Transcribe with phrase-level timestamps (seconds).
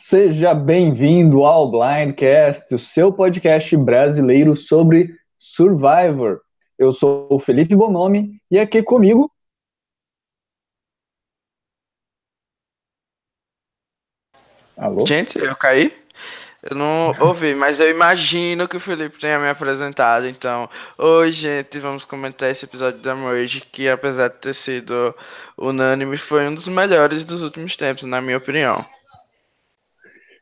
[0.00, 6.40] Seja bem-vindo ao Blindcast, o seu podcast brasileiro sobre Survivor.
[6.78, 9.28] Eu sou o Felipe Bonomi e aqui comigo.
[14.76, 15.04] Alô?
[15.04, 15.92] Gente, eu caí?
[16.62, 20.28] Eu não ouvi, mas eu imagino que o Felipe tenha me apresentado.
[20.28, 25.12] Então, hoje, gente, vamos comentar esse episódio da Merge, que apesar de ter sido
[25.56, 28.86] unânime, foi um dos melhores dos últimos tempos, na minha opinião.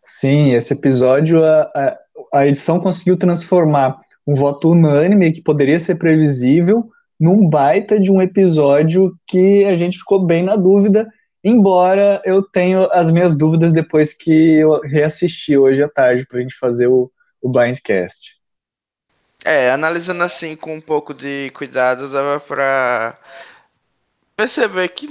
[0.07, 1.99] Sim, esse episódio, a, a,
[2.33, 6.89] a edição conseguiu transformar um voto unânime, que poderia ser previsível,
[7.19, 11.09] num baita de um episódio que a gente ficou bem na dúvida,
[11.43, 16.43] embora eu tenha as minhas dúvidas depois que eu reassisti hoje à tarde para a
[16.43, 17.11] gente fazer o,
[17.43, 18.37] o Blindcast.
[19.45, 23.19] É, analisando assim com um pouco de cuidado, dava para
[24.37, 25.09] perceber que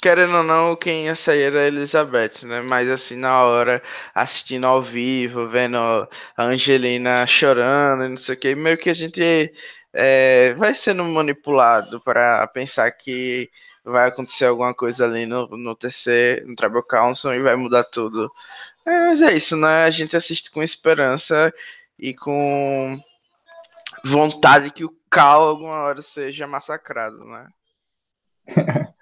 [0.00, 2.60] querendo ou não, quem ia sair era a Elizabeth, né?
[2.62, 3.82] Mas assim, na hora,
[4.14, 8.94] assistindo ao vivo, vendo a Angelina chorando e não sei o que, meio que a
[8.94, 9.52] gente
[9.92, 13.50] é, vai sendo manipulado para pensar que
[13.84, 18.30] vai acontecer alguma coisa ali no, no TC, no Tribal Council e vai mudar tudo.
[18.86, 19.84] É, mas é isso, né?
[19.84, 21.52] A gente assiste com esperança
[21.98, 23.00] e com
[24.04, 27.48] vontade que o Cal alguma hora seja massacrado, né?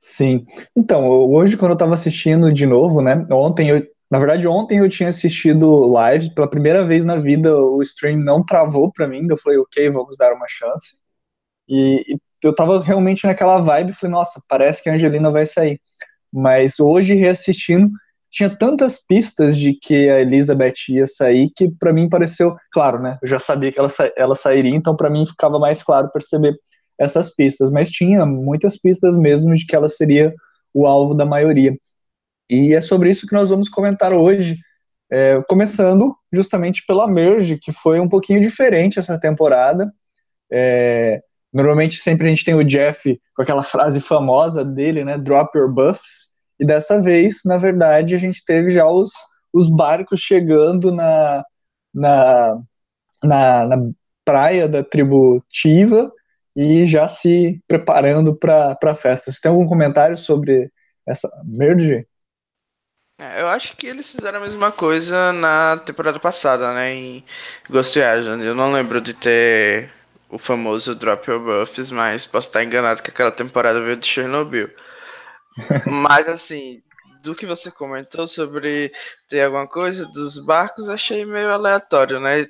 [0.00, 0.46] Sim.
[0.76, 3.26] Então, hoje, quando eu estava assistindo de novo, né?
[3.30, 3.86] Ontem eu.
[4.10, 8.44] Na verdade, ontem eu tinha assistido live pela primeira vez na vida, o stream não
[8.44, 10.96] travou para mim, eu falei, ok, vamos dar uma chance.
[11.68, 15.80] E, e eu tava realmente naquela vibe, falei, nossa, parece que a Angelina vai sair.
[16.32, 17.90] Mas hoje, reassistindo,
[18.30, 23.18] tinha tantas pistas de que a Elizabeth ia sair que para mim pareceu, claro, né?
[23.22, 26.54] Eu já sabia que ela, ela sairia, então para mim ficava mais claro perceber
[27.00, 30.34] essas pistas, mas tinha muitas pistas mesmo de que ela seria
[30.74, 31.74] o alvo da maioria.
[32.48, 34.56] E é sobre isso que nós vamos comentar hoje,
[35.10, 39.90] é, começando justamente pela Merge, que foi um pouquinho diferente essa temporada.
[40.52, 41.22] É,
[41.52, 45.72] normalmente sempre a gente tem o Jeff com aquela frase famosa dele, né, drop your
[45.72, 49.10] buffs, e dessa vez, na verdade, a gente teve já os,
[49.50, 51.42] os barcos chegando na,
[51.94, 52.58] na,
[53.24, 53.90] na, na
[54.24, 56.12] praia da tribo Tiva,
[56.62, 59.32] e já se preparando para a festa.
[59.32, 60.70] Você tem algum comentário sobre
[61.06, 62.06] essa merge?
[63.18, 66.92] É, eu acho que eles fizeram a mesma coisa na temporada passada, né?
[66.92, 67.24] Em
[67.68, 68.44] Ghost Island.
[68.44, 69.90] Eu não lembro de ter
[70.28, 74.68] o famoso Drop Your Buffs, mas posso estar enganado que aquela temporada veio de Chernobyl.
[75.90, 76.82] mas assim,
[77.22, 78.92] do que você comentou sobre
[79.26, 82.44] ter alguma coisa dos barcos, achei meio aleatório, né?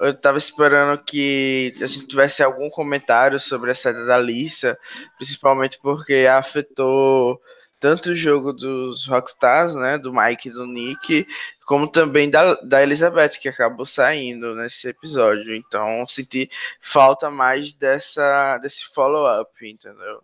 [0.00, 4.78] Eu tava esperando que a gente tivesse algum comentário sobre a saída da Lisa,
[5.18, 7.40] principalmente porque afetou
[7.78, 11.26] tanto o jogo dos Rockstars, né, do Mike e do Nick,
[11.66, 15.54] como também da, da Elizabeth, que acabou saindo nesse episódio.
[15.54, 16.48] Então, senti
[16.80, 20.22] falta mais dessa, desse follow-up, entendeu?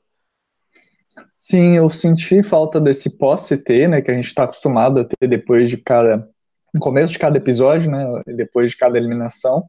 [1.36, 5.68] Sim, eu senti falta desse pós-CT, né, que a gente está acostumado a ter depois
[5.68, 6.31] de cada
[6.72, 9.64] no começo de cada episódio, né, depois de cada eliminação.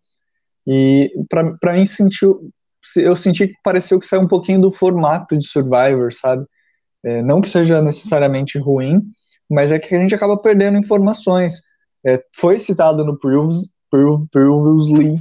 [0.65, 2.49] E para mim sentiu,
[2.95, 6.45] eu senti que pareceu que saiu um pouquinho do formato de Survivor, sabe?
[7.03, 9.01] É, não que seja necessariamente ruim,
[9.49, 11.61] mas é que a gente acaba perdendo informações.
[12.05, 13.73] É, foi citado no Previous,
[14.31, 15.17] Previously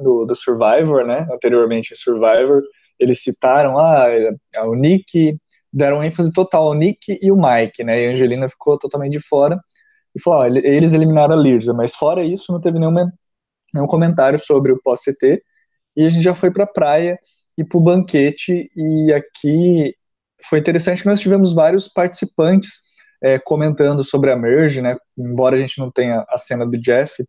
[0.00, 1.26] do, do Survivor, né?
[1.32, 2.62] Anteriormente Survivor,
[2.98, 4.06] eles citaram ah,
[4.64, 5.36] o Nick,
[5.72, 8.00] deram ênfase total ao Nick e o Mike, né?
[8.00, 9.60] E a Angelina ficou totalmente de fora
[10.18, 13.12] e falou: eles eliminaram a Lirza, mas fora isso, não teve nenhuma,
[13.72, 15.42] nenhum comentário sobre o pós-CT.
[15.96, 17.18] E a gente já foi para a praia
[17.56, 18.68] e para o banquete.
[18.76, 19.94] E aqui
[20.48, 22.82] foi interessante que nós tivemos vários participantes
[23.22, 24.96] é, comentando sobre a Merge, né?
[25.16, 27.24] Embora a gente não tenha a cena do Jeff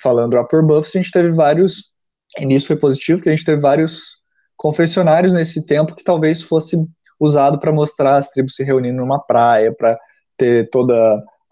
[0.00, 1.90] falando Upper Buffs, a gente teve vários.
[2.38, 4.20] E nisso foi positivo, que a gente teve vários
[4.56, 6.76] confessionários nesse tempo que talvez fosse
[7.18, 9.98] usado para mostrar as tribos se reunindo numa praia, para
[10.36, 10.94] ter toda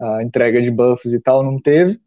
[0.01, 1.99] a entrega de buffs e tal, não teve.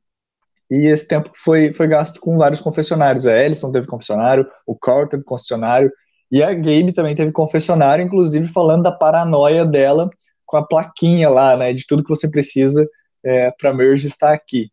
[0.70, 3.26] E esse tempo foi, foi gasto com vários confessionários.
[3.26, 5.92] A Ellison teve confessionário, o Carl teve confessionário,
[6.30, 10.08] e a Gabe também teve confessionário, inclusive falando da paranoia dela
[10.46, 12.88] com a plaquinha lá, né, de tudo que você precisa
[13.22, 14.70] é, para Merge estar aqui.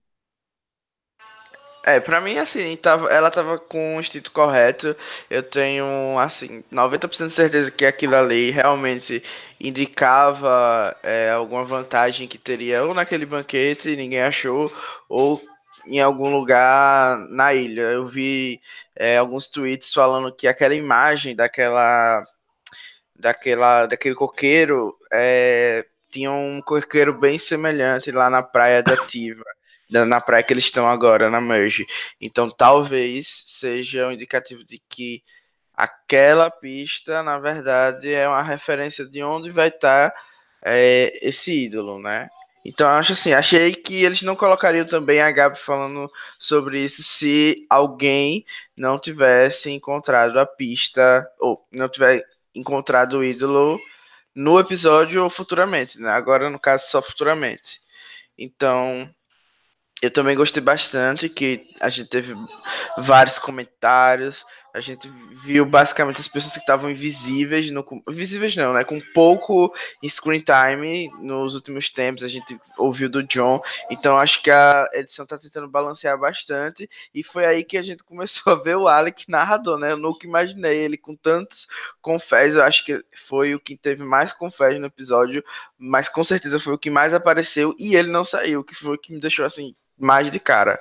[1.85, 4.95] É, pra mim, assim, tava, ela tava com o instinto correto.
[5.29, 9.23] Eu tenho, assim, 90% de certeza que aquilo ali realmente
[9.59, 14.71] indicava é, alguma vantagem que teria ou naquele banquete e ninguém achou,
[15.07, 15.41] ou
[15.85, 17.81] em algum lugar na ilha.
[17.83, 18.61] Eu vi
[18.95, 22.25] é, alguns tweets falando que aquela imagem daquela
[23.15, 29.43] daquela daquele coqueiro é, tinha um corqueiro bem semelhante lá na praia da Tiva,
[29.89, 31.85] na praia que eles estão agora, na Merge.
[32.21, 35.23] Então talvez seja um indicativo de que
[35.73, 40.13] aquela pista, na verdade, é uma referência de onde vai estar
[40.63, 42.29] é, esse ídolo, né?
[42.65, 47.65] Então acho assim, achei que eles não colocariam também a Gabi falando sobre isso se
[47.69, 48.45] alguém
[48.75, 53.79] não tivesse encontrado a pista ou não tiver encontrado o ídolo
[54.35, 56.09] no episódio ou futuramente, né?
[56.11, 57.81] Agora no caso só futuramente.
[58.37, 59.09] Então
[60.01, 62.33] eu também gostei bastante que a gente teve
[62.97, 65.09] vários comentários a gente
[65.43, 68.83] viu basicamente as pessoas que estavam invisíveis, no, invisíveis não, né?
[68.83, 69.73] Com pouco
[70.07, 72.23] screen time nos últimos tempos.
[72.23, 73.61] A gente ouviu do John.
[73.89, 76.89] Então acho que a edição tá tentando balancear bastante.
[77.13, 79.91] E foi aí que a gente começou a ver o Alec narrador, né?
[79.91, 81.67] Eu nunca imaginei ele com tantos
[82.01, 82.55] confés.
[82.55, 85.43] Eu acho que foi o que teve mais confés no episódio,
[85.77, 88.97] mas com certeza foi o que mais apareceu e ele não saiu, que foi o
[88.97, 90.79] que me deixou assim mais de cara.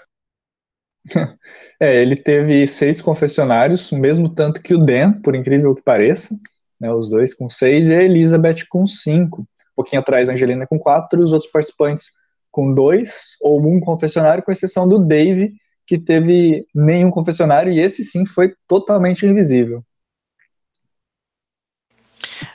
[1.81, 6.34] É, ele teve seis confessionários, mesmo tanto que o Dan, por incrível que pareça,
[6.81, 9.43] né, os dois com seis, e a Elizabeth com cinco.
[9.43, 12.06] Um pouquinho atrás a Angelina com quatro, os outros participantes
[12.50, 15.55] com dois ou um confessionário, com exceção do Dave,
[15.87, 19.84] que teve nenhum confessionário, e esse sim foi totalmente invisível.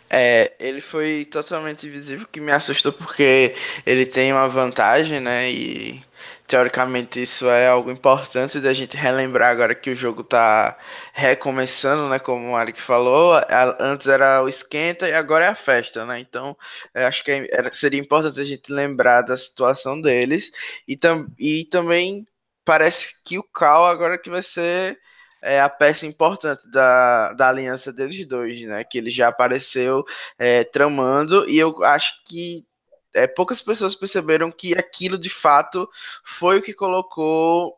[0.10, 5.50] É, ele foi totalmente invisível, que me assustou porque ele tem uma vantagem, né?
[5.52, 6.04] E
[6.48, 10.78] teoricamente isso é algo importante da gente relembrar agora que o jogo tá
[11.14, 12.20] recomeçando, né?
[12.20, 13.34] Como o Arik falou,
[13.80, 16.20] antes era o esquenta e agora é a festa, né?
[16.20, 16.58] Então,
[16.94, 20.52] acho que é, seria importante a gente lembrar da situação deles
[20.88, 22.28] e, tam, e também
[22.66, 25.00] parece que o Cal agora que vai ser
[25.42, 28.84] é a peça importante da, da aliança deles dois, né?
[28.84, 30.06] Que ele já apareceu
[30.40, 32.66] é, tramando e eu acho que
[33.14, 35.90] é, poucas pessoas perceberam que aquilo de fato
[36.24, 37.78] foi o que colocou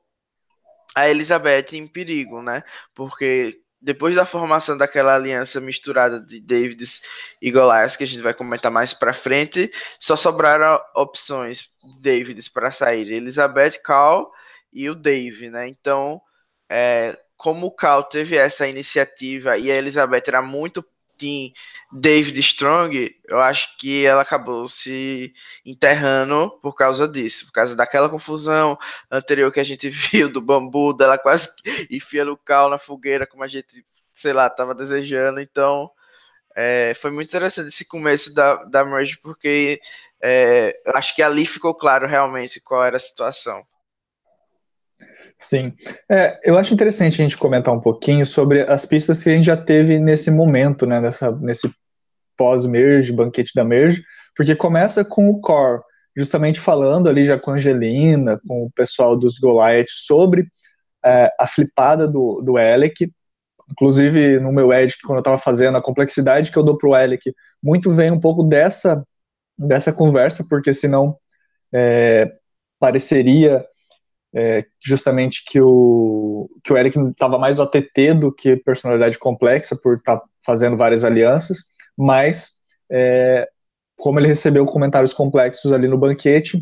[0.96, 2.64] a Elizabeth em perigo, né?
[2.94, 7.02] Porque depois da formação daquela aliança misturada de Davids
[7.42, 12.48] e Goliath, que a gente vai comentar mais para frente, só sobraram opções de Davids
[12.48, 14.32] para sair, Elizabeth, Cal
[14.74, 15.68] e o Dave, né?
[15.68, 16.20] Então,
[16.70, 20.84] é, como o Cal teve essa iniciativa e a Elizabeth era muito
[21.18, 21.52] Team
[21.92, 25.34] David Strong, eu acho que ela acabou se
[25.66, 28.78] enterrando por causa disso, por causa daquela confusão
[29.12, 31.50] anterior que a gente viu do bambu, dela quase
[31.90, 35.40] enfia o cal na fogueira, como a gente, sei lá, estava desejando.
[35.40, 35.90] Então,
[36.56, 39.82] é, foi muito interessante esse começo da, da merge, porque
[40.22, 43.66] é, eu acho que ali ficou claro realmente qual era a situação.
[45.38, 45.74] Sim.
[46.10, 49.46] É, eu acho interessante a gente comentar um pouquinho sobre as pistas que a gente
[49.46, 51.70] já teve nesse momento, né, nessa, nesse
[52.38, 54.04] pós-merge, banquete da merge,
[54.36, 55.82] porque começa com o core,
[56.16, 60.48] justamente falando ali já com a Angelina, com o pessoal dos Goliath sobre
[61.04, 63.12] é, a flipada do, do Alec,
[63.70, 66.94] inclusive no meu edit, quando eu estava fazendo, a complexidade que eu dou para o
[66.94, 69.04] Alec, muito vem um pouco dessa,
[69.58, 71.18] dessa conversa, porque senão
[71.74, 72.32] é,
[72.80, 73.66] pareceria
[74.36, 79.94] é, justamente que o, que o Eric estava mais OTT do que personalidade complexa, por
[79.96, 81.60] estar tá fazendo várias alianças,
[81.98, 82.52] mas
[82.92, 83.48] é,
[83.98, 86.62] como ele recebeu comentários complexos ali no banquete,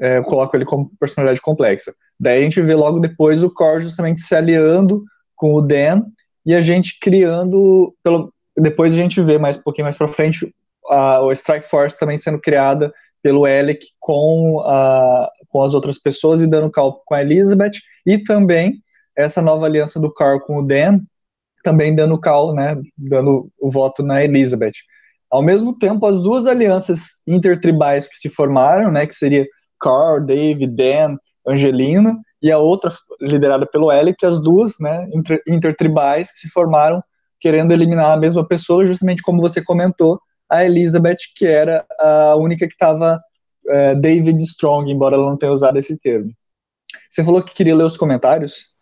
[0.00, 1.94] é, eu coloco ele como personalidade complexa.
[2.18, 5.04] Daí a gente vê logo depois o Core justamente se aliando
[5.36, 6.02] com o Dan
[6.46, 10.52] e a gente criando, pelo, depois a gente vê mais um pouquinho mais para frente
[10.88, 16.42] a, o Strike Force também sendo criada pelo Alec com, a, com as outras pessoas
[16.42, 18.82] e dando cal com a Elizabeth, e também
[19.16, 20.98] essa nova aliança do Carl com o Dan,
[21.62, 24.72] também dando cal, né, dando o voto na Elizabeth.
[25.30, 29.46] Ao mesmo tempo, as duas alianças intertribais que se formaram, né, que seria
[29.80, 36.32] Carl, Dave, Dan, Angelina, e a outra liderada pelo Alec, as duas, né, inter, intertribais
[36.32, 37.00] que se formaram
[37.38, 40.18] querendo eliminar a mesma pessoa, justamente como você comentou,
[40.50, 43.20] a Elizabeth, que era a única que estava
[43.68, 46.32] é, David Strong, embora ela não tenha usado esse termo.
[47.10, 48.73] Você falou que queria ler os comentários?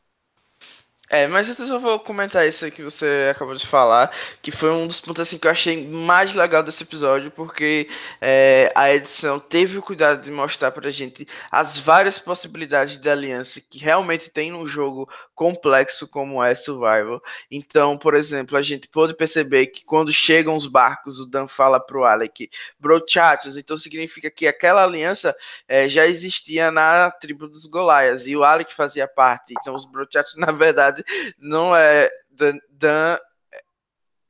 [1.14, 4.86] É, mas eu só vou comentar isso que você acabou de falar, que foi um
[4.86, 7.86] dos pontos assim que eu achei mais legal desse episódio, porque
[8.18, 13.60] é, a edição teve o cuidado de mostrar pra gente as várias possibilidades de aliança
[13.60, 17.20] que realmente tem num jogo complexo como é Survival.
[17.50, 21.78] Então, por exemplo, a gente pôde perceber que quando chegam os barcos, o Dan fala
[21.78, 25.34] pro Alec, brochatos, então significa que aquela aliança
[25.68, 29.52] é, já existia na tribo dos Golaias, e o Alec fazia parte.
[29.60, 31.01] Então, os brochatos, na verdade,
[31.38, 33.18] não é Dan, Dan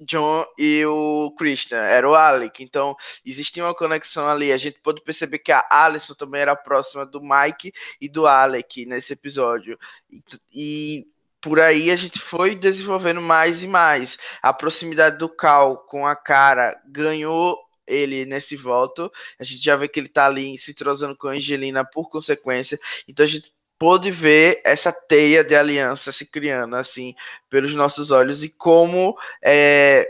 [0.04, 2.62] John e o Christian, era o Alec.
[2.62, 4.52] Então, existia uma conexão ali.
[4.52, 8.84] A gente pôde perceber que a Alison também era próxima do Mike e do Alec
[8.86, 9.78] nesse episódio.
[10.10, 11.06] E, e
[11.40, 14.18] por aí a gente foi desenvolvendo mais e mais.
[14.42, 19.10] A proximidade do Cal com a cara ganhou ele nesse voto.
[19.38, 22.78] A gente já vê que ele tá ali se trozando com a Angelina por consequência.
[23.08, 23.52] Então a gente
[23.82, 27.16] pôde ver essa teia de aliança se criando assim
[27.50, 30.08] pelos nossos olhos e como é,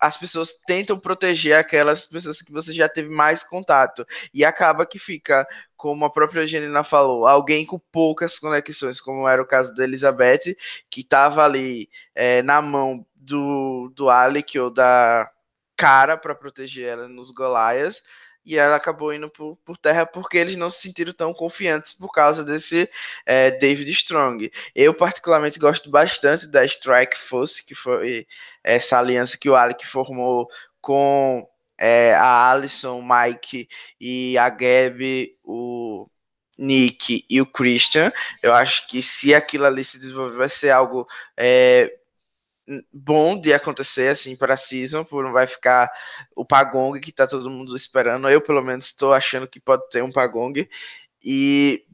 [0.00, 4.04] as pessoas tentam proteger aquelas pessoas que você já teve mais contato.
[4.34, 9.40] E acaba que fica como a própria Angelina falou, alguém com poucas conexões, como era
[9.40, 10.56] o caso da Elizabeth,
[10.90, 15.30] que estava ali é, na mão do, do Alec ou da
[15.76, 18.02] cara para proteger ela nos Golaias,
[18.44, 22.12] e ela acabou indo por, por, terra porque eles não se sentiram tão confiantes por
[22.12, 22.88] causa desse
[23.24, 24.50] é, David Strong.
[24.74, 28.26] Eu, particularmente, gosto bastante da Strike Force, que foi
[28.62, 30.48] essa aliança que o Alec formou
[30.80, 31.48] com
[31.78, 33.68] é, a Alison, o Mike
[34.00, 36.06] e a Gabi, o
[36.58, 38.12] Nick e o Christian.
[38.42, 41.06] Eu acho que se aquilo ali se desenvolver, vai ser algo.
[41.36, 41.92] É,
[42.92, 45.90] bom de acontecer assim para a season, por não vai ficar
[46.34, 48.28] o Pagong que tá todo mundo esperando.
[48.28, 50.68] Eu pelo menos estou achando que pode ter um Pagong
[51.22, 51.84] e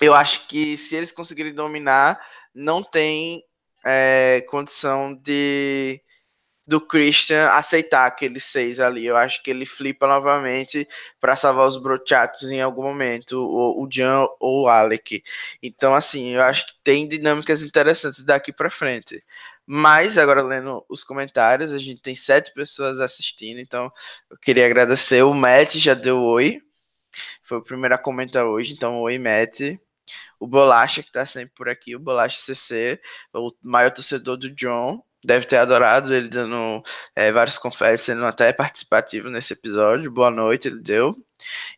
[0.00, 2.20] eu acho que se eles conseguirem dominar,
[2.54, 3.44] não tem
[3.84, 6.02] é, condição de
[6.66, 9.06] do Christian aceitar aqueles seis ali.
[9.06, 10.86] Eu acho que ele flipa novamente
[11.20, 15.22] para salvar os brochatos em algum momento, o, Jan ou o Alec.
[15.62, 19.22] Então, assim, eu acho que tem dinâmicas interessantes daqui para frente.
[19.66, 23.90] Mas, agora lendo os comentários, a gente tem sete pessoas assistindo, então
[24.30, 25.22] eu queria agradecer.
[25.22, 26.62] O Matt já deu oi,
[27.42, 29.78] foi o primeiro a comentar hoje, então oi, Matt.
[30.38, 33.00] O Bolacha, que tá sempre por aqui, o Bolacha CC,
[33.32, 36.82] o maior torcedor do John, deve ter adorado ele dando
[37.14, 40.10] é, vários confessos, sendo até participativo nesse episódio.
[40.10, 41.16] Boa noite, ele deu.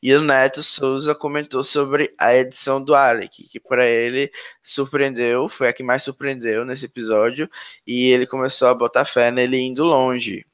[0.02, 4.30] E o Neto Souza comentou sobre a edição do Alec, que para ele
[4.62, 7.50] surpreendeu, foi a que mais surpreendeu nesse episódio,
[7.86, 10.46] e ele começou a botar fé nele indo longe.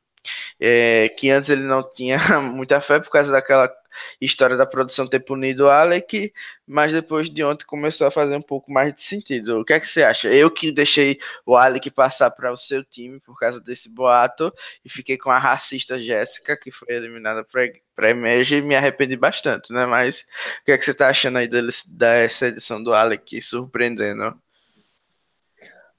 [0.59, 3.69] É, que antes ele não tinha muita fé por causa daquela
[4.21, 6.33] história da produção ter punido o Alec,
[6.67, 9.61] mas depois de ontem começou a fazer um pouco mais de sentido.
[9.61, 10.29] O que é que você acha?
[10.29, 14.53] Eu que deixei o Alec passar para o seu time por causa desse boato
[14.85, 19.73] e fiquei com a racista Jéssica, que foi eliminada para Emerge, e me arrependi bastante,
[19.73, 19.87] né?
[19.87, 20.27] Mas
[20.61, 24.35] o que é que você está achando aí dessa edição do Alec surpreendendo?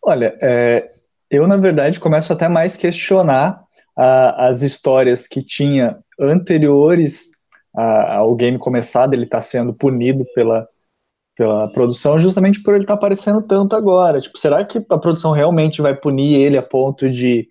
[0.01, 0.91] Olha, é,
[1.29, 7.29] eu na verdade começo até mais questionar a, as histórias que tinha anteriores
[7.75, 10.67] a, ao game começado, ele está sendo punido pela,
[11.35, 14.19] pela produção justamente por ele estar tá aparecendo tanto agora.
[14.19, 17.47] Tipo, será que a produção realmente vai punir ele a ponto de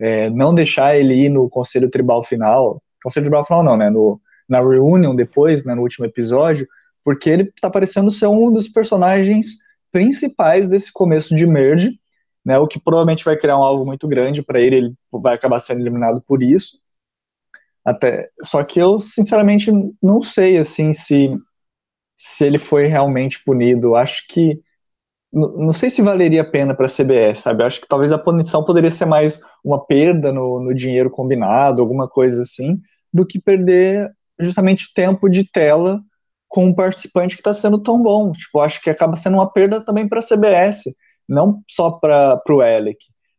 [0.00, 2.82] é, não deixar ele ir no conselho tribal final?
[3.02, 3.90] Conselho tribal final não, né?
[3.90, 6.66] No, na reunion depois, né, no último episódio,
[7.04, 9.58] porque ele está parecendo ser um dos personagens
[9.92, 11.98] principais desse começo de merge,
[12.44, 12.58] né?
[12.58, 15.80] O que provavelmente vai criar um alvo muito grande para ele, ele vai acabar sendo
[15.80, 16.78] eliminado por isso.
[17.86, 19.70] Até, só que eu, sinceramente,
[20.02, 21.30] não sei, assim, se,
[22.16, 23.94] se ele foi realmente punido.
[23.94, 24.60] Acho que,
[25.32, 27.62] não sei se valeria a pena para a CBS, sabe?
[27.62, 32.08] Acho que talvez a punição poderia ser mais uma perda no, no dinheiro combinado, alguma
[32.08, 32.80] coisa assim,
[33.12, 36.00] do que perder justamente tempo de tela
[36.48, 38.32] com um participante que está sendo tão bom.
[38.32, 40.84] Tipo, acho que acaba sendo uma perda também para a CBS,
[41.28, 42.98] não só para o Alec.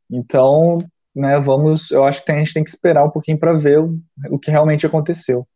[0.10, 0.78] Então,
[1.18, 4.00] né, vamos, eu acho que a gente tem que esperar um pouquinho para ver o,
[4.30, 5.48] o que realmente aconteceu.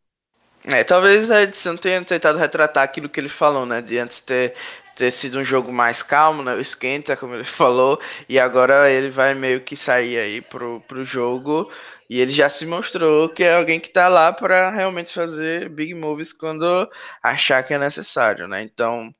[0.64, 4.54] É, talvez a edição tenha tentado retratar aquilo que ele falou, né, de antes ter,
[4.96, 9.34] ter sido um jogo mais calmo, né, esquenta, como ele falou, e agora ele vai
[9.34, 11.70] meio que sair aí pro, pro jogo,
[12.10, 15.94] e ele já se mostrou que é alguém que tá lá para realmente fazer big
[15.94, 16.88] moves quando
[17.22, 19.14] achar que é necessário, né, então,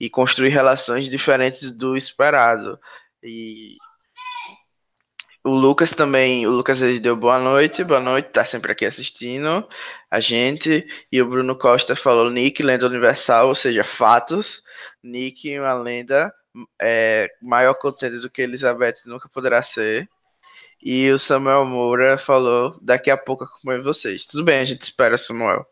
[0.00, 2.78] e construir relações diferentes do esperado,
[3.22, 3.76] e
[5.44, 9.66] o Lucas também, o Lucas ele deu boa noite, boa noite, tá sempre aqui assistindo
[10.10, 10.86] a gente.
[11.10, 14.62] E o Bruno Costa falou Nick, lenda universal, ou seja, fatos.
[15.02, 16.32] Nick, uma lenda
[16.80, 20.08] é, maior contente do que Elizabeth nunca poderá ser.
[20.80, 24.26] E o Samuel Moura falou: daqui a pouco acompanho vocês.
[24.26, 25.66] Tudo bem, a gente espera, Samuel.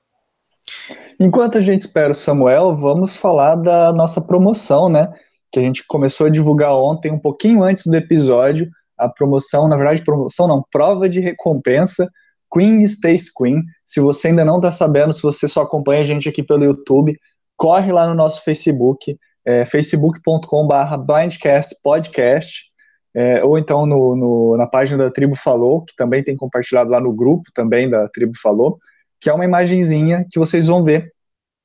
[1.18, 5.12] Enquanto a gente espera o Samuel, vamos falar da nossa promoção, né?
[5.52, 8.68] Que a gente começou a divulgar ontem, um pouquinho antes do episódio
[9.04, 12.08] a promoção, na verdade, promoção não, prova de recompensa
[12.52, 13.62] Queen Stays Queen.
[13.84, 17.16] Se você ainda não está sabendo, se você só acompanha a gente aqui pelo YouTube,
[17.56, 22.70] corre lá no nosso Facebook, é, facebook.com.br blindcastpodcast.
[23.14, 27.00] é, ou então no, no, na página da Tribo Falou, que também tem compartilhado lá
[27.00, 28.78] no grupo também da Tribo Falou,
[29.20, 31.10] que é uma imagenzinha que vocês vão ver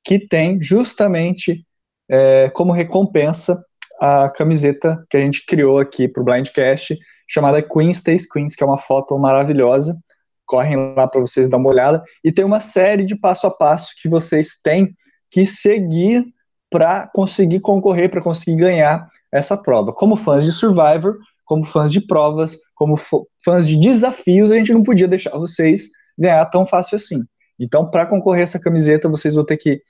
[0.04, 1.66] que tem justamente
[2.08, 3.60] é, como recompensa
[4.00, 8.62] a camiseta que a gente criou aqui para o Blindcast, chamada Queen Stays Queens, que
[8.62, 9.98] é uma foto maravilhosa.
[10.46, 12.02] Correm lá para vocês dar uma olhada.
[12.22, 14.94] E tem uma série de passo a passo que vocês têm
[15.30, 16.24] que seguir
[16.70, 19.92] para conseguir concorrer, para conseguir ganhar essa prova.
[19.92, 24.82] Como fãs de Survivor, como fãs de provas, como fãs de desafios, a gente não
[24.82, 27.22] podia deixar vocês ganhar tão fácil assim.
[27.58, 29.82] Então, para concorrer essa camiseta, vocês vão ter que ir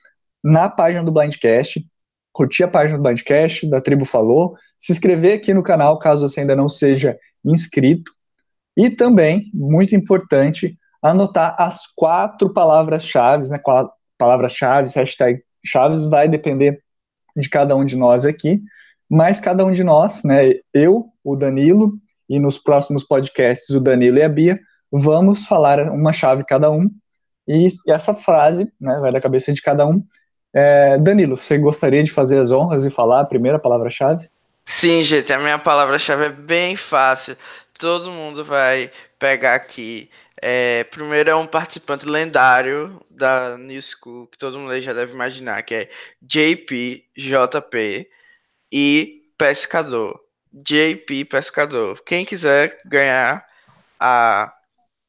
[0.43, 1.85] na página do Blindcast,
[2.37, 6.41] curtir a página do Blindcast, da Tribo Falou, se inscrever aqui no canal, caso você
[6.41, 8.11] ainda não seja inscrito,
[8.77, 13.59] e também, muito importante, anotar as quatro palavras-chave, né,
[14.19, 16.79] palavras-chave, hashtag chaves, vai depender
[17.35, 18.61] de cada um de nós aqui,
[19.09, 21.93] mas cada um de nós, né, eu, o Danilo,
[22.29, 24.59] e nos próximos podcasts o Danilo e a Bia,
[24.91, 26.87] vamos falar uma chave cada um,
[27.47, 30.03] e essa frase, né, vai da cabeça de cada um.
[30.53, 34.29] É, Danilo, você gostaria de fazer as honras e falar a primeira palavra-chave?
[34.65, 37.37] Sim, gente, a minha palavra-chave é bem fácil.
[37.77, 40.09] Todo mundo vai pegar aqui.
[40.41, 45.63] É, primeiro é um participante lendário da New School, que todo mundo já deve imaginar,
[45.63, 45.89] que é
[46.21, 48.07] JP, JP
[48.71, 50.19] e Pescador.
[50.51, 52.01] JP Pescador.
[52.03, 53.45] Quem quiser ganhar
[53.99, 54.51] a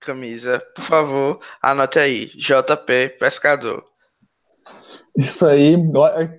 [0.00, 2.26] camisa, por favor, anote aí.
[2.26, 3.87] JP Pescador.
[5.16, 5.76] Isso aí,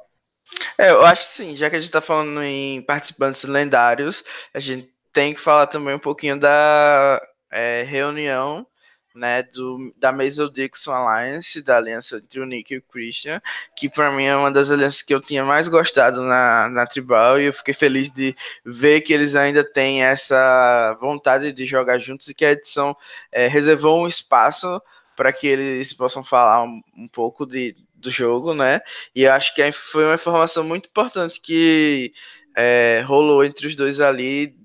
[0.79, 4.61] É, eu acho que sim, já que a gente está falando em participantes lendários, a
[4.61, 7.21] gente tem que falar também um pouquinho da
[7.53, 8.67] é, reunião
[9.15, 13.41] né, do, da Mason Dixon Alliance, da aliança entre o Nick e o Christian,
[13.77, 17.41] que para mim é uma das alianças que eu tinha mais gostado na, na Tribal,
[17.41, 22.29] e eu fiquei feliz de ver que eles ainda têm essa vontade de jogar juntos
[22.29, 22.97] e que a edição
[23.33, 24.81] é, reservou um espaço
[25.17, 28.81] para que eles possam falar um, um pouco de, do jogo, né?
[29.15, 32.13] E eu acho que foi uma informação muito importante que
[32.57, 34.57] é, rolou entre os dois ali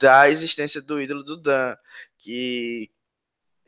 [0.00, 1.76] da existência do ídolo do Dan
[2.18, 2.90] que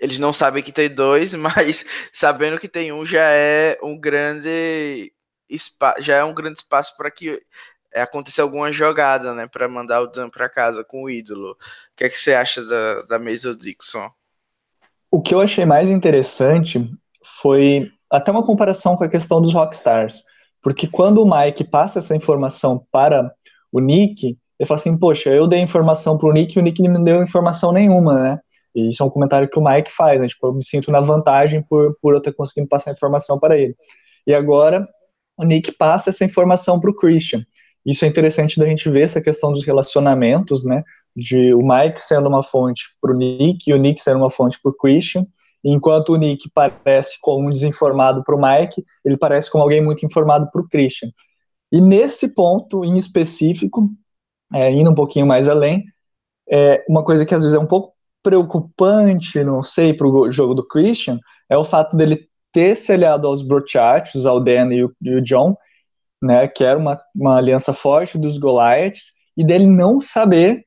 [0.03, 5.13] eles não sabem que tem dois, mas sabendo que tem um já é um grande
[5.49, 7.41] espaço, já é um grande espaço para que
[7.95, 11.53] aconteça alguma jogada, né, para mandar o Dan para casa com o ídolo.
[11.53, 11.57] O
[11.95, 14.09] que é que você acha da, da Mason Dixon?
[15.11, 16.91] O que eu achei mais interessante
[17.23, 20.23] foi até uma comparação com a questão dos Rockstars,
[20.63, 23.31] porque quando o Mike passa essa informação para
[23.71, 26.99] o Nick, ele fala assim, poxa, eu dei informação pro Nick e o Nick não
[26.99, 28.41] me deu informação nenhuma, né?
[28.75, 30.27] E isso é um comentário que o Mike faz, né?
[30.27, 33.77] Tipo, eu me sinto na vantagem por, por eu ter conseguido passar informação para ele.
[34.27, 34.87] E agora
[35.37, 37.45] o Nick passa essa informação para o Christian.
[37.85, 40.83] Isso é interessante da gente ver essa questão dos relacionamentos, né?
[41.15, 44.59] De o Mike sendo uma fonte para o Nick e o Nick sendo uma fonte
[44.63, 45.27] para o Christian.
[45.65, 50.05] Enquanto o Nick parece como um desinformado para o Mike, ele parece como alguém muito
[50.07, 51.11] informado para o Christian.
[51.71, 53.89] E nesse ponto em específico,
[54.53, 55.85] é, indo um pouquinho mais além,
[56.51, 60.55] é uma coisa que às vezes é um pouco preocupante, não sei, para o jogo
[60.55, 64.93] do Christian, é o fato dele ter se aliado aos Brochachos, ao Dan e o,
[65.01, 65.57] e o John,
[66.23, 70.65] né, que era uma, uma aliança forte dos Goliaths, e dele não saber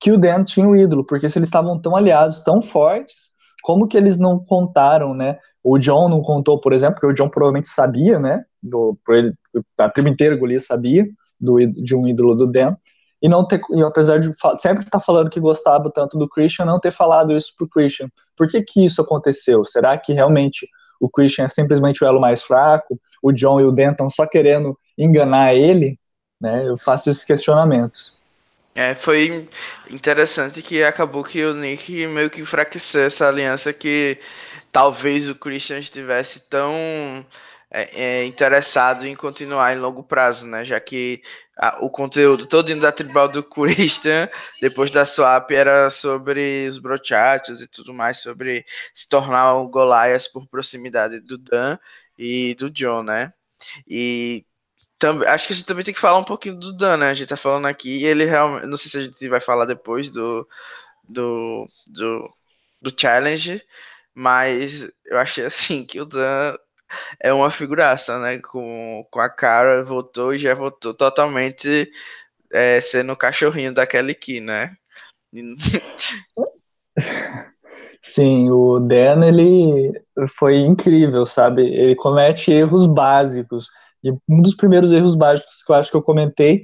[0.00, 3.30] que o Dan tinha o ídolo, porque se eles estavam tão aliados, tão fortes,
[3.62, 5.38] como que eles não contaram, né?
[5.62, 8.44] O John não contou, por exemplo, porque o John provavelmente sabia, né?
[8.62, 9.34] Do, ele,
[9.78, 11.06] a tribo inteira Goliath sabia
[11.40, 12.76] do, de um ídolo do Dan,
[13.26, 16.64] e não ter, e apesar de sempre estar tá falando que gostava tanto do Christian,
[16.64, 18.08] não ter falado isso pro Christian.
[18.36, 19.64] Por que que isso aconteceu?
[19.64, 20.68] Será que realmente
[21.00, 23.00] o Christian é simplesmente o elo mais fraco?
[23.20, 25.98] O John e o estão só querendo enganar ele?
[26.40, 26.68] Né?
[26.68, 28.14] Eu faço esses questionamentos.
[28.76, 29.48] É, foi
[29.90, 34.20] interessante que acabou que o Nick meio que enfraqueceu essa aliança que
[34.70, 36.72] talvez o Christian estivesse tão
[37.68, 40.64] é, é, interessado em continuar em longo prazo, né?
[40.64, 41.20] Já que
[41.56, 44.28] a, o conteúdo todo da tribal do Christian,
[44.60, 50.30] depois da swap, era sobre os brochatos e tudo mais, sobre se tornar o Goliath
[50.32, 51.78] por proximidade do Dan
[52.18, 53.32] e do John, né?
[53.88, 54.44] E
[54.98, 57.10] também, acho que a gente também tem que falar um pouquinho do Dan, né?
[57.10, 58.66] A gente tá falando aqui, ele realmente.
[58.66, 60.48] Não sei se a gente vai falar depois do.
[61.08, 61.68] do.
[61.86, 62.30] do,
[62.80, 63.62] do challenge,
[64.14, 66.56] mas eu achei assim que o Dan
[67.20, 68.38] é uma figuraça, né?
[68.38, 71.90] Com, com a cara, voltou e já voltou totalmente
[72.52, 74.76] é, sendo o cachorrinho da Kelly Key, né?
[78.02, 79.92] Sim, o Dan, ele
[80.38, 81.62] foi incrível, sabe?
[81.62, 83.68] Ele comete erros básicos.
[84.02, 86.62] E um dos primeiros erros básicos que eu acho que eu comentei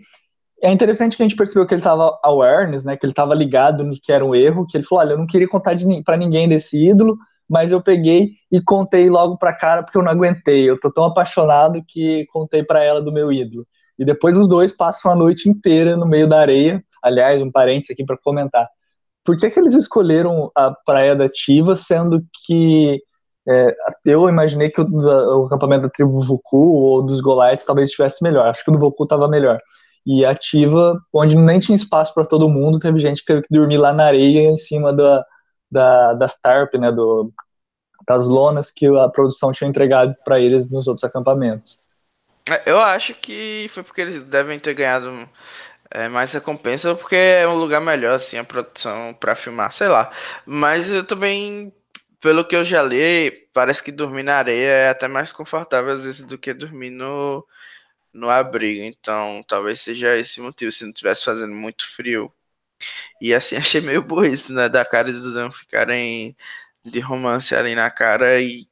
[0.63, 2.97] é interessante que a gente percebeu que ele estava awareness, né?
[2.97, 5.27] Que ele estava ligado no que era um erro, que ele falou, olha, eu não
[5.27, 7.19] queria contar para ninguém desse ídolo,
[7.53, 10.69] mas eu peguei e contei logo pra cara porque eu não aguentei.
[10.69, 13.67] Eu tô tão apaixonado que contei para ela do meu ídolo.
[13.99, 16.83] E depois os dois passam a noite inteira no meio da areia.
[17.03, 18.67] Aliás, um parênteses aqui para comentar.
[19.23, 22.99] Por que, que eles escolheram a Praia da Tiva, sendo que
[23.47, 28.25] é, eu imaginei que o, o, acampamento da tribo Vuku ou dos Goliaths talvez estivesse
[28.25, 28.47] melhor.
[28.47, 29.59] Acho que o do Vuku estava melhor.
[30.07, 33.55] E a Tiva, onde nem tinha espaço para todo mundo, teve gente que teve que
[33.55, 35.23] dormir lá na areia em cima da,
[35.73, 37.33] da, das TARP, né, do,
[38.07, 41.81] das lonas que a produção tinha entregado para eles nos outros acampamentos.
[42.49, 45.29] É, eu acho que foi porque eles devem ter ganhado
[45.91, 50.11] é, mais recompensa, porque é um lugar melhor, assim, a produção para filmar, sei lá.
[50.45, 51.73] Mas eu também,
[52.21, 56.05] pelo que eu já li, parece que dormir na areia é até mais confortável às
[56.05, 57.47] vezes do que dormir no,
[58.13, 58.85] no abrigo.
[58.85, 62.33] Então, talvez seja esse motivo, se não estivesse fazendo muito frio.
[63.21, 64.68] E assim, achei meio burrice, né?
[64.68, 66.37] Da cara dos dois ficarem
[66.85, 68.66] de romance ali na cara e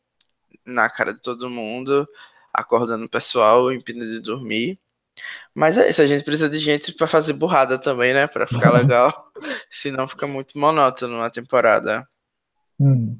[0.66, 2.06] na cara de todo mundo,
[2.52, 4.78] acordando o pessoal, impedindo de dormir.
[5.54, 8.26] Mas é isso, a gente precisa de gente para fazer burrada também, né?
[8.26, 9.30] Para ficar legal.
[9.70, 12.04] Senão fica muito monótono a temporada.
[12.78, 13.18] Hum.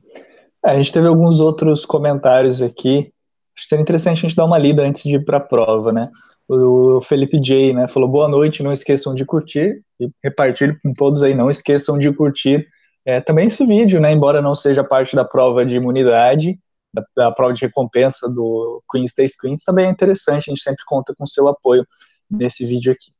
[0.64, 3.12] É, a gente teve alguns outros comentários aqui.
[3.61, 5.92] Acho que seria interessante a gente dar uma lida antes de ir para a prova,
[5.92, 6.09] né?
[6.49, 11.23] O Felipe J, né, falou boa noite, não esqueçam de curtir e repartir com todos
[11.23, 12.66] aí, não esqueçam de curtir
[13.05, 16.59] é, também esse vídeo, né, embora não seja parte da prova de imunidade,
[16.92, 20.83] da, da prova de recompensa do Queen Stays Queens, também é interessante, a gente sempre
[20.87, 21.87] conta com seu apoio
[22.31, 23.12] nesse vídeo aqui.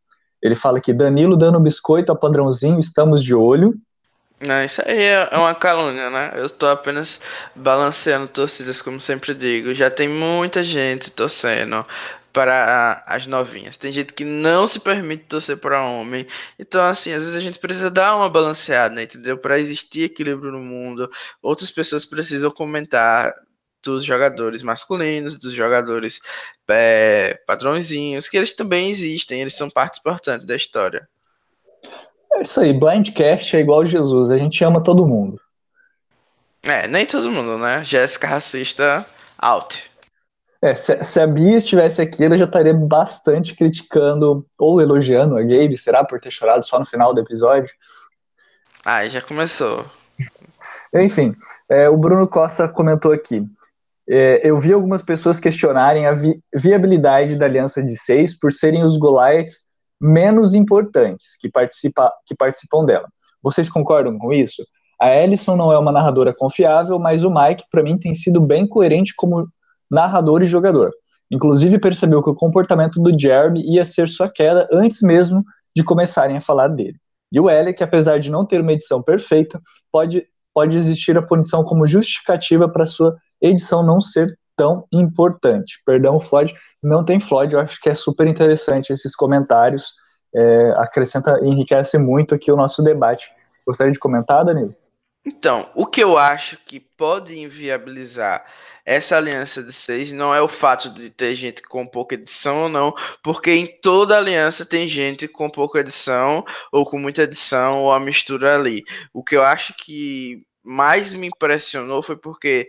[0.43, 3.75] Ele fala que Danilo dando biscoito a padrãozinho, estamos de olho.
[4.41, 6.33] Não, isso aí é, é uma calúnia, né?
[6.35, 7.21] Eu estou apenas
[7.55, 9.75] balanceando torcidas, como sempre digo.
[9.75, 11.85] Já tem muita gente torcendo
[12.33, 13.77] para as novinhas.
[13.77, 16.27] Tem gente que não se permite torcer para homem.
[16.59, 19.37] Então, assim, às vezes a gente precisa dar uma balanceada, né, entendeu?
[19.37, 21.11] Para existir equilíbrio no mundo.
[21.43, 23.35] Outras pessoas precisam comentar
[23.83, 26.21] dos jogadores masculinos, dos jogadores
[26.69, 27.39] é,
[28.31, 31.09] que eles também existem, eles são parte importante da história.
[32.33, 35.41] É isso aí, Blindcast é igual Jesus, a gente ama todo mundo.
[36.63, 37.83] É, nem todo mundo, né?
[37.83, 39.05] Jéssica racista,
[39.39, 39.91] out.
[40.63, 45.41] É, se, se, a Bia estivesse aqui, ela já estaria bastante criticando ou elogiando a
[45.41, 47.71] Gabe, será, por ter chorado só no final do episódio?
[48.85, 49.87] Ah, já começou.
[50.95, 51.35] Enfim,
[51.69, 53.43] é, o Bruno Costa comentou aqui.
[54.07, 58.83] É, eu vi algumas pessoas questionarem a vi viabilidade da Aliança de Seis por serem
[58.83, 59.70] os Goliaths
[60.01, 63.09] menos importantes que, participa que participam dela.
[63.43, 64.63] Vocês concordam com isso?
[65.01, 68.67] A Ellison não é uma narradora confiável, mas o Mike, para mim, tem sido bem
[68.67, 69.49] coerente como
[69.91, 70.93] narrador e jogador.
[71.31, 76.37] Inclusive percebeu que o comportamento do Jeremy ia ser sua queda antes mesmo de começarem
[76.37, 76.97] a falar dele.
[77.33, 79.61] E o Ellie, apesar de não ter uma edição perfeita,
[79.93, 85.81] pode, pode existir a punição como justificativa para sua edição não ser tão importante.
[85.87, 89.95] Perdão, Floyd, não tem Floyd, eu acho que é super interessante esses comentários,
[90.35, 93.31] é, acrescenta, enriquece muito aqui o nosso debate.
[93.67, 94.77] Gostaria de comentar, Danilo?
[95.25, 98.45] Então, o que eu acho que pode inviabilizar
[98.85, 102.69] essa aliança de seis não é o fato de ter gente com pouca edição ou
[102.69, 107.93] não, porque em toda aliança tem gente com pouca edição ou com muita edição ou
[107.93, 108.83] a mistura ali.
[109.13, 112.69] O que eu acho que mais me impressionou foi porque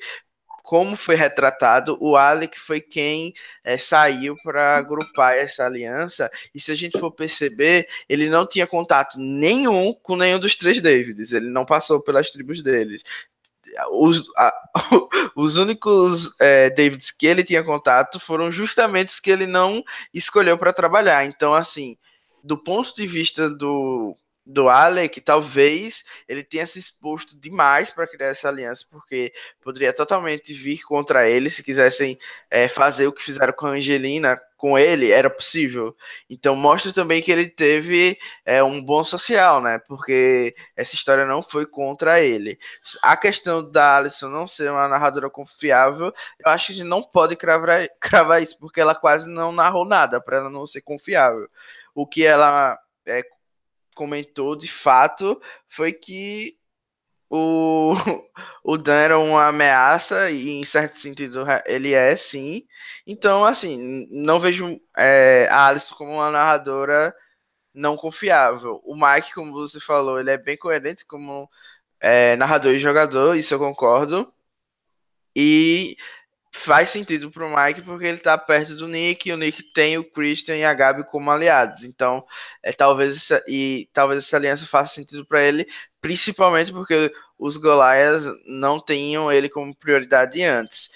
[0.71, 6.31] como foi retratado, o Alec foi quem é, saiu para agrupar essa aliança.
[6.55, 10.79] E se a gente for perceber, ele não tinha contato nenhum com nenhum dos três
[10.79, 11.34] Davids.
[11.34, 13.03] Ele não passou pelas tribos deles.
[13.91, 14.53] Os, a,
[15.36, 20.57] os únicos é, Davids que ele tinha contato foram justamente os que ele não escolheu
[20.57, 21.25] para trabalhar.
[21.25, 21.97] Então, assim,
[22.41, 28.27] do ponto de vista do do Alec, talvez ele tenha se exposto demais para criar
[28.27, 32.17] essa aliança, porque poderia totalmente vir contra ele se quisessem
[32.49, 35.95] é, fazer o que fizeram com a Angelina com ele, era possível.
[36.30, 39.80] Então mostra também que ele teve é, um bom social, né?
[39.88, 42.60] Porque essa história não foi contra ele.
[43.01, 47.01] A questão da Alison não ser uma narradora confiável, eu acho que a gente não
[47.01, 51.49] pode cravar, cravar isso, porque ela quase não narrou nada para ela não ser confiável.
[51.95, 52.77] O que ela
[53.08, 53.23] é,
[53.95, 56.56] comentou de fato foi que
[57.30, 57.93] o,
[58.63, 62.67] o Dan era uma ameaça e em certo sentido ele é sim.
[63.08, 67.15] Então, assim, não vejo é, a Alice como uma narradora
[67.73, 68.82] não confiável.
[68.84, 71.49] O Mike, como você falou, ele é bem coerente como
[71.99, 74.34] é, narrador e jogador, isso eu concordo.
[75.36, 75.97] E
[76.51, 80.03] faz sentido pro Mike porque ele tá perto do Nick e o Nick tem o
[80.03, 81.83] Christian e a Gabi como aliados.
[81.83, 82.25] Então,
[82.61, 85.65] é talvez essa, e talvez essa aliança faça sentido para ele,
[86.01, 90.89] principalmente porque os Goliaths não tinham ele como prioridade antes.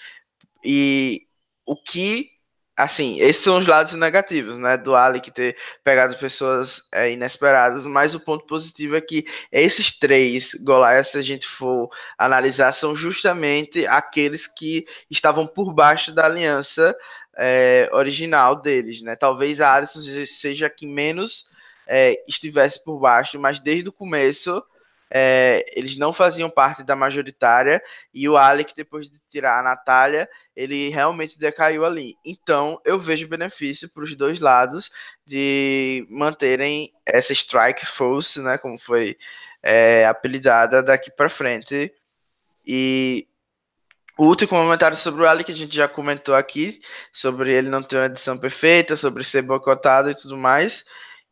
[0.64, 1.26] E
[1.64, 2.35] o que
[2.76, 8.14] assim, esses são os lados negativos, né, do Alec ter pegado pessoas é, inesperadas, mas
[8.14, 13.86] o ponto positivo é que esses três Goliaths, se a gente for analisar, são justamente
[13.86, 16.94] aqueles que estavam por baixo da aliança
[17.38, 21.48] é, original deles, né, talvez a Alison seja a que menos
[21.86, 24.62] é, estivesse por baixo, mas desde o começo
[25.10, 30.28] é, eles não faziam parte da majoritária e o Alec, depois de tirar a Natália,
[30.54, 32.16] ele realmente decaiu ali.
[32.24, 34.90] Então, eu vejo benefício para os dois lados
[35.24, 39.16] de manterem essa strike force, né, como foi
[39.62, 41.92] é, apelidada daqui para frente.
[42.66, 43.28] E
[44.18, 46.80] o último comentário sobre o Alec, a gente já comentou aqui,
[47.12, 50.84] sobre ele não ter uma edição perfeita, sobre ser boicotado e tudo mais.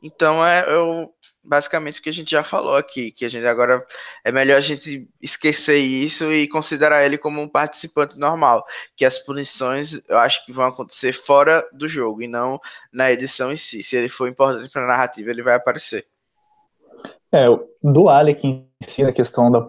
[0.03, 1.14] Então, é, eu
[1.45, 3.85] basicamente o que a gente já falou aqui, que a gente agora
[4.25, 8.65] é melhor a gente esquecer isso e considerar ele como um participante normal,
[8.97, 12.61] que as punições eu acho que vão acontecer fora do jogo e não
[12.93, 13.83] na edição em si.
[13.83, 16.05] Se ele for importante para a narrativa, ele vai aparecer.
[17.33, 17.47] É,
[17.83, 19.61] do Alec em si, a questão da,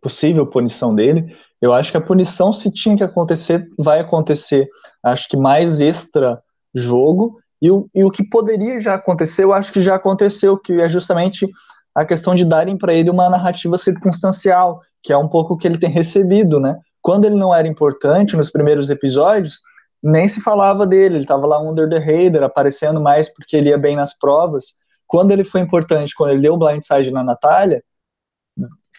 [0.00, 4.68] possível punição dele, eu acho que a punição, se tinha que acontecer, vai acontecer.
[5.02, 6.42] Acho que mais extra
[6.74, 10.80] jogo, e o, e o que poderia já acontecer, eu acho que já aconteceu, que
[10.80, 11.48] é justamente
[11.94, 15.68] a questão de darem para ele uma narrativa circunstancial, que é um pouco o que
[15.68, 16.76] ele tem recebido, né?
[17.00, 19.60] Quando ele não era importante nos primeiros episódios,
[20.02, 23.78] nem se falava dele, ele estava lá under the radar, aparecendo mais porque ele ia
[23.78, 24.72] bem nas provas.
[25.06, 27.80] Quando ele foi importante, quando ele deu o blindside na Natália,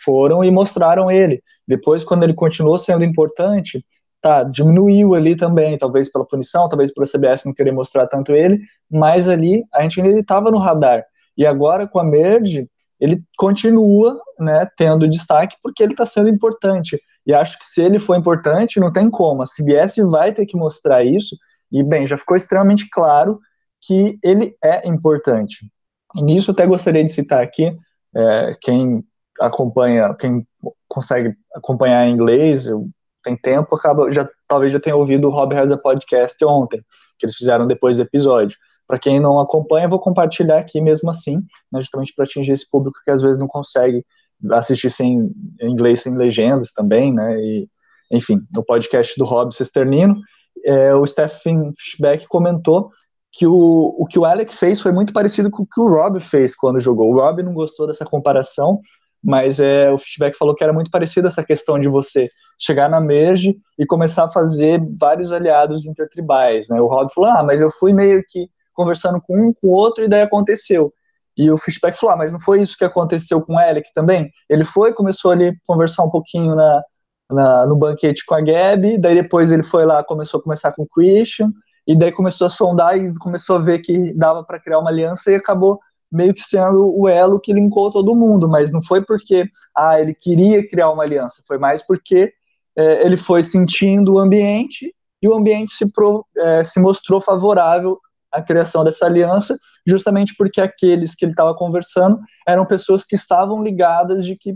[0.06, 1.44] foram e mostraram ele.
[1.68, 3.86] Depois, quando ele continuou sendo importante,
[4.24, 8.62] tá, diminuiu ali também, talvez pela punição, talvez pela CBS não querer mostrar tanto ele,
[8.90, 11.04] mas ali a gente ainda estava no radar.
[11.38, 12.70] E agora com a Merge,
[13.02, 16.98] ele continua né, tendo destaque porque ele está sendo importante.
[17.28, 19.44] E acho que se ele for importante, não tem como.
[19.44, 21.36] A CBS vai ter que mostrar isso.
[21.70, 23.40] E, bem, já ficou extremamente claro
[23.82, 25.68] que ele é importante.
[26.16, 27.76] E nisso até gostaria de citar aqui,
[28.16, 29.04] é, quem
[29.42, 30.48] acompanha, quem
[30.88, 32.88] consegue acompanhar em inglês, eu
[33.24, 36.82] tem tempo, acaba já talvez já tenha ouvido o Rob Has a Podcast ontem,
[37.18, 38.58] que eles fizeram depois do episódio.
[38.88, 41.38] Para quem não acompanha, vou compartilhar aqui mesmo assim,
[41.72, 44.06] né, justamente para atingir esse público que às vezes não consegue
[44.52, 45.32] assistir sem
[45.62, 47.40] em inglês sem legendas também, né?
[47.40, 47.68] E,
[48.12, 50.20] enfim, no podcast do Rob Cesternino,
[50.66, 52.90] é, o Stephen Fishback comentou
[53.32, 56.20] que o, o que o Alec fez foi muito parecido com o que o Rob
[56.20, 57.12] fez quando jogou.
[57.12, 58.80] O Rob não gostou dessa comparação,
[59.24, 63.00] mas é, o feedback falou que era muito parecido essa questão de você chegar na
[63.00, 66.80] merge e começar a fazer vários aliados intertribais, né?
[66.82, 70.04] O Rob falou, ah, mas eu fui meio que conversando com um, com o outro,
[70.04, 70.94] e daí aconteceu.
[71.38, 74.30] E o feedback falou, ah, mas não foi isso que aconteceu com o Alec também?
[74.50, 76.82] Ele foi, começou ali a conversar um pouquinho na,
[77.30, 80.84] na, no banquete com a Gabi, daí depois ele foi lá, começou a conversar com
[80.84, 81.52] o Christian,
[81.88, 85.32] e daí começou a sondar e começou a ver que dava para criar uma aliança
[85.32, 85.80] e acabou
[86.14, 89.46] meio que sendo o elo que linkou todo mundo, mas não foi porque
[89.76, 92.32] ah, ele queria criar uma aliança, foi mais porque
[92.78, 98.00] é, ele foi sentindo o ambiente e o ambiente se, pro, é, se mostrou favorável
[98.32, 103.64] à criação dessa aliança, justamente porque aqueles que ele estava conversando eram pessoas que estavam
[103.64, 104.56] ligadas de que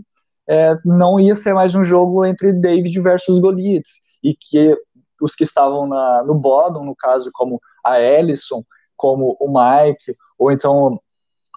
[0.50, 3.84] é, não ia ser mais um jogo entre David versus Goliath,
[4.24, 4.76] e que
[5.22, 8.64] os que estavam na, no bottom, no caso, como a Ellison,
[8.96, 11.00] como o Mike, ou então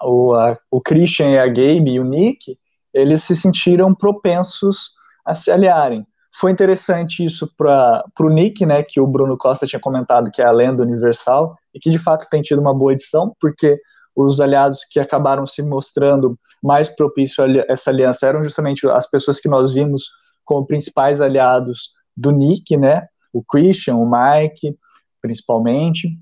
[0.03, 2.59] o, a, o Christian e a Gabe e o Nick,
[2.93, 4.91] eles se sentiram propensos
[5.25, 6.07] a se aliarem.
[6.33, 10.47] Foi interessante isso para o Nick, né, que o Bruno Costa tinha comentado que é
[10.47, 13.79] a lenda universal, e que de fato tem tido uma boa edição, porque
[14.15, 19.41] os aliados que acabaram se mostrando mais propícios a essa aliança eram justamente as pessoas
[19.41, 20.05] que nós vimos
[20.45, 23.07] como principais aliados do Nick, né?
[23.33, 24.77] O Christian, o Mike,
[25.23, 26.19] principalmente.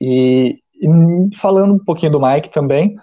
[0.00, 2.96] E, e falando um pouquinho do Mike também,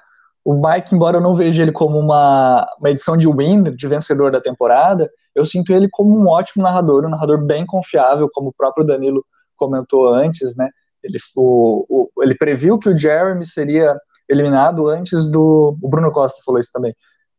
[0.46, 4.32] o Mike, embora eu não veja ele como uma, uma edição de winner, de vencedor
[4.32, 8.54] da temporada, eu sinto ele como um ótimo narrador, um narrador bem confiável, como o
[8.54, 9.26] próprio Danilo
[9.56, 10.70] comentou antes, né?
[11.02, 13.98] Ele, o, o, ele previu que o Jeremy seria
[14.30, 15.78] eliminado antes do.
[15.82, 16.96] O Bruno Costa falou isso também.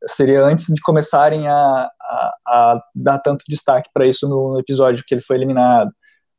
[0.06, 5.14] Seria antes de começarem a, a, a dar tanto destaque para isso no episódio que
[5.14, 5.90] ele foi eliminado.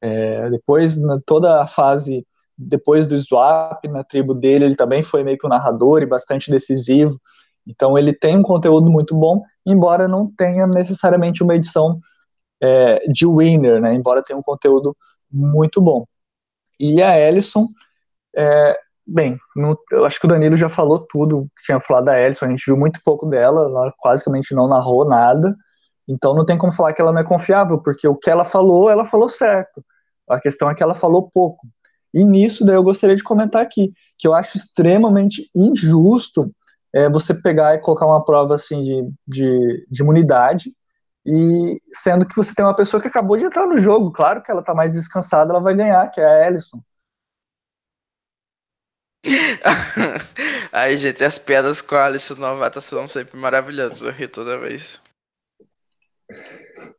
[0.02, 2.26] É, depois, na, toda a fase
[2.58, 6.50] depois do swap na tribo dele, ele também foi meio que um narrador e bastante
[6.50, 7.20] decisivo.
[7.68, 12.00] Então ele tem um conteúdo muito bom, embora não tenha necessariamente uma edição
[12.62, 13.94] é, de winner, né?
[13.94, 14.96] Embora tenha um conteúdo
[15.32, 16.06] muito bom.
[16.80, 17.68] E a Ellison,
[18.36, 22.20] é, bem, no, eu acho que o Danilo já falou tudo que tinha falado da
[22.20, 25.56] Ellison, a gente viu muito pouco dela, ela quase não narrou nada,
[26.08, 28.90] então não tem como falar que ela não é confiável, porque o que ela falou,
[28.90, 29.84] ela falou certo.
[30.30, 31.68] A questão é que ela falou pouco.
[32.16, 36.50] E nisso, daí eu gostaria de comentar aqui, que eu acho extremamente injusto
[36.94, 40.74] é, você pegar e colocar uma prova assim de, de, de imunidade,
[41.26, 44.50] e sendo que você tem uma pessoa que acabou de entrar no jogo, claro que
[44.50, 46.82] ela tá mais descansada, ela vai ganhar, que é a Ellison.
[50.72, 55.02] Aí, gente, as piadas com a Alisson Novata são sempre maravilhosas, eu rio toda vez.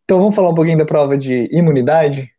[0.04, 2.30] Então vamos falar um pouquinho da prova de imunidade?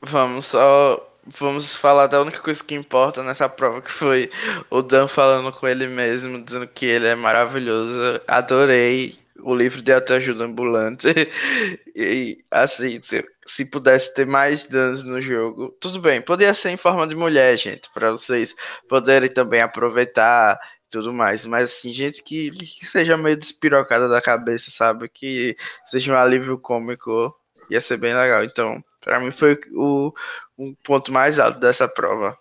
[0.00, 4.30] Vamos, só vamos falar da única coisa que importa nessa prova, que foi
[4.70, 8.20] o Dan falando com ele mesmo, dizendo que ele é maravilhoso.
[8.26, 11.08] Adorei o livro de autoajuda ambulante.
[11.94, 16.20] e assim, se, se pudesse ter mais danos no jogo, tudo bem.
[16.20, 18.54] Poderia ser em forma de mulher, gente, para vocês
[18.88, 20.58] poderem também aproveitar
[20.90, 21.44] tudo mais.
[21.44, 25.08] Mas assim, gente que, que seja meio despirocada da cabeça, sabe?
[25.08, 25.56] Que
[25.86, 27.34] seja um alívio cômico,
[27.70, 28.44] ia ser bem legal.
[28.44, 30.12] Então, para mim foi o,
[30.58, 32.36] um ponto mais alto dessa prova.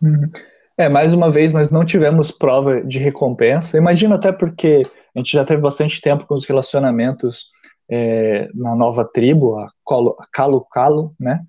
[0.00, 0.30] Uhum.
[0.76, 3.76] É, mais uma vez, nós não tivemos prova de recompensa.
[3.76, 4.82] Imagino até porque
[5.14, 7.46] a gente já teve bastante tempo com os relacionamentos
[7.90, 9.68] é, na nova tribo, a
[10.32, 11.40] Calo Calo, né?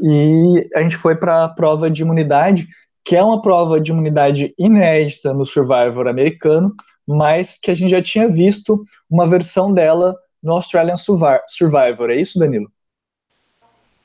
[0.00, 2.68] E a gente foi para a prova de imunidade,
[3.04, 6.72] que é uma prova de imunidade inédita no Survivor americano,
[7.06, 12.10] mas que a gente já tinha visto uma versão dela no Australian Survivor.
[12.10, 12.70] É isso, Danilo?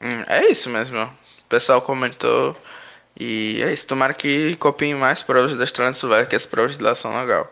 [0.02, 0.98] Hum, é isso mesmo.
[1.56, 2.54] Pessoal comentou.
[3.18, 3.88] E é isso.
[3.88, 7.50] Tomara que copiem mais provas da Australian Survivor, que as provas de lá são legal.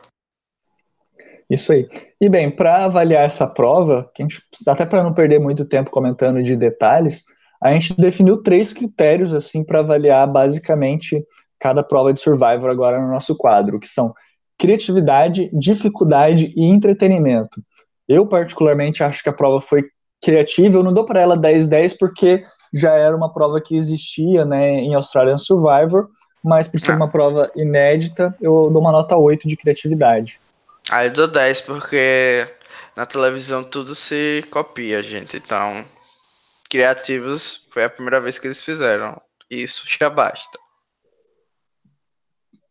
[1.50, 1.88] Isso aí.
[2.20, 5.90] E bem, para avaliar essa prova, que a gente, até para não perder muito tempo
[5.90, 7.24] comentando de detalhes,
[7.62, 11.24] a gente definiu três critérios assim para avaliar basicamente
[11.58, 14.14] cada prova de Survivor agora no nosso quadro, que são
[14.60, 17.64] criatividade, dificuldade e entretenimento.
[18.06, 19.86] Eu particularmente acho que a prova foi
[20.22, 24.72] criativa, eu não dou para ela 10-10 porque já era uma prova que existia né,
[24.80, 26.10] em Australian Survivor,
[26.44, 26.96] mas por ser ah.
[26.96, 30.40] uma prova inédita, eu dou uma nota 8 de criatividade.
[30.90, 32.48] Ah, eu dou 10 porque
[32.96, 35.38] na televisão tudo se copia, gente.
[35.38, 35.86] Então,
[36.70, 39.22] criativos foi a primeira vez que eles fizeram.
[39.50, 40.60] Isso já basta.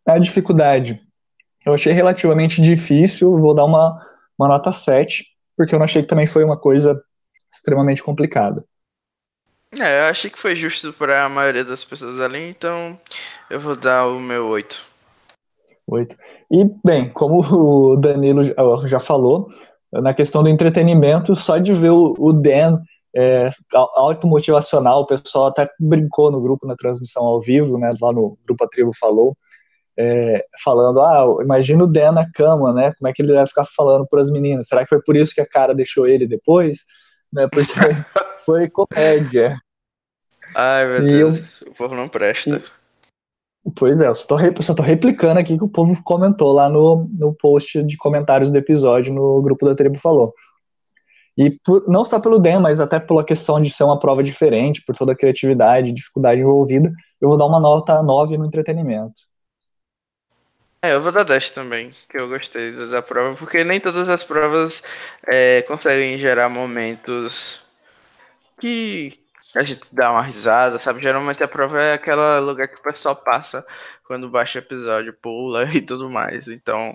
[0.05, 1.01] A dificuldade.
[1.65, 4.05] Eu achei relativamente difícil, vou dar uma,
[4.37, 5.25] uma nota 7,
[5.57, 7.01] porque eu não achei que também foi uma coisa
[7.53, 8.65] extremamente complicada.
[9.81, 12.99] É, eu achei que foi justo para a maioria das pessoas ali, então
[13.49, 14.85] eu vou dar o meu 8.
[15.87, 16.17] Oito.
[16.51, 17.41] E, bem, como
[17.93, 18.45] o Danilo
[18.87, 19.49] já falou,
[19.93, 22.81] na questão do entretenimento, só de ver o Dan
[23.15, 23.51] é,
[23.95, 28.65] automotivacional, o pessoal até brincou no grupo na transmissão ao vivo, né, lá no grupo
[28.65, 29.37] A Tribo Falou,
[29.99, 33.67] é, falando, ah, imagina o Dan na cama, né, como é que ele vai ficar
[33.67, 36.81] falando para as meninas, será que foi por isso que a cara deixou ele depois?
[37.31, 37.73] Né, porque
[38.45, 39.59] foi comédia.
[40.55, 42.57] Ai, meu Deus, eu, o povo não presta.
[42.57, 42.83] E,
[43.77, 47.09] Pois é, eu só tô, só tô replicando aqui que o povo comentou lá no,
[47.13, 50.35] no post de comentários do episódio no grupo da Tribo Falou.
[51.37, 54.83] E por, não só pelo Dan, mas até pela questão de ser uma prova diferente,
[54.85, 59.23] por toda a criatividade e dificuldade envolvida, eu vou dar uma nota 9 no entretenimento.
[60.85, 64.25] É, eu vou dar 10 também, que eu gostei da prova, porque nem todas as
[64.25, 64.83] provas
[65.25, 67.62] é, conseguem gerar momentos
[68.63, 69.19] que
[69.56, 71.02] a gente dá uma risada, sabe?
[71.02, 73.67] Geralmente a prova é aquele lugar que o pessoal passa
[74.06, 76.46] quando baixa o episódio, pula e tudo mais.
[76.46, 76.94] Então,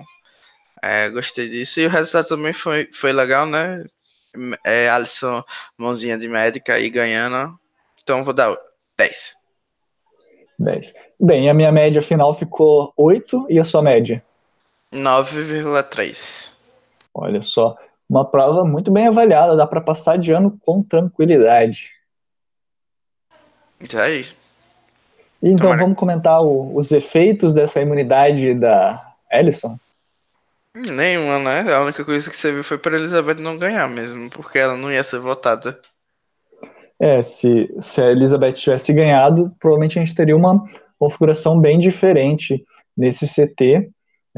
[0.82, 1.82] é, gostei disso.
[1.82, 3.86] E o resultado também foi, foi legal, né?
[4.64, 5.44] É, Alisson,
[5.78, 7.60] mãozinha de médica aí ganhando.
[8.02, 8.56] Então, vou dar
[8.98, 9.36] 10.
[10.58, 10.94] 10.
[11.20, 14.24] Bem, a minha média final ficou 8 e a sua média?
[14.94, 16.56] 9,3.
[17.14, 17.76] Olha só,
[18.10, 21.92] uma prova muito bem avaliada, dá para passar de ano com tranquilidade.
[23.80, 24.26] Isso aí.
[25.42, 25.82] Então Tomara.
[25.82, 29.00] vamos comentar o, os efeitos dessa imunidade da
[29.32, 29.78] Ellison?
[30.76, 31.74] Nenhuma, né?
[31.74, 34.92] A única coisa que você viu foi para Elizabeth não ganhar mesmo, porque ela não
[34.92, 35.80] ia ser votada.
[37.00, 40.64] É, se, se a Elizabeth tivesse ganhado, provavelmente a gente teria uma
[40.98, 42.64] configuração bem diferente
[42.96, 43.90] nesse CT.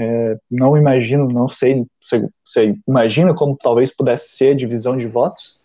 [0.02, 5.06] É, não imagino, não sei, você, você, imagina como talvez pudesse ser a divisão de
[5.08, 5.58] votos?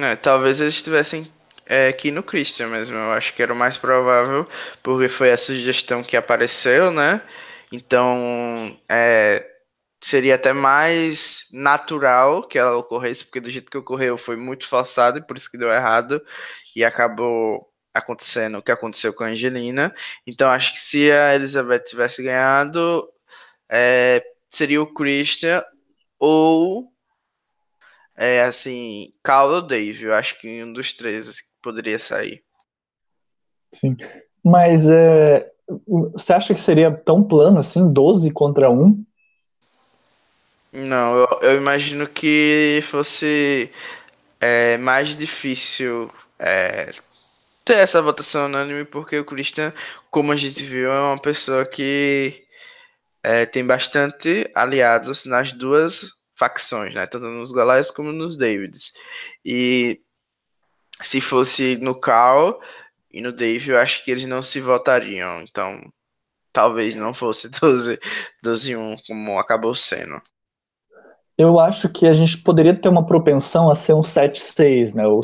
[0.00, 1.30] É, talvez eles estivessem
[1.66, 4.44] é, aqui no Christian mesmo, eu acho que era o mais provável,
[4.82, 7.22] porque foi a sugestão que apareceu, né?
[7.70, 9.46] Então, é,
[10.02, 15.18] seria até mais natural que ela ocorresse, porque do jeito que ocorreu foi muito forçado
[15.18, 16.20] e por isso que deu errado
[16.74, 19.94] e acabou acontecendo o que aconteceu com a Angelina.
[20.26, 23.08] Então acho que se a Elizabeth tivesse ganhado,
[23.70, 25.62] é, seria o Christian
[26.18, 26.92] ou
[28.16, 30.04] é, assim, Carl ou Dave.
[30.04, 32.42] Eu acho que um dos três assim, poderia sair.
[33.72, 33.96] Sim.
[34.44, 35.48] Mas é,
[36.12, 39.04] você acha que seria tão plano assim, 12 contra 1?
[40.72, 43.70] Não, eu, eu imagino que fosse
[44.40, 46.92] é, mais difícil é,
[47.64, 49.72] ter essa votação unânime, porque o Christian,
[50.10, 52.44] como a gente viu, é uma pessoa que
[53.22, 57.06] é, tem bastante aliados nas duas facções, né?
[57.06, 58.92] Tanto nos Goliaths como nos Davids.
[59.44, 60.00] E
[61.02, 62.60] se fosse no Carl
[63.10, 65.42] e no Dave, eu acho que eles não se votariam.
[65.42, 65.80] Então,
[66.52, 67.98] talvez não fosse 12,
[68.42, 70.20] 12 1 como acabou sendo
[71.40, 75.06] eu acho que a gente poderia ter uma propensão a ser um 7-6, né?
[75.06, 75.22] O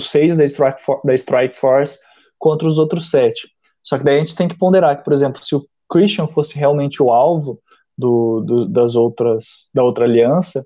[0.00, 2.00] 6 da Strike, da Strike Force
[2.36, 3.48] contra os outros 7.
[3.80, 6.58] Só que daí a gente tem que ponderar que, por exemplo, se o Christian fosse
[6.58, 7.60] realmente o alvo
[7.96, 10.64] do, do das outras da outra aliança,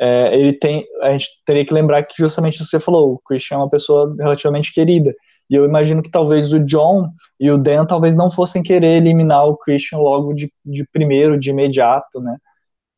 [0.00, 3.58] é, ele tem, a gente teria que lembrar que justamente você falou, o Christian é
[3.58, 5.12] uma pessoa relativamente querida.
[5.50, 7.08] E eu imagino que talvez o John
[7.40, 11.50] e o Dan talvez não fossem querer eliminar o Christian logo de, de primeiro, de
[11.50, 12.36] imediato, né?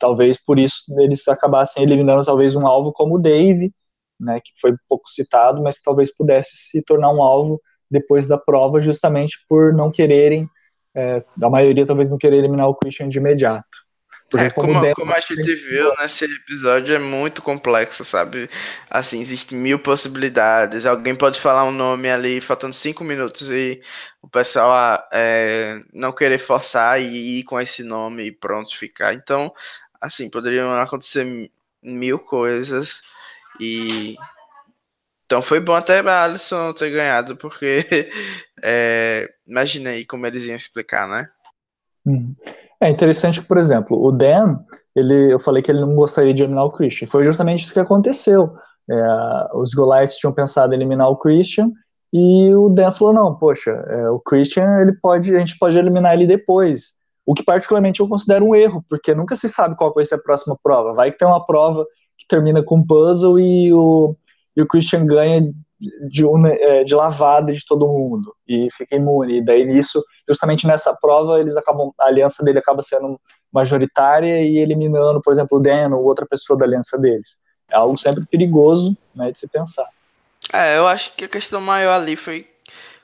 [0.01, 3.73] talvez por isso eles acabassem eliminando talvez um alvo como o Dave,
[4.19, 8.39] né, que foi pouco citado, mas que talvez pudesse se tornar um alvo depois da
[8.39, 10.49] prova, justamente por não quererem,
[10.95, 13.91] é, a maioria talvez não querer eliminar o Christian de imediato.
[14.39, 18.49] É, como, como, como, a gente viu nesse episódio, é muito complexo, sabe?
[18.89, 20.87] Assim, existem mil possibilidades.
[20.87, 23.81] Alguém pode falar um nome ali, faltando cinco minutos, e
[24.23, 29.15] o pessoal ah, é, não querer forçar e ir com esse nome e pronto, ficar.
[29.15, 29.53] Então,
[30.01, 31.51] assim, poderiam acontecer
[31.83, 33.03] mil coisas
[33.59, 34.17] e
[35.31, 37.87] então foi bom até a Alisson ter ganhado, porque
[38.65, 41.29] é, imagina aí como eles iam explicar, né?
[42.05, 42.35] Uhum.
[42.81, 44.59] É interessante por exemplo, o Dan,
[44.97, 47.07] ele, eu falei que ele não gostaria de eliminar o Christian.
[47.07, 48.53] Foi justamente isso que aconteceu.
[48.91, 48.95] É,
[49.55, 51.71] os Goliaths tinham pensado em eliminar o Christian
[52.13, 56.15] e o Dan falou: não, poxa, é, o Christian ele pode, a gente pode eliminar
[56.15, 56.95] ele depois.
[57.25, 60.23] O que particularmente eu considero um erro, porque nunca se sabe qual vai ser a
[60.23, 60.93] próxima prova.
[60.93, 61.87] Vai que tem uma prova
[62.19, 64.17] que termina com puzzle e o,
[64.57, 65.43] e o Christian ganha
[66.09, 66.25] de,
[66.61, 69.39] é, de lavada de todo mundo e fica imune.
[69.39, 73.19] E daí nisso, justamente nessa prova, eles acabam, a aliança dele acaba sendo
[73.53, 77.37] majoritária e eliminando, por exemplo, o Dan ou outra pessoa da aliança deles.
[77.71, 79.89] É algo sempre perigoso né, de se pensar.
[80.53, 82.47] É, eu acho que a questão maior ali foi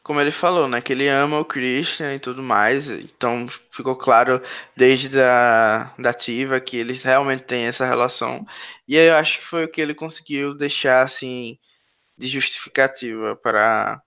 [0.07, 0.81] como ele falou, né?
[0.81, 2.89] Que ele ama o Christian e tudo mais.
[2.91, 4.41] Então ficou claro
[4.77, 8.47] desde a da ativa que eles realmente têm essa relação.
[8.87, 11.59] E aí eu acho que foi o que ele conseguiu deixar assim
[12.17, 14.01] de justificativa para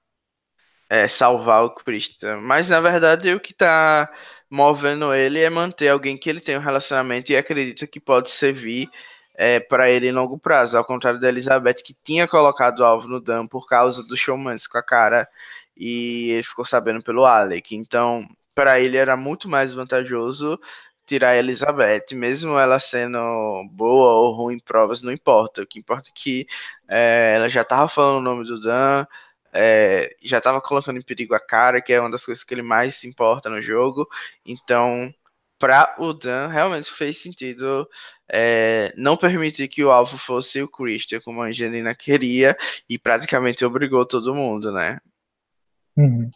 [0.90, 2.38] é, salvar o Christian.
[2.38, 4.10] Mas na verdade o que tá
[4.50, 8.90] movendo ele é manter alguém que ele tem um relacionamento e acredita que pode servir
[9.36, 13.08] é, para ele em longo prazo, ao contrário da Elizabeth, que tinha colocado o alvo
[13.08, 15.28] no Dan por causa do showmance com a cara
[15.80, 17.76] e ele ficou sabendo pelo Alec.
[17.76, 20.60] Então, para ele era muito mais vantajoso
[21.06, 23.18] tirar a Elizabeth, mesmo ela sendo
[23.72, 25.64] boa ou ruim em provas, não importa.
[25.64, 26.48] O que importa é que
[26.88, 29.06] é, ela já estava falando o nome do Dan,
[29.52, 32.62] é, já estava colocando em perigo a cara, que é uma das coisas que ele
[32.62, 34.08] mais se importa no jogo.
[34.46, 35.12] Então,
[35.58, 37.90] para o Dan, realmente fez sentido
[38.32, 42.56] é, não permitir que o alvo fosse o Christian, como a Angelina queria,
[42.90, 45.00] e praticamente obrigou todo mundo, né?
[46.00, 46.30] Uhum.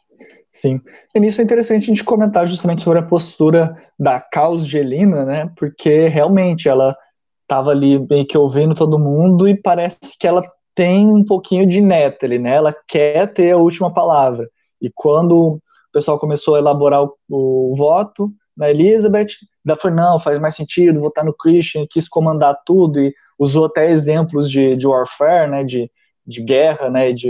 [0.51, 0.80] Sim.
[1.16, 5.49] E nisso é interessante a gente comentar justamente sobre a postura da Caos Gelina, né?
[5.57, 6.95] Porque realmente ela
[7.41, 10.43] estava ali meio que ouvindo todo mundo e parece que ela
[10.76, 12.55] tem um pouquinho de Natalie, né?
[12.55, 14.47] Ela quer ter a última palavra.
[14.82, 15.61] E quando o
[15.91, 19.28] pessoal começou a elaborar o, o voto na Elizabeth,
[19.66, 23.89] da foi, não, faz mais sentido votar no Christian, quis comandar tudo e usou até
[23.89, 25.89] exemplos de, de warfare, né, de,
[26.26, 27.30] de guerra, né, de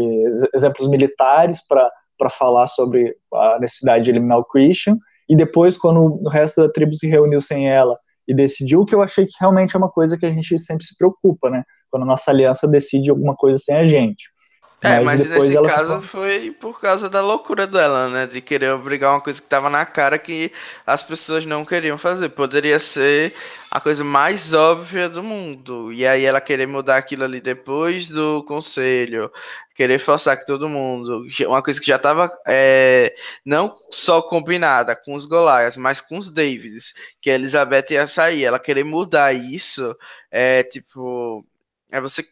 [0.54, 1.90] exemplos militares para
[2.30, 4.98] falar sobre a necessidade de eliminar o Christian.
[5.28, 7.98] E depois, quando o resto da tribo se reuniu sem ela
[8.28, 10.98] e decidiu, que eu achei que realmente é uma coisa que a gente sempre se
[10.98, 11.64] preocupa, né?
[11.90, 14.33] Quando a nossa aliança decide alguma coisa sem a gente.
[14.84, 16.22] É, mas, mas nesse caso ficou...
[16.24, 18.28] foi por causa da loucura dela, né?
[18.28, 20.52] De querer obrigar uma coisa que tava na cara que
[20.86, 22.28] as pessoas não queriam fazer.
[22.30, 23.34] Poderia ser
[23.72, 25.94] a coisa mais óbvia do mundo.
[25.94, 29.32] E aí ela querer mudar aquilo ali depois do conselho.
[29.74, 31.26] Querer forçar que todo mundo.
[31.48, 33.16] Uma coisa que já tava é,
[33.46, 36.94] não só combinada com os Golias, mas com os Davids.
[37.22, 38.44] Que a Elizabeth ia sair.
[38.44, 39.96] Ela querer mudar isso
[40.30, 41.46] é tipo.
[41.90, 42.24] É você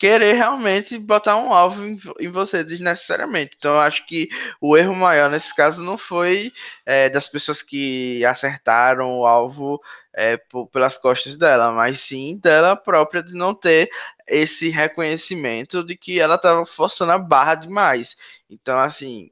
[0.00, 3.54] querer realmente botar um alvo em, em, você desnecessariamente.
[3.58, 6.52] Então, eu acho que o erro maior nesse caso não foi
[6.86, 9.78] é, das pessoas que acertaram o alvo
[10.14, 13.90] é, por, pelas costas dela, mas sim dela própria de não ter
[14.26, 18.16] esse reconhecimento de que ela estava forçando a barra demais.
[18.48, 19.30] Então, assim.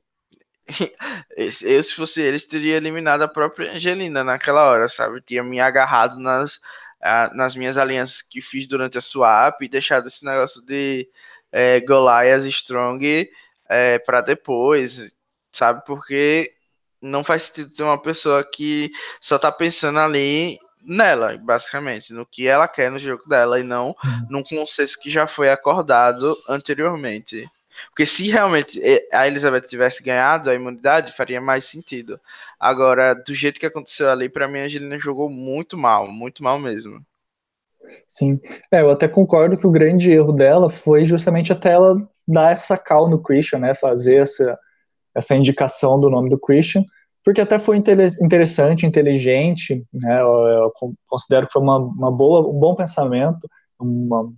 [1.36, 5.22] Eu, se fosse eles, teria eliminado a própria Angelina naquela hora, sabe?
[5.22, 6.60] Tinha me agarrado nas,
[7.34, 11.08] nas minhas alianças que fiz durante a swap e deixado esse negócio de
[11.52, 13.30] é, Goliath Strong
[13.68, 15.16] é, para depois,
[15.52, 15.84] sabe?
[15.86, 16.52] Porque
[17.00, 18.90] não faz sentido ter uma pessoa que
[19.20, 23.88] só tá pensando ali nela, basicamente, no que ela quer no jogo dela e não
[23.88, 24.26] uhum.
[24.30, 27.48] num consenso que já foi acordado anteriormente.
[27.88, 28.80] Porque se realmente
[29.12, 32.20] a Elizabeth tivesse ganhado a imunidade, faria mais sentido.
[32.58, 36.58] Agora, do jeito que aconteceu ali, para mim a Angelina jogou muito mal, muito mal
[36.58, 37.04] mesmo.
[38.06, 42.52] Sim, é, eu até concordo que o grande erro dela foi justamente até ela dar
[42.52, 44.58] essa call no Christian, né, fazer essa,
[45.14, 46.84] essa indicação do nome do Christian,
[47.24, 50.72] porque até foi interessante, inteligente, né, eu, eu
[51.06, 53.48] considero que foi uma, uma boa, um bom pensamento,
[53.78, 54.30] uma,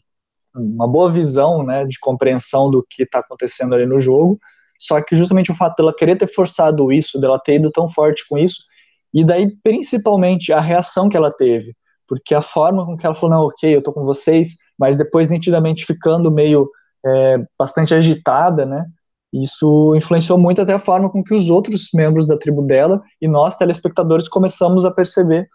[0.55, 4.39] uma boa visão, né, de compreensão do que está acontecendo ali no jogo.
[4.79, 8.27] Só que justamente o fato dela querer ter forçado isso, dela ter ido tão forte
[8.29, 8.65] com isso,
[9.13, 11.75] e daí principalmente a reação que ela teve,
[12.09, 15.29] porque a forma com que ela falou, não, ok, eu tô com vocês, mas depois
[15.29, 16.71] nitidamente ficando meio
[17.05, 18.87] é, bastante agitada, né,
[19.33, 23.29] isso influenciou muito até a forma com que os outros membros da tribo dela e
[23.29, 25.47] nós, telespectadores, começamos a perceber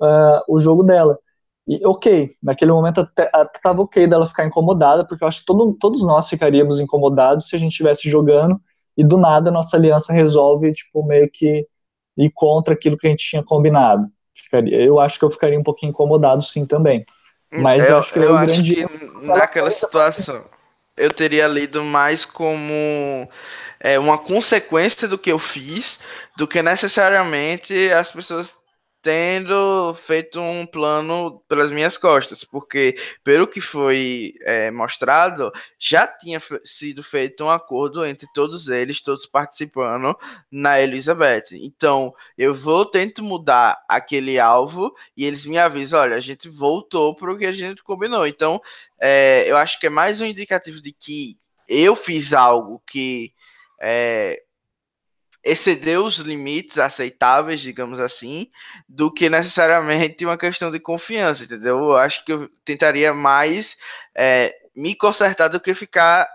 [0.00, 1.18] uh, o jogo dela.
[1.66, 3.30] E ok, naquele momento até,
[3.62, 7.56] tava ok dela ficar incomodada, porque eu acho que todo, todos nós ficaríamos incomodados se
[7.56, 8.60] a gente estivesse jogando
[8.96, 11.66] e do nada a nossa aliança resolve, tipo, meio que
[12.16, 14.06] ir contra aquilo que a gente tinha combinado.
[14.34, 17.04] Ficaria, eu acho que eu ficaria um pouquinho incomodado sim também.
[17.50, 18.74] Mas eu, eu acho que, eu acho grande...
[18.74, 20.44] que naquela situação
[20.96, 23.28] eu teria lido mais como
[23.80, 26.00] é, uma consequência do que eu fiz
[26.36, 28.63] do que necessariamente as pessoas
[29.04, 36.40] tendo feito um plano pelas minhas costas, porque pelo que foi é, mostrado, já tinha
[36.64, 40.16] sido feito um acordo entre todos eles, todos participando
[40.50, 41.50] na Elizabeth.
[41.52, 47.14] Então, eu vou tento mudar aquele alvo e eles me avisam, olha, a gente voltou
[47.14, 48.26] para o que a gente combinou.
[48.26, 48.58] Então,
[48.98, 51.38] é, eu acho que é mais um indicativo de que
[51.68, 53.34] eu fiz algo que
[53.78, 54.43] é,
[55.44, 58.50] excedeu os limites aceitáveis, digamos assim,
[58.88, 61.78] do que necessariamente uma questão de confiança, entendeu?
[61.78, 63.76] Eu acho que eu tentaria mais
[64.14, 66.26] é, me consertar do que ficar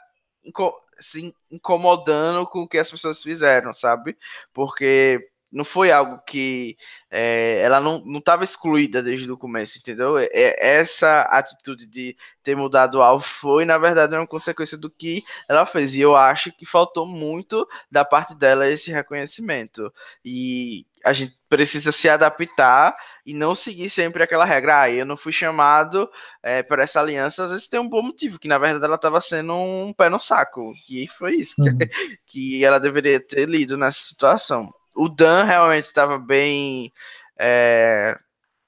[1.00, 4.18] se incomodando com o que as pessoas fizeram, sabe?
[4.54, 6.78] Porque não foi algo que
[7.10, 10.18] é, ela não estava excluída desde o começo, entendeu?
[10.18, 15.24] É, essa atitude de ter mudado o alvo foi, na verdade, uma consequência do que
[15.48, 15.96] ela fez.
[15.96, 19.92] E eu acho que faltou muito da parte dela esse reconhecimento.
[20.24, 22.96] E a gente precisa se adaptar
[23.26, 24.82] e não seguir sempre aquela regra.
[24.82, 26.10] Ah, eu não fui chamado
[26.44, 29.20] é, para essa aliança, às vezes tem um bom motivo, que na verdade ela estava
[29.22, 30.74] sendo um pé no saco.
[30.88, 31.78] E foi isso uhum.
[31.78, 31.88] que,
[32.28, 34.70] que ela deveria ter lido nessa situação
[35.00, 36.92] o Dan realmente estava bem.
[37.40, 38.20] É,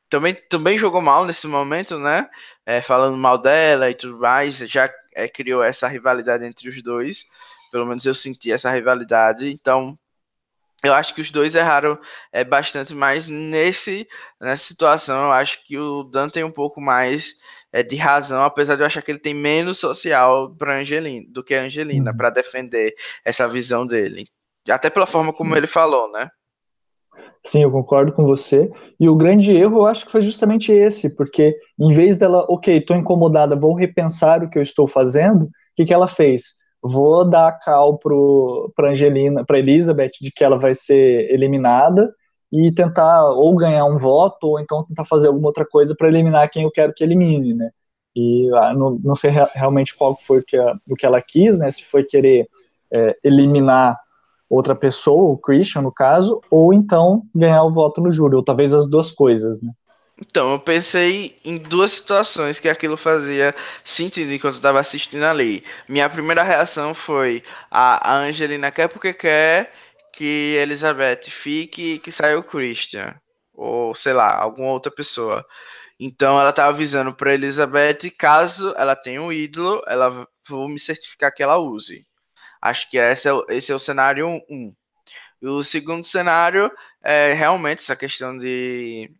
[0.10, 2.30] também, também jogou mal nesse momento, né?
[2.66, 4.58] É, falando mal dela e tudo mais.
[4.60, 7.26] Já é, criou essa rivalidade entre os dois.
[7.72, 9.52] Pelo menos eu senti essa rivalidade.
[9.52, 9.98] Então,
[10.84, 12.00] eu acho que os dois erraram
[12.32, 14.08] é, bastante mais nesse,
[14.40, 15.26] nessa situação.
[15.26, 17.36] Eu acho que o Dan tem um pouco mais
[17.74, 21.44] é, de razão, apesar de eu achar que ele tem menos social para Angelina do
[21.44, 22.18] que a Angelina, uhum.
[22.18, 24.28] para defender essa visão dele.
[24.72, 25.58] Até pela forma como Sim.
[25.58, 26.30] ele falou, né?
[27.44, 28.72] Sim, eu concordo com você.
[29.00, 32.78] E o grande erro eu acho que foi justamente esse, porque em vez dela, ok,
[32.78, 36.62] estou incomodada, vou repensar o que eu estou fazendo, o que, que ela fez?
[36.82, 38.00] vou dar cal
[38.76, 42.14] para Angelina, para Elizabeth de que ela vai ser eliminada
[42.52, 46.50] e tentar ou ganhar um voto ou então tentar fazer alguma outra coisa para eliminar
[46.50, 47.70] quem eu quero que elimine, né?
[48.16, 51.60] E ah, não, não sei realmente qual foi o que, a, o que ela quis,
[51.60, 51.70] né?
[51.70, 52.48] Se foi querer
[52.92, 53.98] é, eliminar
[54.52, 58.74] outra pessoa, o Christian no caso, ou então ganhar o voto no júri, ou talvez
[58.74, 59.72] as duas coisas, né?
[60.20, 65.64] Então, eu pensei em duas situações que aquilo fazia sentido enquanto eu estava assistindo ali.
[65.88, 67.42] Minha primeira reação foi:
[67.72, 69.72] a, Angelina quer porque quer
[70.14, 73.16] que Elizabeth fique e que saia o Christian.
[73.54, 75.44] Ou sei lá, alguma outra pessoa.
[76.00, 81.34] Então ela tá avisando para Elizabeth, caso ela tenha um ídolo, ela vou me certificar
[81.34, 82.06] que ela use.
[82.62, 84.42] Acho que esse é, esse é o cenário 1.
[84.50, 84.76] Um.
[85.42, 86.72] E o segundo cenário
[87.04, 89.12] é realmente essa questão de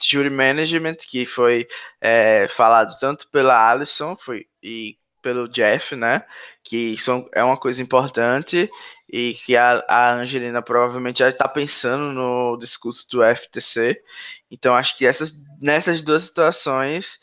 [0.00, 1.66] jury management que foi
[2.00, 6.22] é, falado tanto pela Alison foi, e pelo Jeff, né?
[6.62, 8.70] Que são, é uma coisa importante
[9.12, 14.00] e que a, a Angelina provavelmente já está pensando no discurso do FTC.
[14.50, 17.18] Então acho que essas, nessas duas situações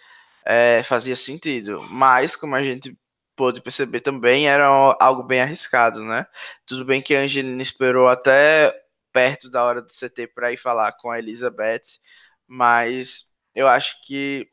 [0.45, 1.81] é, fazia sentido.
[1.89, 2.97] Mas, como a gente
[3.35, 4.67] pôde perceber também, era
[4.99, 6.25] algo bem arriscado, né?
[6.65, 8.73] Tudo bem que a Angelina esperou até
[9.11, 11.99] perto da hora do CT para ir falar com a Elizabeth
[12.47, 14.49] mas eu acho que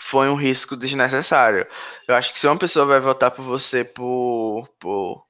[0.00, 1.66] foi um risco desnecessário.
[2.08, 5.26] Eu acho que se uma pessoa vai votar por você por, por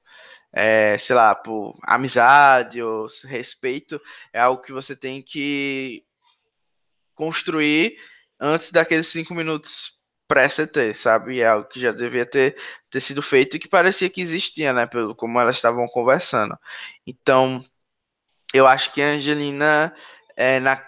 [0.53, 4.01] é, sei lá, por amizade ou respeito,
[4.33, 6.05] é algo que você tem que
[7.13, 7.97] construir
[8.39, 9.94] antes daqueles cinco minutos
[10.27, 11.39] pré-CT, sabe?
[11.39, 12.55] É algo que já devia ter,
[12.89, 14.85] ter sido feito e que parecia que existia, né?
[14.85, 16.57] Pelo como elas estavam conversando.
[17.05, 17.63] Então,
[18.53, 19.93] eu acho que a Angelina,
[20.35, 20.83] é, na,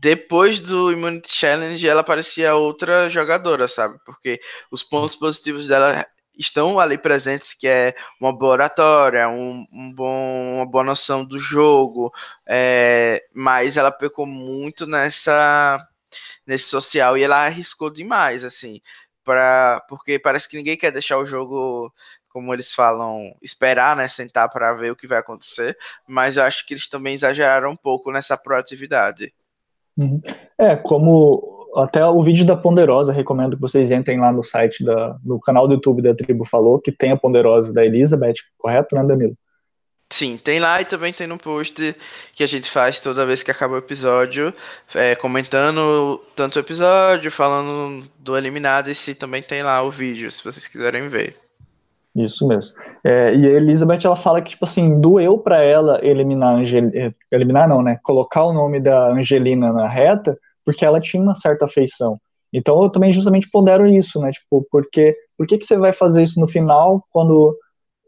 [0.00, 3.98] depois do Immunity Challenge, ela parecia outra jogadora, sabe?
[4.04, 4.40] Porque
[4.70, 6.06] os pontos positivos dela
[6.38, 11.38] estão ali presentes, que é uma boa oratória, um, um bom, uma boa noção do
[11.38, 12.12] jogo,
[12.46, 15.78] é, mas ela pecou muito nessa
[16.46, 18.80] nesse social e ela arriscou demais, assim,
[19.24, 21.92] para porque parece que ninguém quer deixar o jogo
[22.28, 25.74] como eles falam, esperar, né, sentar para ver o que vai acontecer,
[26.06, 29.32] mas eu acho que eles também exageraram um pouco nessa proatividade.
[29.96, 30.20] Uhum.
[30.58, 35.16] É, como até o vídeo da Ponderosa, recomendo que vocês entrem lá no site da,
[35.24, 39.02] no canal do YouTube da Tribo Falou, que tem a Ponderosa da Elizabeth, correto, né,
[39.02, 39.36] Danilo?
[40.08, 41.96] Sim, tem lá e também tem no post
[42.32, 44.54] que a gente faz toda vez que acaba o episódio,
[44.94, 50.30] é, comentando tanto o episódio, falando do eliminado, e se também tem lá o vídeo,
[50.30, 51.36] se vocês quiserem ver.
[52.14, 52.74] Isso mesmo.
[53.04, 56.90] É, e a Elizabeth, ela fala que, tipo assim, doeu para ela eliminar, Angel...
[56.94, 61.34] É, eliminar não, né, colocar o nome da Angelina na reta, porque ela tinha uma
[61.34, 62.18] certa afeição.
[62.52, 66.22] Então eu também justamente pondero isso, né, tipo, porque, por que que você vai fazer
[66.22, 67.54] isso no final, quando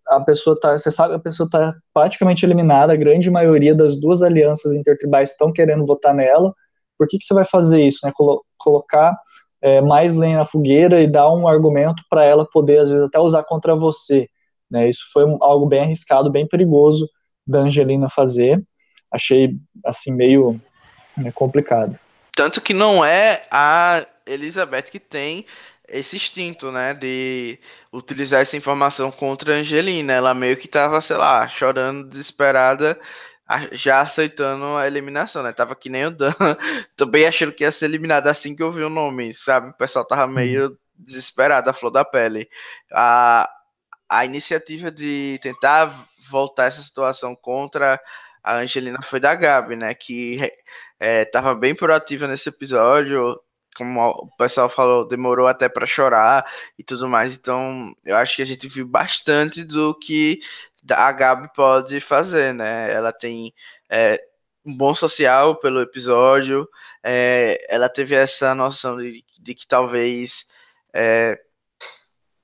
[0.09, 4.23] a pessoa tá, você sabe, a pessoa tá praticamente eliminada, a grande maioria das duas
[4.23, 6.55] alianças intertribais estão querendo votar nela,
[6.99, 9.17] por que que você vai fazer isso, né, Colo colocar
[9.63, 13.19] é, mais lenha na fogueira e dar um argumento para ela poder, às vezes, até
[13.19, 14.29] usar contra você.
[14.71, 14.89] Né?
[14.89, 17.09] Isso foi um, algo bem arriscado, bem perigoso
[17.47, 18.63] da Angelina fazer.
[19.13, 20.61] Achei, assim, meio
[21.17, 21.99] né, complicado.
[22.35, 25.45] Tanto que não é a Elizabeth que tem
[25.89, 27.59] esse instinto, né, de
[27.93, 30.13] utilizar essa informação contra a Angelina.
[30.13, 32.99] Ela meio que tava, sei lá, chorando, desesperada,
[33.73, 35.53] já aceitando a eliminação, né?
[35.53, 36.33] Tava que nem o Dan,
[36.97, 39.71] também achando que ia ser eliminado assim que eu vi o nome, sabe?
[39.71, 42.49] O pessoal tava meio desesperado, a flor da pele.
[42.93, 43.49] A,
[44.09, 48.01] a iniciativa de tentar voltar essa situação contra
[48.43, 49.95] a Angelina foi da Gabi, né?
[49.95, 50.53] Que
[51.01, 53.39] é, tava bem proativa nesse episódio,
[53.79, 56.45] como o pessoal falou, demorou até para chorar
[56.77, 57.37] e tudo mais.
[57.37, 60.41] Então, eu acho que a gente viu bastante do que
[60.91, 62.93] a Gabi pode fazer, né?
[62.93, 63.55] Ela tem
[63.89, 64.21] é,
[64.67, 66.69] um bom social pelo episódio,
[67.05, 70.47] é, ela teve essa noção de, de que talvez
[70.93, 71.39] é,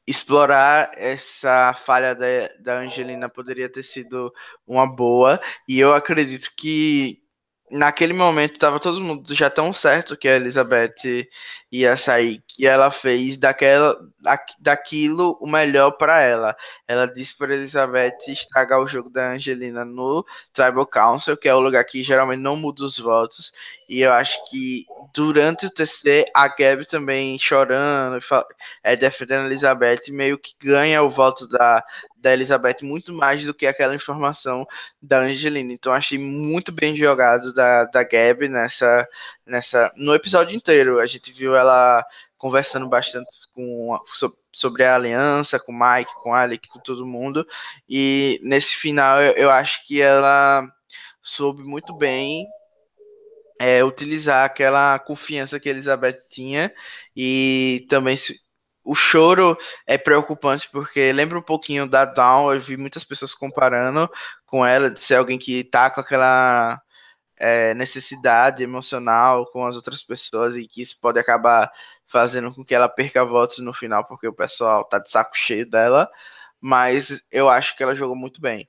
[0.06, 2.26] explorar essa falha da,
[2.60, 4.32] da Angelina poderia ter sido
[4.66, 7.23] uma boa, e eu acredito que
[7.70, 11.26] naquele momento estava todo mundo já tão certo que a Elizabeth
[11.72, 13.98] ia sair, que ela fez daquela,
[14.58, 16.56] daquilo o melhor para ela.
[16.86, 21.60] Ela disse para Elizabeth estragar o jogo da Angelina no Tribal Council, que é o
[21.60, 23.52] lugar que geralmente não muda os votos.
[23.88, 28.18] E eu acho que durante o TC, a Gabi também chorando,
[28.82, 31.84] é, defendendo a Elizabeth, meio que ganha o voto da,
[32.16, 34.66] da Elizabeth muito mais do que aquela informação
[35.00, 35.72] da Angelina.
[35.72, 39.06] Então achei muito bem jogado da, da Gabi nessa,
[39.46, 39.92] nessa.
[39.96, 41.00] No episódio inteiro.
[41.00, 42.04] A gente viu ela
[42.44, 43.98] conversando bastante com,
[44.52, 47.46] sobre a aliança, com o Mike, com o Alec, com todo mundo.
[47.88, 50.66] E nesse final eu, eu acho que ela
[51.22, 52.46] soube muito bem
[53.60, 56.72] é, utilizar aquela confiança que Elizabeth tinha
[57.16, 58.38] e também se,
[58.84, 62.52] o choro é preocupante porque lembra um pouquinho da Dawn.
[62.52, 64.08] Eu vi muitas pessoas comparando
[64.46, 66.80] com ela de ser alguém que tá com aquela
[67.38, 71.70] é, necessidade emocional com as outras pessoas e que isso pode acabar
[72.06, 75.68] fazendo com que ela perca votos no final porque o pessoal tá de saco cheio
[75.68, 76.08] dela.
[76.60, 78.68] Mas eu acho que ela jogou muito bem.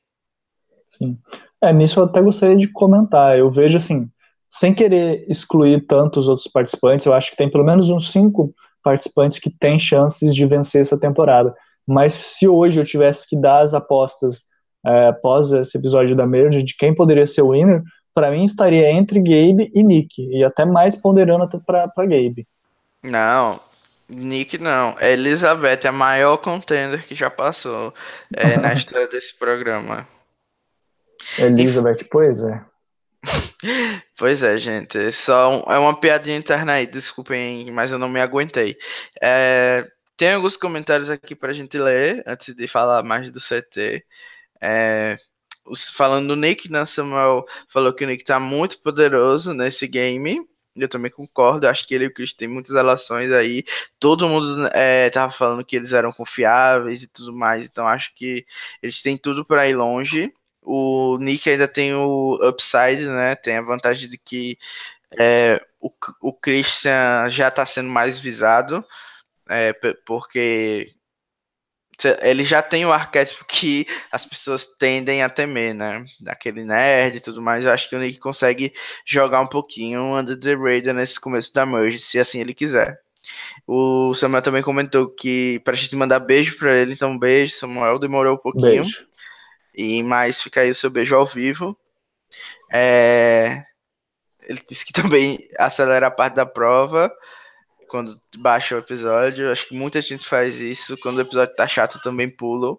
[0.90, 1.18] Sim.
[1.62, 3.38] É, nisso eu até gostaria de comentar.
[3.38, 4.10] Eu vejo assim,
[4.58, 9.38] sem querer excluir tantos outros participantes, eu acho que tem pelo menos uns cinco participantes
[9.38, 11.54] que têm chances de vencer essa temporada.
[11.86, 14.46] Mas se hoje eu tivesse que dar as apostas
[14.86, 17.84] é, após esse episódio da Merge de quem poderia ser o winner,
[18.14, 22.48] para mim estaria entre Gabe e Nick, e até mais ponderando para Gabe.
[23.04, 23.60] Não,
[24.08, 24.96] Nick não.
[25.02, 27.94] É Elizabeth é a maior contender que já passou
[28.34, 30.08] é, na história desse programa.
[31.38, 32.06] Elizabeth, e...
[32.06, 32.64] pois é.
[34.18, 35.12] Pois é, gente.
[35.12, 38.78] Só um, é uma piadinha interna aí, desculpem, mas eu não me aguentei.
[39.22, 44.06] É, tem alguns comentários aqui pra gente ler antes de falar mais do CT.
[44.62, 45.18] É,
[45.66, 50.40] os, falando do Nick, né, Samuel falou que o Nick tá muito poderoso nesse game.
[50.76, 53.64] Eu também concordo, acho que ele e o Chris têm muitas relações aí.
[54.00, 58.46] Todo mundo é, tava falando que eles eram confiáveis e tudo mais, então acho que
[58.84, 60.34] eles têm tudo para ir longe.
[60.66, 63.36] O Nick ainda tem o upside, né?
[63.36, 64.58] Tem a vantagem de que
[65.18, 65.92] é, o,
[66.22, 68.84] o Christian já está sendo mais visado,
[69.50, 69.74] é,
[70.06, 70.94] porque
[72.22, 76.06] ele já tem o arquétipo que as pessoas tendem a temer, né?
[76.20, 77.66] Daquele nerd e tudo mais.
[77.66, 78.74] Eu acho que o Nick consegue
[79.06, 83.00] jogar um pouquinho under the radar nesse começo da merge, se assim ele quiser.
[83.66, 87.98] O Samuel também comentou que pra gente mandar beijo pra ele, então beijo, Samuel.
[87.98, 88.84] Demorou um pouquinho.
[88.84, 89.08] Beijo.
[89.76, 91.78] E mais fica aí o seu beijo ao vivo.
[92.72, 93.66] É...
[94.42, 97.12] Ele disse que também acelera a parte da prova
[97.88, 99.52] quando baixa o episódio.
[99.52, 100.98] Acho que muita gente faz isso.
[101.00, 102.78] Quando o episódio tá chato, também pula.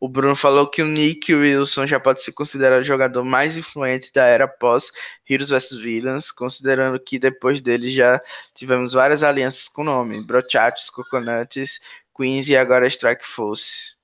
[0.00, 4.10] O Bruno falou que o Nick Wilson já pode ser considerado o jogador mais influente
[4.14, 4.90] da era pós
[5.28, 8.18] Heroes vs Villains, considerando que depois dele já
[8.54, 11.80] tivemos várias alianças com o nome: Brochatos, Coconuts,
[12.16, 13.99] Queens e agora Strike Force.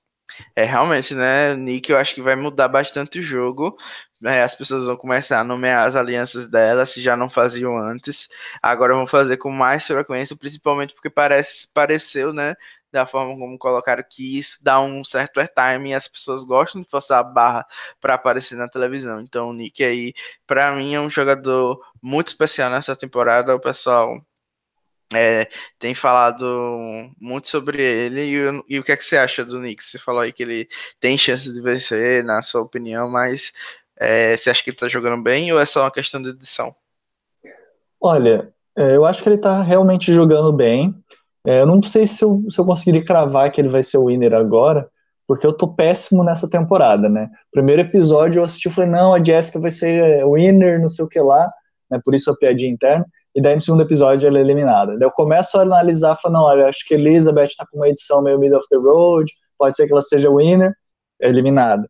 [0.55, 1.55] É, realmente, né?
[1.55, 3.77] Nick, eu acho que vai mudar bastante o jogo.
[4.25, 8.27] É, as pessoas vão começar a nomear as alianças dela, se já não faziam antes.
[8.61, 12.55] Agora vão fazer com mais frequência, principalmente porque parece, pareceu, né?
[12.91, 16.89] Da forma como colocaram que isso dá um certo airtime e as pessoas gostam de
[16.89, 17.65] forçar a barra
[18.01, 19.21] para aparecer na televisão.
[19.21, 20.13] Então, o Nick aí,
[20.47, 23.55] para mim, é um jogador muito especial nessa temporada.
[23.55, 24.19] O pessoal
[25.13, 25.47] é,
[25.79, 26.45] tem falado
[27.19, 29.91] muito sobre ele e, e, o que é que você acha do Knicks?
[29.91, 30.67] Você falou aí que ele
[30.99, 33.53] tem chance de vencer, na sua opinião, mas
[33.97, 36.75] é, você acha que ele tá jogando bem ou é só uma questão de edição?
[38.01, 40.93] Olha, é, eu acho que ele tá realmente jogando bem.
[41.45, 44.07] É, eu não sei se eu, se eu conseguiria cravar que ele vai ser o
[44.07, 44.89] winner agora,
[45.25, 47.29] porque eu tô péssimo nessa temporada, né?
[47.51, 51.07] Primeiro episódio eu assisti e falei, não, a Jessica vai ser winner, não sei o
[51.09, 51.49] que lá,
[51.89, 51.99] né?
[52.03, 53.05] Por isso a piadinha interna
[53.37, 54.97] e daí no segundo episódio ela é eliminada.
[54.97, 58.19] Daí eu começo a analisar, falo, não, olha, acho que Elizabeth tá com uma edição
[58.23, 60.73] meio middle of the road, pode ser que ela seja winner,
[61.21, 61.87] é eliminada.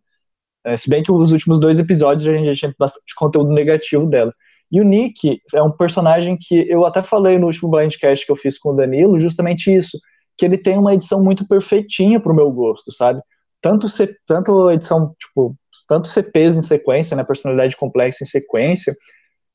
[0.65, 4.05] É, se bem que os últimos dois episódios a gente já tinha bastante conteúdo negativo
[4.07, 4.33] dela.
[4.69, 8.35] E o Nick é um personagem que eu até falei no último blindcast que eu
[8.35, 9.97] fiz com o Danilo, justamente isso,
[10.37, 13.21] que ele tem uma edição muito perfeitinha pro meu gosto, sabe?
[13.61, 13.87] Tanto,
[14.25, 15.55] tanto edição, tipo,
[15.87, 18.93] tanto CPs em sequência, né, personalidade complexa em sequência,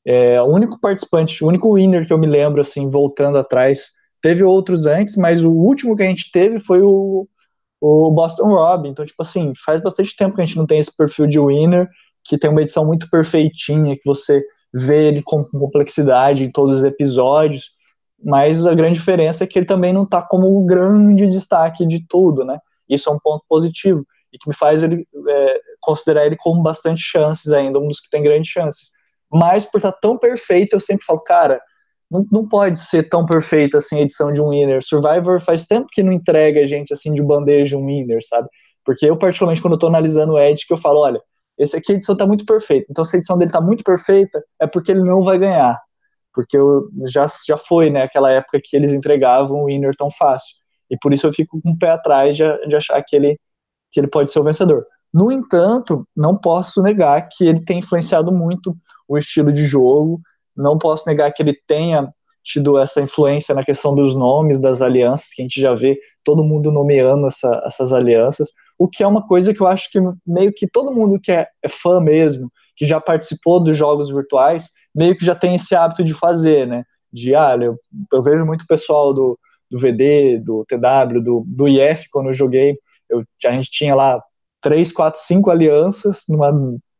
[0.05, 3.91] é, o único participante, o único winner que eu me lembro, assim, voltando atrás,
[4.21, 7.27] teve outros antes, mas o último que a gente teve foi o,
[7.79, 8.87] o Boston Rob.
[8.87, 11.89] Então, tipo assim, faz bastante tempo que a gente não tem esse perfil de winner,
[12.23, 14.41] que tem uma edição muito perfeitinha, que você
[14.73, 17.71] vê ele com complexidade em todos os episódios,
[18.23, 22.05] mas a grande diferença é que ele também não tá como o grande destaque de
[22.07, 22.57] tudo, né?
[22.89, 23.99] Isso é um ponto positivo,
[24.31, 28.09] e que me faz ele é, considerar ele como bastante chances ainda, um dos que
[28.09, 28.92] tem grandes chances
[29.33, 31.61] mas por estar tão perfeito, eu sempre falo, cara,
[32.09, 34.83] não, não pode ser tão perfeita assim a edição de um winner.
[34.83, 38.47] Survivor faz tempo que não entrega a gente assim de bandeja um winner, sabe?
[38.85, 41.19] Porque eu, particularmente, quando eu tô analisando o Ed, que eu falo, olha,
[41.57, 42.87] esse aqui a edição tá muito perfeita.
[42.91, 45.79] Então, se a edição dele tá muito perfeita, é porque ele não vai ganhar.
[46.33, 50.55] Porque eu, já, já foi, né, aquela época que eles entregavam o winner tão fácil.
[50.89, 53.39] E por isso eu fico com o pé atrás de, de achar que ele,
[53.91, 54.83] que ele pode ser o vencedor.
[55.13, 58.75] No entanto, não posso negar que ele tem influenciado muito
[59.07, 60.19] o estilo de jogo,
[60.55, 62.11] não posso negar que ele tenha
[62.43, 66.43] tido essa influência na questão dos nomes das alianças, que a gente já vê todo
[66.43, 70.51] mundo nomeando essa, essas alianças, o que é uma coisa que eu acho que meio
[70.53, 75.15] que todo mundo que é, é fã mesmo, que já participou dos jogos virtuais, meio
[75.15, 76.83] que já tem esse hábito de fazer, né?
[77.11, 77.77] De, ah, eu,
[78.11, 79.39] eu vejo muito pessoal do,
[79.69, 82.77] do VD, do TW, do, do IF, quando eu joguei,
[83.09, 84.21] eu, a gente tinha lá
[84.63, 86.51] três, quatro, cinco alianças numa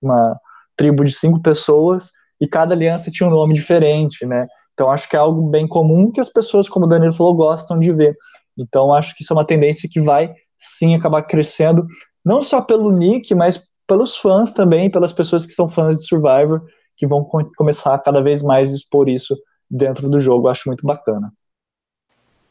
[0.01, 0.37] uma
[0.75, 4.45] tribo de cinco pessoas, e cada aliança tinha um nome diferente, né?
[4.73, 7.79] Então acho que é algo bem comum que as pessoas, como o Danilo falou, gostam
[7.79, 8.15] de ver.
[8.57, 11.85] Então acho que isso é uma tendência que vai sim acabar crescendo,
[12.25, 16.61] não só pelo Nick, mas pelos fãs também, pelas pessoas que são fãs de Survivor,
[16.97, 17.23] que vão
[17.55, 19.35] começar a cada vez mais expor isso
[19.69, 20.47] dentro do jogo.
[20.47, 21.31] acho muito bacana.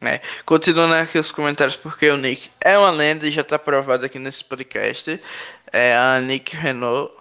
[0.04, 4.04] É, continuando aqui os comentários, porque o Nick é uma lenda e já está provado
[4.04, 5.20] aqui nesse podcast.
[5.72, 7.14] É a Nick Renault,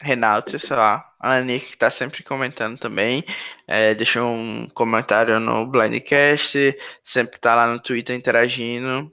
[0.00, 3.24] Renato, sei lá, a Nick tá sempre comentando também.
[3.66, 9.10] É, deixou um comentário no Blindcast, sempre tá lá no Twitter interagindo.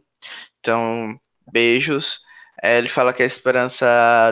[0.60, 1.20] Então,
[1.52, 2.22] beijos.
[2.62, 3.86] É, ele fala que a esperança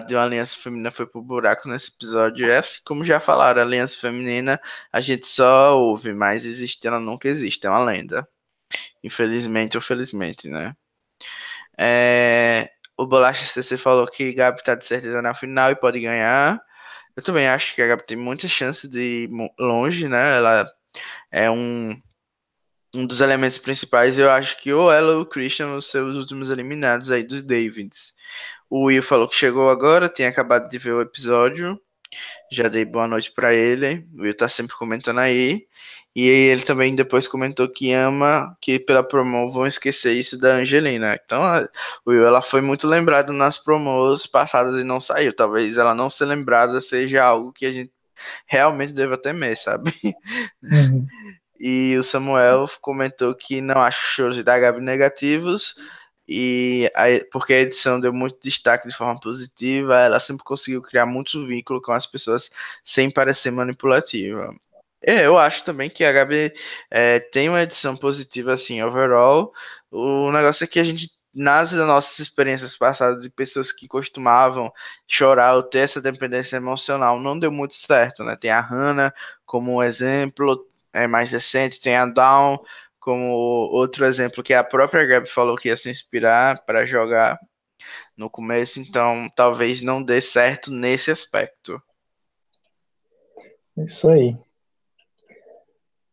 [0.07, 2.49] de uma aliança feminina foi pro buraco nesse episódio.
[2.49, 4.59] É assim como já falaram, a aliança feminina
[4.91, 8.27] a gente só ouve, mas existir ela nunca existe, é uma lenda.
[9.03, 10.75] Infelizmente ou felizmente, né?
[11.77, 16.59] É, o Bolacha CC falou que Gabi tá de certeza na final e pode ganhar.
[17.15, 20.37] Eu também acho que a Gabi tem muita chance de ir longe, né?
[20.37, 20.69] Ela
[21.31, 22.01] é um
[22.93, 27.11] um dos elementos principais, eu acho que ou ela ou o Christian os últimos eliminados
[27.11, 28.13] aí dos Davids.
[28.69, 31.79] O Will falou que chegou agora, tem acabado de ver o episódio.
[32.51, 34.05] Já dei boa noite para ele.
[34.17, 35.67] O Will tá sempre comentando aí.
[36.15, 41.19] E ele também depois comentou que ama que pela promo vão esquecer isso da Angelina.
[41.23, 41.67] Então, a
[42.07, 45.31] Will ela foi muito lembrada nas promos passadas e não saiu.
[45.31, 47.91] Talvez ela não ser lembrada seja algo que a gente
[48.47, 49.93] realmente deva temer, sabe?
[50.63, 51.05] Uhum.
[51.59, 55.75] E o Samuel comentou que não acha os shows da Gabi negativos,
[56.27, 61.05] e a, porque a edição deu muito destaque de forma positiva, ela sempre conseguiu criar
[61.05, 62.51] muito vínculo com as pessoas
[62.83, 64.53] sem parecer manipulativa.
[65.01, 66.53] É, eu acho também que a Gabi
[66.91, 69.53] é, tem uma edição positiva, assim, overall.
[69.91, 74.71] O negócio é que a gente, nas nossas experiências passadas de pessoas que costumavam
[75.07, 78.35] chorar ou ter essa dependência emocional, não deu muito certo, né?
[78.35, 79.13] Tem a Hannah
[79.45, 80.67] como um exemplo,
[81.03, 82.59] é, mais recente, tem a Down,
[82.99, 83.31] como
[83.71, 87.39] outro exemplo que a própria Gabi falou que ia se inspirar para jogar
[88.17, 91.81] no começo, então talvez não dê certo nesse aspecto.
[93.77, 94.35] Isso aí.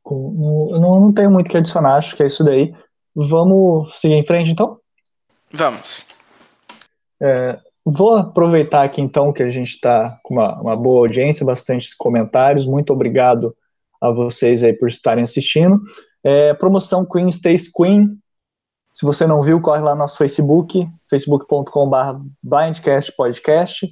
[0.04, 2.74] Não, não, tenho muito o que adicionar, acho que é isso daí.
[3.14, 4.78] Vamos seguir em frente então?
[5.50, 6.06] Vamos.
[7.20, 11.96] É, vou aproveitar aqui então que a gente está com uma, uma boa audiência, bastante
[11.96, 12.66] comentários.
[12.66, 13.56] Muito obrigado
[14.04, 15.80] a vocês aí por estarem assistindo.
[16.22, 18.18] É, promoção Queen Stays Queen.
[18.92, 23.90] Se você não viu, corre lá no nosso Facebook, facebook.com.br blindcastpodcast,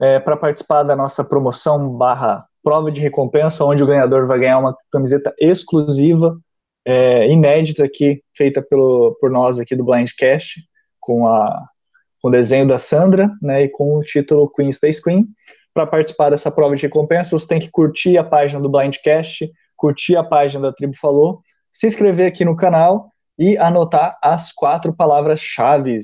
[0.00, 4.58] é, para participar da nossa promoção barra prova de recompensa, onde o ganhador vai ganhar
[4.58, 6.38] uma camiseta exclusiva,
[6.84, 10.60] é, inédita aqui, feita pelo, por nós aqui do Blindcast,
[11.00, 11.64] com, a,
[12.20, 15.26] com o desenho da Sandra, né, e com o título Queen Stays Queen
[15.76, 20.16] para participar dessa prova de recompensa, você tem que curtir a página do Blindcast, curtir
[20.16, 25.98] a página da Tribo Falou, se inscrever aqui no canal e anotar as quatro palavras-chave.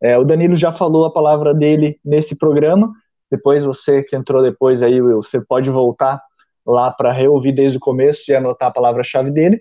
[0.00, 2.92] É, o Danilo já falou a palavra dele nesse programa.
[3.28, 6.22] Depois, você que entrou depois aí, você pode voltar
[6.64, 9.60] lá para reouvir desde o começo e anotar a palavra-chave dele.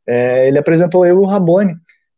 [0.07, 1.77] é, ele apresentou eu e o Rabone,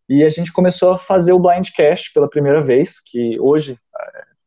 [0.08, 3.76] e a gente começou a fazer o Blindcast pela primeira vez, que hoje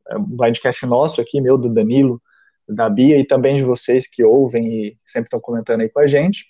[0.09, 2.21] é, é um Blindcast nosso aqui, meu, do Danilo,
[2.67, 6.07] da Bia e também de vocês que ouvem e sempre estão comentando aí com a
[6.07, 6.45] gente.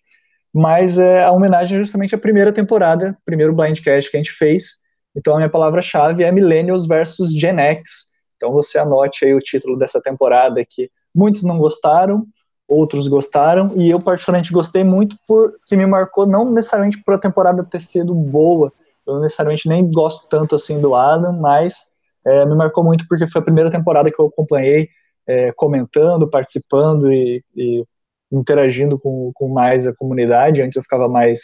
[0.54, 4.84] Mas é, a homenagem é justamente à primeira temporada, primeiro Blindcast que a gente fez.
[5.16, 8.12] Então a minha palavra-chave é Millennials versus Gen X.
[8.38, 12.26] Então você anote aí o título dessa temporada que muitos não gostaram,
[12.68, 17.64] outros gostaram, e eu particularmente gostei muito porque me marcou não necessariamente por a temporada
[17.64, 18.72] ter sido boa,
[19.06, 21.86] eu necessariamente nem gosto tanto assim do Adam, mas
[22.26, 24.90] é, me marcou muito porque foi a primeira temporada que eu acompanhei,
[25.28, 27.84] é, comentando, participando e, e
[28.32, 30.62] interagindo com, com, mais a comunidade.
[30.62, 31.42] Antes eu ficava mais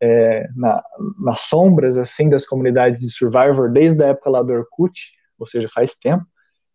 [0.00, 0.82] é, na,
[1.18, 5.68] nas sombras assim das comunidades de Survivor desde a época lá do Orkut, ou seja,
[5.68, 6.24] faz tempo.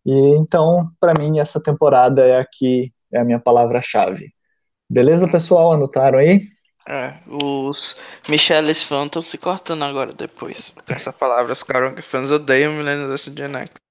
[0.05, 4.33] E então, para mim, essa temporada é aqui é a minha palavra-chave.
[4.89, 5.73] Beleza, pessoal?
[5.73, 6.41] Anotaram aí?
[6.87, 10.75] É, os Micheles fãs estão se cortando agora depois.
[10.87, 13.84] Essa palavra, os Karonk fãs odeiam Millennials Gen X.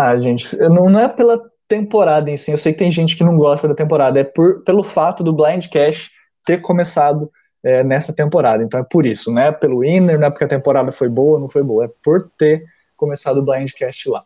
[0.00, 3.24] Ah, gente, não, não é pela temporada em si, eu sei que tem gente que
[3.24, 6.12] não gosta da temporada, é por, pelo fato do Blind Cash
[6.46, 7.28] ter começado
[7.64, 8.62] é, nessa temporada.
[8.62, 11.40] Então é por isso, não é pelo winner, não é porque a temporada foi boa,
[11.40, 12.62] não foi boa, é por ter
[12.96, 14.24] começado o Blindcast lá.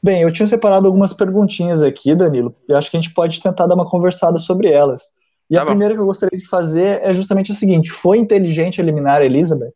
[0.00, 3.66] Bem, eu tinha separado algumas perguntinhas aqui, Danilo, e acho que a gente pode tentar
[3.66, 5.02] dar uma conversada sobre elas.
[5.50, 5.70] E tá a bom.
[5.70, 9.74] primeira que eu gostaria de fazer é justamente a seguinte: foi inteligente eliminar a Elizabeth?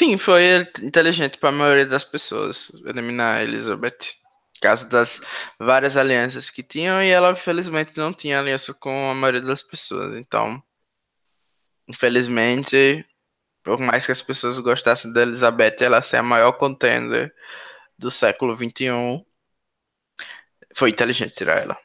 [0.00, 3.98] Sim, foi inteligente para a maioria das pessoas eliminar a Elizabeth.
[4.58, 5.20] Caso das
[5.58, 10.16] várias alianças que tinham, e ela felizmente não tinha aliança com a maioria das pessoas.
[10.16, 10.62] Então,
[11.86, 13.04] infelizmente,
[13.62, 17.34] por mais que as pessoas gostassem da Elizabeth, ela ser a maior contender
[17.98, 19.22] do século XXI,
[20.74, 21.78] foi inteligente tirar ela.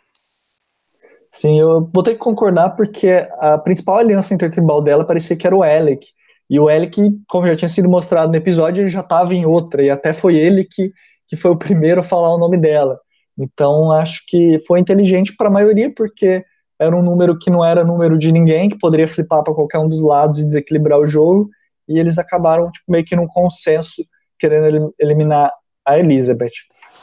[1.29, 5.53] Sim, eu vou ter que concordar porque a principal aliança intertribal dela parecia que era
[5.53, 6.15] o Alec.
[6.49, 9.83] E o Alec, como já tinha sido mostrado no episódio, ele já estava em outra,
[9.83, 10.91] e até foi ele que,
[11.27, 12.99] que foi o primeiro a falar o nome dela.
[13.37, 16.43] Então, acho que foi inteligente para a maioria, porque
[16.79, 19.87] era um número que não era número de ninguém, que poderia flipar para qualquer um
[19.87, 21.49] dos lados e desequilibrar o jogo,
[21.87, 24.03] e eles acabaram tipo, meio que num consenso
[24.37, 25.51] querendo eliminar
[25.85, 26.51] a Elizabeth.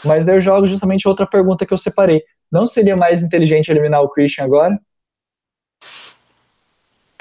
[0.04, 2.22] Mas daí eu jogo justamente outra pergunta que eu separei.
[2.50, 4.78] Não seria mais inteligente eliminar o Christian agora?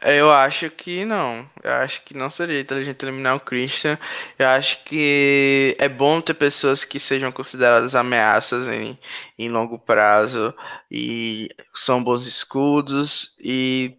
[0.04, 1.48] Eu acho que não.
[1.64, 4.00] Eu acho que não seria inteligente eliminar o Christian.
[4.38, 8.98] Eu acho que é bom ter pessoas que sejam consideradas ameaças em,
[9.38, 10.54] em longo prazo
[10.90, 13.36] e são bons escudos.
[13.40, 13.96] E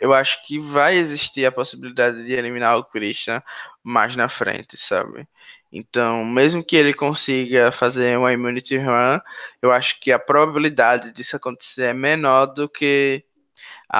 [0.00, 3.40] eu acho que vai existir a possibilidade de eliminar o Christian
[3.82, 5.26] mais na frente, sabe?
[5.72, 9.20] Então, mesmo que ele consiga fazer uma immunity run,
[9.62, 13.24] eu acho que a probabilidade disso acontecer é menor do que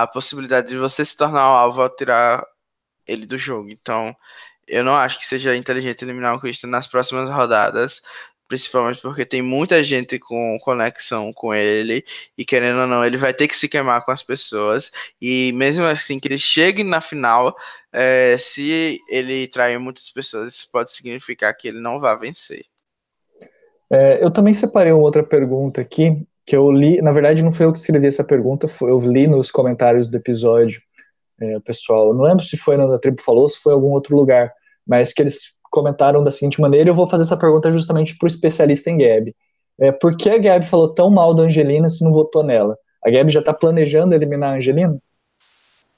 [0.03, 2.45] a possibilidade de você se tornar o alvo ao tirar
[3.07, 3.71] ele do jogo.
[3.71, 4.15] Então,
[4.67, 8.03] eu não acho que seja inteligente eliminar o Christian nas próximas rodadas,
[8.49, 12.05] principalmente porque tem muita gente com conexão com ele
[12.37, 14.91] e querendo ou não, ele vai ter que se queimar com as pessoas
[15.21, 17.57] e mesmo assim que ele chegue na final,
[17.93, 22.65] é, se ele trair muitas pessoas, isso pode significar que ele não vai vencer.
[23.91, 27.67] É, eu também separei uma outra pergunta aqui que eu li, na verdade não foi
[27.67, 30.81] eu que escrevi essa pergunta, foi, eu li nos comentários do episódio,
[31.41, 34.53] é, pessoal, não lembro se foi na Tribo Falou, se foi em algum outro lugar,
[34.87, 38.29] mas que eles comentaram da seguinte maneira, eu vou fazer essa pergunta justamente para o
[38.29, 39.35] especialista em Gabi.
[39.81, 42.79] É, por que a Gabi falou tão mal da Angelina se não votou nela?
[43.05, 44.97] A Gabi já está planejando eliminar a Angelina?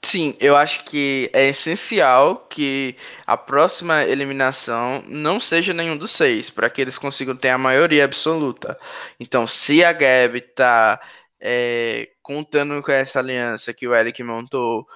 [0.03, 2.95] Sim, eu acho que é essencial que
[3.25, 8.05] a próxima eliminação não seja nenhum dos seis, para que eles consigam ter a maioria
[8.05, 8.79] absoluta.
[9.19, 11.01] Então, se a Gabi está
[11.41, 14.87] é, contando com essa aliança que o Eric montou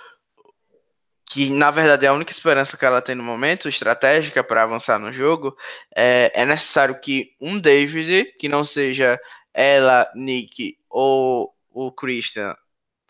[1.32, 5.00] que na verdade é a única esperança que ela tem no momento, estratégica para avançar
[5.00, 5.56] no jogo,
[5.96, 9.18] é, é, necessário que um David, que não seja
[9.54, 12.54] ela, Nick ou o Christian,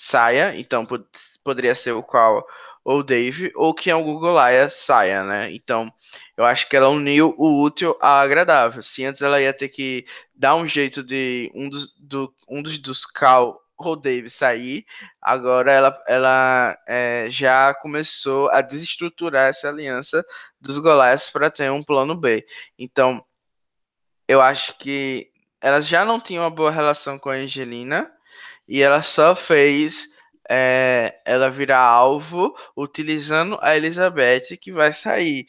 [0.01, 0.53] saia.
[0.55, 1.05] Então pod
[1.43, 2.45] poderia ser o qual
[2.83, 5.51] ou o Dave, ou que algum Goliath saia, né?
[5.53, 5.93] Então,
[6.35, 8.81] eu acho que ela uniu o útil ao agradável.
[8.81, 10.03] Se antes ela ia ter que
[10.35, 14.85] dar um jeito de um dos, do, um dos, dos Cal o Dave sair,
[15.21, 20.23] agora ela, ela é, já começou a desestruturar essa aliança
[20.59, 22.45] dos Goliaths para ter um plano B.
[22.77, 23.23] Então,
[24.27, 28.11] eu acho que elas já não tinham uma boa relação com a Angelina
[28.67, 30.09] e ela só fez
[30.49, 35.45] é, ela virar alvo utilizando a Elizabeth que vai sair.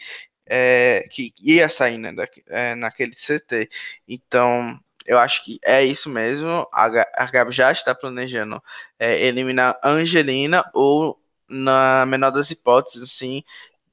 [0.46, 3.70] É, que ia sair né, da, é, naquele CT.
[4.06, 6.66] Então, eu acho que é isso mesmo.
[6.72, 8.62] A, a Gabi já está planejando
[8.98, 13.44] é, eliminar Angelina ou, na menor das hipóteses, assim,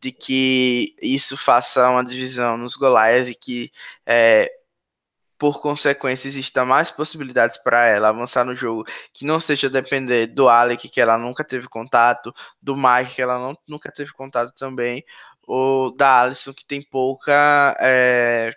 [0.02, 3.72] de que isso faça uma divisão nos Goliaths e que,
[4.06, 4.52] é,
[5.40, 10.50] por consequência, existam mais possibilidades para ela avançar no jogo que não seja depender do
[10.50, 15.04] Alec, que ela nunca teve contato, do Mike, que ela não, nunca teve contato também,
[15.48, 17.76] ou da Alison, que tem pouca.
[17.80, 18.54] É,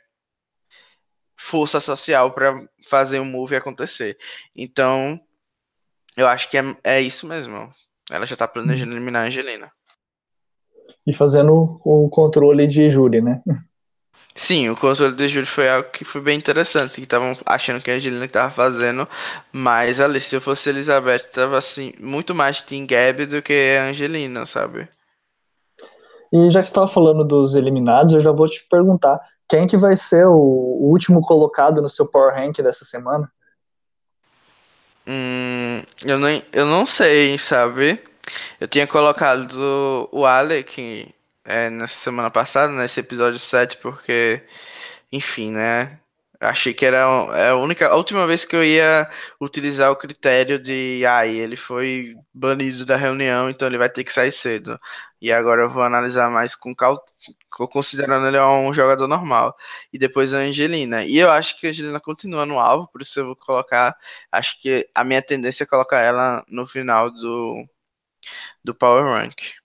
[1.43, 2.55] força social para
[2.89, 4.17] fazer o um move acontecer.
[4.55, 5.21] Então,
[6.17, 7.69] eu acho que é, é isso mesmo.
[8.09, 9.73] Ela já tá planejando eliminar a Angelina.
[11.05, 13.43] E fazendo o controle de júri, né?
[14.35, 16.95] Sim, o controle de júri foi algo que foi bem interessante.
[16.95, 19.07] Que estavam achando que a Angelina que tava fazendo,
[19.53, 23.91] mas ali, se eu fosse Elizabeth, tava assim, muito mais Team Gab do que a
[23.91, 24.89] Angelina, sabe?
[26.33, 29.77] E já que você estava falando dos eliminados, eu já vou te perguntar quem que
[29.77, 33.31] vai ser o, o último colocado no seu Power Rank dessa semana?
[35.07, 38.01] Hum, eu, não, eu não sei, sabe?
[38.59, 41.13] Eu tinha colocado o Alec
[41.45, 44.43] é, nessa semana passada, nesse episódio 7, porque,
[45.13, 46.01] enfim, né?
[46.41, 46.99] Achei que era
[47.37, 49.09] é a única, a última vez que eu ia
[49.41, 54.13] utilizar o critério de, ah, ele foi banido da reunião, então ele vai ter que
[54.13, 54.79] sair cedo.
[55.21, 57.07] E agora eu vou analisar mais com cautela,
[57.71, 59.57] considerando ele um jogador normal.
[59.93, 61.05] E depois a Angelina.
[61.05, 63.97] E eu acho que a Angelina continua no alvo, por isso eu vou colocar,
[64.33, 67.65] acho que a minha tendência é colocar ela no final do
[68.65, 69.62] do Power Rank.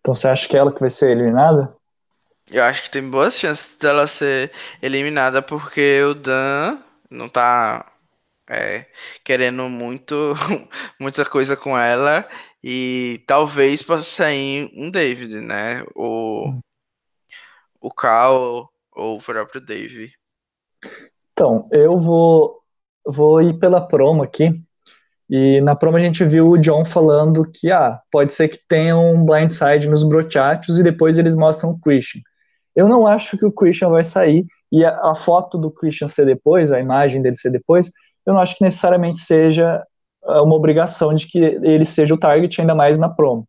[0.00, 1.74] Então você acha que é ela que vai ser eliminada?
[2.50, 4.50] Eu acho que tem boas chances dela ser
[4.82, 6.78] eliminada porque o Dan
[7.08, 7.92] não tá
[8.48, 8.86] é,
[9.24, 10.34] querendo muito
[10.98, 12.28] muita coisa com ela
[12.62, 15.84] e talvez possa sair um David, né?
[15.94, 16.58] O,
[17.80, 20.12] o Cal ou o próprio Dave.
[21.32, 22.60] Então, eu vou,
[23.06, 24.62] vou ir pela promo aqui.
[25.30, 28.98] E na promo a gente viu o John falando que ah, pode ser que tenha
[28.98, 32.20] um blindside nos brochachos e depois eles mostram o Christian.
[32.74, 36.26] Eu não acho que o Christian vai sair, e a, a, foto do Christian ser
[36.26, 37.92] depois, a imagem dele ser depois,
[38.26, 39.80] eu não acho que necessariamente seja
[40.24, 43.46] ah, uma obrigação de que ele seja o target, ainda mais na promo.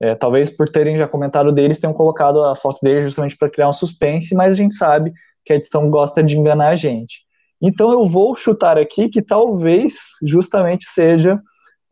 [0.00, 3.68] É, talvez por terem já comentado deles, tenham colocado a foto dele justamente para criar
[3.68, 5.12] um suspense, mas a gente sabe
[5.44, 7.24] que a edição gosta de enganar a gente.
[7.62, 9.94] Então eu vou chutar aqui que talvez
[10.26, 11.40] justamente seja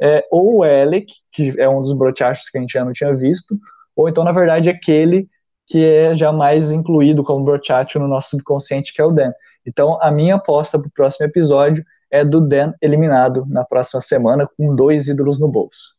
[0.02, 3.14] é, ou o Alec, que é um dos brochachos que a gente já não tinha
[3.14, 3.56] visto,
[3.94, 5.28] ou então, na verdade, aquele
[5.66, 9.30] que é jamais incluído como brochacho no nosso subconsciente, que é o Dan.
[9.64, 14.48] Então, a minha aposta para o próximo episódio é do Dan eliminado na próxima semana
[14.56, 15.94] com dois ídolos no bolso.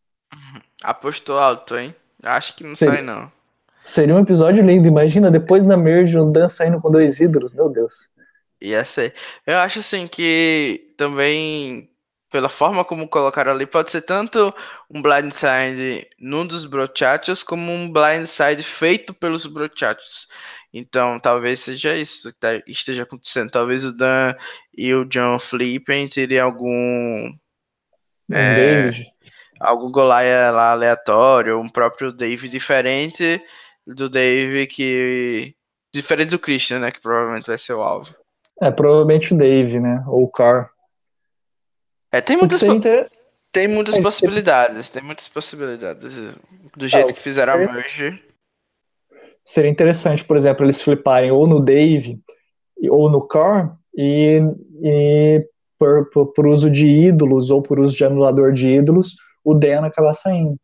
[0.83, 1.95] Apostou alto, hein?
[2.21, 3.31] Acho que não seria, sai, não.
[3.85, 4.87] Seria um episódio lindo.
[4.87, 7.53] Imagina, depois da merge, o Dan saindo com dois ídolos.
[7.53, 8.09] Meu Deus.
[8.61, 9.15] Ia ser.
[9.45, 11.91] Eu acho, assim, que também
[12.31, 14.53] pela forma como colocaram ali, pode ser tanto
[14.89, 20.27] um blindside num dos brochachos, como um blindside feito pelos brochachos.
[20.73, 23.51] Então, talvez seja isso que tá, esteja acontecendo.
[23.51, 24.33] Talvez o Dan
[24.75, 27.33] e o John flippem teriam algum.
[28.29, 28.91] Um é,
[29.59, 33.43] algum Goliath lá aleatório, um próprio Dave diferente
[33.85, 35.53] do Dave que.
[35.93, 36.91] Diferente do Christian, né?
[36.91, 38.15] Que provavelmente vai ser o alvo.
[38.61, 40.03] É, provavelmente o Dave, né?
[40.07, 40.69] Ou o Carr.
[42.11, 43.09] É, tem muitas, inter...
[43.51, 46.15] tem muitas é, possibilidades, tem muitas possibilidades.
[46.77, 48.21] Do jeito é, que fizeram a merge.
[49.43, 52.21] Seria interessante, por exemplo, eles fliparem ou no Dave
[52.89, 54.41] ou no Car e,
[54.83, 55.45] e
[55.77, 59.85] por, por, por, uso de ídolos ou por uso de anulador de ídolos, o Dan
[59.85, 60.55] acabar saindo.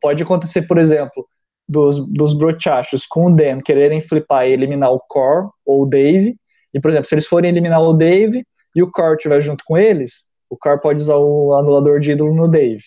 [0.00, 1.26] Pode acontecer, por exemplo,
[1.68, 6.36] dos, dos brochachos com o Dan quererem flipar e eliminar o Core ou o Dave,
[6.72, 9.76] e, por exemplo, se eles forem eliminar o Dave e o Core estiver junto com
[9.76, 12.82] eles, o Car pode usar o anulador de ídolo no Dave.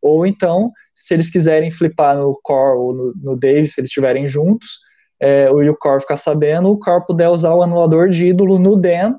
[0.00, 4.26] Ou então, se eles quiserem flipar no Core ou no, no Dave, se eles estiverem
[4.26, 4.80] juntos,
[5.20, 8.76] é, e o Core ficar sabendo, o Core puder usar o anulador de ídolo no
[8.76, 9.18] Dan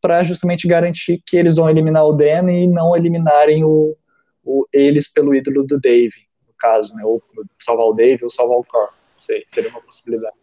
[0.00, 3.94] para justamente garantir que eles vão eliminar o Dan e não eliminarem o,
[4.42, 7.04] o, eles pelo ídolo do Dave, no caso, né?
[7.04, 7.22] Ou
[7.60, 8.90] salvar o Dave ou salvar o Core.
[9.14, 10.34] Não sei, seria uma possibilidade.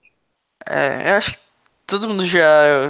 [0.65, 1.48] É, eu acho que
[1.89, 2.89] todo mundo já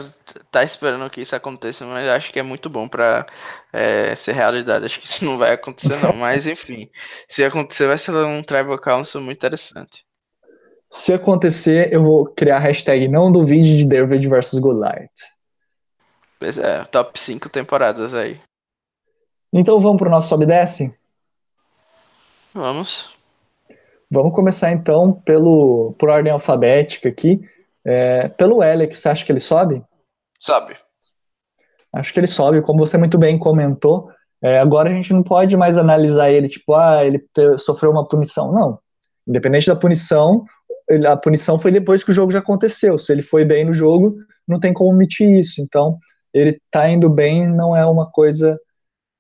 [0.52, 3.26] tá esperando que isso aconteça, mas acho que é muito bom para
[3.72, 4.86] é, ser realidade.
[4.86, 6.14] Acho que isso não vai acontecer, não.
[6.20, 6.90] Mas enfim,
[7.28, 10.06] se acontecer, vai ser um Tribal Council muito interessante.
[10.90, 15.10] Se acontecer, eu vou criar a hashtag não duvide de David versus Goliath.
[16.40, 18.40] Pois é, top 5 temporadas aí.
[19.54, 20.94] Então vamos pro nosso sobe desce?
[22.54, 23.14] Vamos.
[24.12, 27.40] Vamos começar então pelo por ordem alfabética aqui.
[27.86, 29.84] É, pelo Alex, você acha que ele sobe?
[30.40, 30.76] Sobe.
[31.94, 34.10] Acho que ele sobe, como você muito bem comentou.
[34.42, 37.22] É, agora a gente não pode mais analisar ele, tipo, ah, ele
[37.58, 38.52] sofreu uma punição.
[38.52, 38.80] Não.
[39.28, 40.46] Independente da punição,
[41.08, 42.98] a punição foi depois que o jogo já aconteceu.
[42.98, 44.16] Se ele foi bem no jogo,
[44.48, 45.62] não tem como omitir isso.
[45.62, 45.98] Então,
[46.34, 48.60] ele tá indo bem não é uma coisa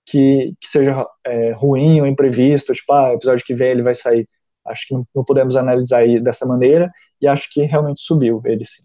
[0.06, 4.28] que, que seja é, ruim ou imprevisto, tipo, ah, episódio que vem ele vai sair.
[4.70, 6.92] Acho que não, não podemos analisar dessa maneira
[7.22, 8.84] e acho que realmente subiu ele sim.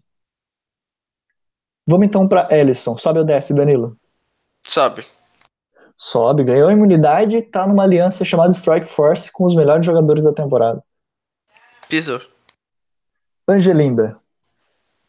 [1.87, 2.97] Vamos então para Ellison.
[2.97, 3.95] Sobe ou desce, Danilo?
[4.65, 5.05] Sobe.
[5.97, 10.23] Sobe, ganhou a imunidade e tá numa aliança chamada Strike Force com os melhores jogadores
[10.23, 10.83] da temporada.
[11.87, 12.21] Pisou.
[13.47, 14.17] Angelinda.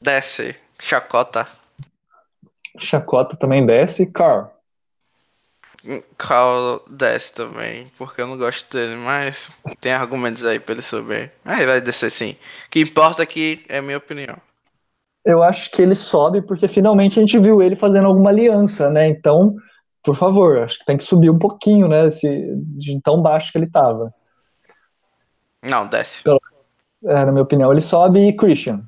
[0.01, 0.55] Desce.
[0.79, 1.49] Chacota.
[2.79, 4.13] Chacota também desce.
[4.13, 4.51] Carl.
[6.17, 9.51] Carl desce também, porque eu não gosto dele, mas
[9.81, 11.33] tem argumentos aí pra ele subir.
[11.45, 12.33] Aí vai descer sim.
[12.67, 14.37] O que importa aqui é a minha opinião.
[15.25, 19.09] Eu acho que ele sobe porque finalmente a gente viu ele fazendo alguma aliança, né?
[19.09, 19.57] Então,
[20.03, 22.07] por favor, acho que tem que subir um pouquinho, né?
[22.07, 22.29] Esse,
[22.79, 24.15] de tão baixo que ele tava.
[25.69, 26.21] Não, desce.
[26.21, 26.39] Então,
[27.05, 28.83] é, na minha opinião, ele sobe e Christian.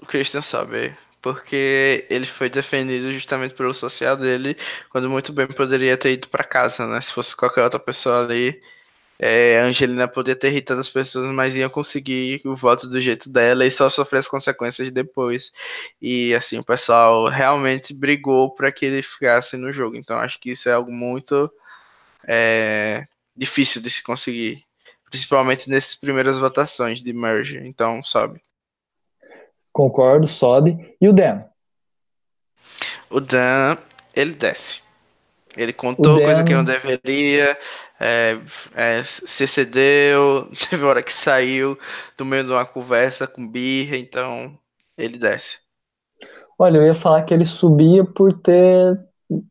[0.00, 4.56] O Christian sobe porque ele foi defendido justamente pelo social dele,
[4.90, 7.00] quando muito bem poderia ter ido para casa, né?
[7.00, 8.60] Se fosse qualquer outra pessoa ali,
[9.18, 13.64] é, Angelina poderia ter irritado as pessoas, mas ia conseguir o voto do jeito dela
[13.64, 15.52] e só sofrer as consequências depois.
[16.00, 19.96] E assim, o pessoal realmente brigou para que ele ficasse no jogo.
[19.96, 21.50] Então acho que isso é algo muito
[22.26, 23.06] é,
[23.36, 24.64] difícil de se conseguir,
[25.10, 27.58] principalmente nessas primeiras votações de merge.
[27.58, 28.40] Então, sobe.
[29.76, 30.96] Concordo, sobe.
[30.98, 31.42] E o Dan?
[33.10, 33.76] O Dan,
[34.14, 34.80] ele desce.
[35.54, 36.24] Ele contou Dan...
[36.24, 37.58] coisa que não deveria,
[38.00, 38.40] é,
[38.74, 41.78] é, se excedeu, teve hora que saiu
[42.16, 44.58] do meio de uma conversa com birra, então
[44.96, 45.58] ele desce.
[46.58, 48.98] Olha, eu ia falar que ele subia por ter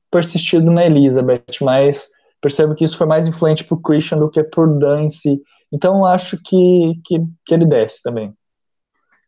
[0.09, 2.09] persistido na Elizabeth, mas
[2.41, 5.39] percebo que isso foi mais influente pro Christian do que por Dan em si.
[5.71, 8.33] Então acho que, que, que ele desce também.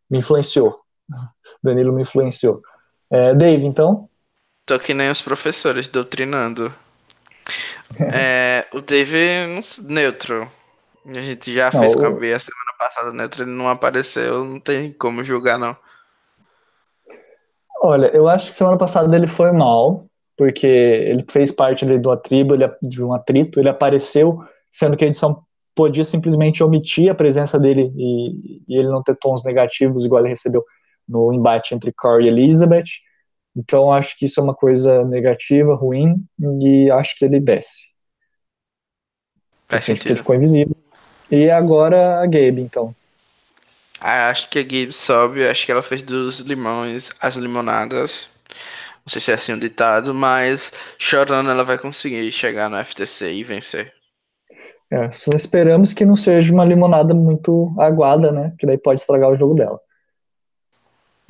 [0.09, 0.86] Me influenciou.
[1.63, 2.61] Danilo me influenciou.
[3.09, 4.09] É, Dave, então?
[4.65, 6.73] Tô que nem os professores, doutrinando.
[8.13, 10.51] é, o Dave, neutro.
[11.05, 14.59] A gente já não, fez com a Bia semana passada, neutro, ele não apareceu, não
[14.59, 15.75] tem como julgar, não.
[17.81, 20.05] Olha, eu acho que semana passada ele foi mal,
[20.35, 25.05] porque ele fez parte ali do atribo, ele, de um atrito, ele apareceu, sendo que
[25.05, 25.43] a edição
[25.73, 30.29] podia simplesmente omitir a presença dele e, e ele não ter tons negativos igual ele
[30.29, 30.65] recebeu
[31.07, 33.01] no embate entre Corey e Elizabeth.
[33.55, 36.23] Então acho que isso é uma coisa negativa, ruim,
[36.61, 37.87] e acho que ele desce.
[39.67, 40.11] Faz sentido.
[40.11, 40.75] Ele ficou invisível.
[41.29, 42.95] E agora a Gabe, então.
[43.99, 48.29] Ah, acho que a Gabe sobe, acho que ela fez dos limões as limonadas.
[49.05, 53.33] Não sei se é assim o ditado, mas chorando ela vai conseguir chegar no FTC
[53.33, 53.93] e vencer.
[54.89, 58.53] É, só esperamos que não seja uma limonada muito aguada, né?
[58.57, 59.79] Que daí pode estragar o jogo dela.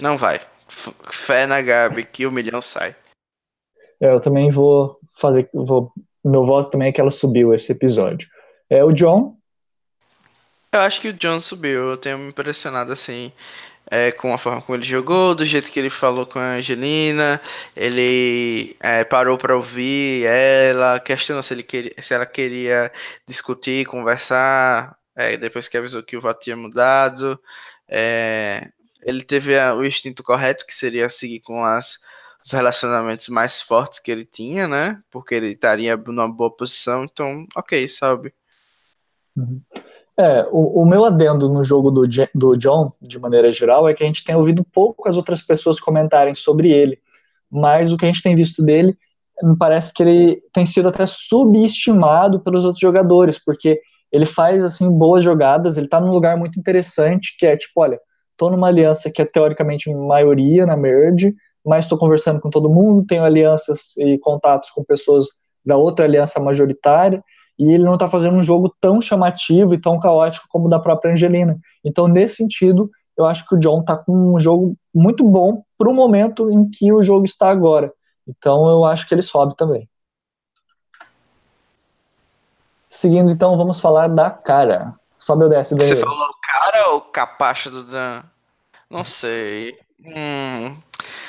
[0.02, 0.40] Não vai.
[0.68, 2.96] Fé na Gabi que o milhão sai.
[4.00, 5.50] É, eu também vou fazer.
[5.54, 5.92] Vou,
[6.24, 8.30] meu voto também é que ela subiu esse episódio.
[8.70, 9.36] É o John.
[10.72, 11.92] Eu acho que o John subiu.
[11.92, 13.32] Eu tenho me impressionado assim.
[13.90, 17.42] É, com a forma como ele jogou, do jeito que ele falou com a Angelina,
[17.74, 22.92] ele é, parou para ouvir ela, questionou se, ele queria, se ela queria
[23.26, 27.40] discutir, conversar, é, depois que avisou que o voto tinha mudado.
[27.88, 28.70] É,
[29.08, 31.98] ele teve a, o instinto correto, que seria seguir com as,
[32.44, 35.00] os relacionamentos mais fortes que ele tinha, né?
[35.10, 38.34] Porque ele estaria numa boa posição, então, ok, sabe.
[39.34, 39.62] Uhum.
[40.20, 42.06] É, o, o, meu adendo no jogo do,
[42.36, 45.80] do John, de maneira geral, é que a gente tem ouvido pouco as outras pessoas
[45.80, 47.00] comentarem sobre ele,
[47.50, 48.98] mas o que a gente tem visto dele,
[49.42, 53.80] me parece que ele tem sido até subestimado pelos outros jogadores, porque
[54.12, 58.02] ele faz, assim, boas jogadas, ele tá num lugar muito interessante, que é tipo, olha,
[58.38, 61.36] estou numa aliança que é teoricamente maioria na merge,
[61.66, 65.26] mas estou conversando com todo mundo, tenho alianças e contatos com pessoas
[65.66, 67.22] da outra aliança majoritária,
[67.60, 70.80] e ele não está fazendo um jogo tão chamativo e tão caótico como o da
[70.80, 71.58] própria Angelina.
[71.84, 75.90] Então, nesse sentido, eu acho que o John está com um jogo muito bom para
[75.90, 77.92] o momento em que o jogo está agora.
[78.28, 79.90] Então, eu acho que ele sobe também.
[82.88, 84.97] Seguindo, então, vamos falar da cara.
[85.18, 88.24] Sobe ou desce, Você falou cara ou capacha do Dan?
[88.90, 89.74] Não sei.
[90.00, 90.78] Hum,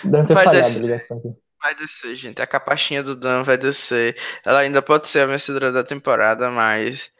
[0.04, 0.78] Deve ter vai falhado descer.
[0.78, 1.28] a ligação aqui.
[1.60, 2.40] Vai descer, gente.
[2.40, 4.16] A capachinha do Dan vai descer.
[4.44, 7.10] Ela ainda pode ser a vencedora da temporada, mas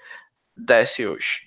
[0.56, 1.40] desce hoje.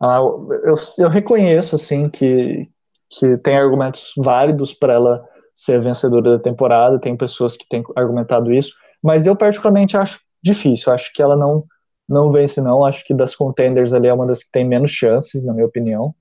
[0.00, 2.62] Ah, eu, eu reconheço, assim, que,
[3.10, 7.00] que tem argumentos válidos para ela ser vencedora da temporada.
[7.00, 8.72] Tem pessoas que têm argumentado isso.
[9.02, 10.92] Mas eu, particularmente, acho difícil.
[10.92, 11.64] Acho que ela não
[12.08, 15.44] não vence não, acho que das contenders ali é uma das que tem menos chances,
[15.44, 16.14] na minha opinião,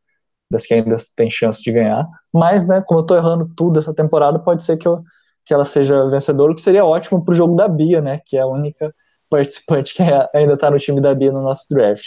[0.50, 3.94] das que ainda tem chance de ganhar, mas, né, como eu tô errando tudo essa
[3.94, 5.02] temporada, pode ser que, eu,
[5.46, 8.42] que ela seja vencedora, o que seria ótimo pro jogo da Bia, né, que é
[8.42, 8.94] a única
[9.30, 10.04] participante que
[10.34, 12.06] ainda tá no time da Bia no nosso draft.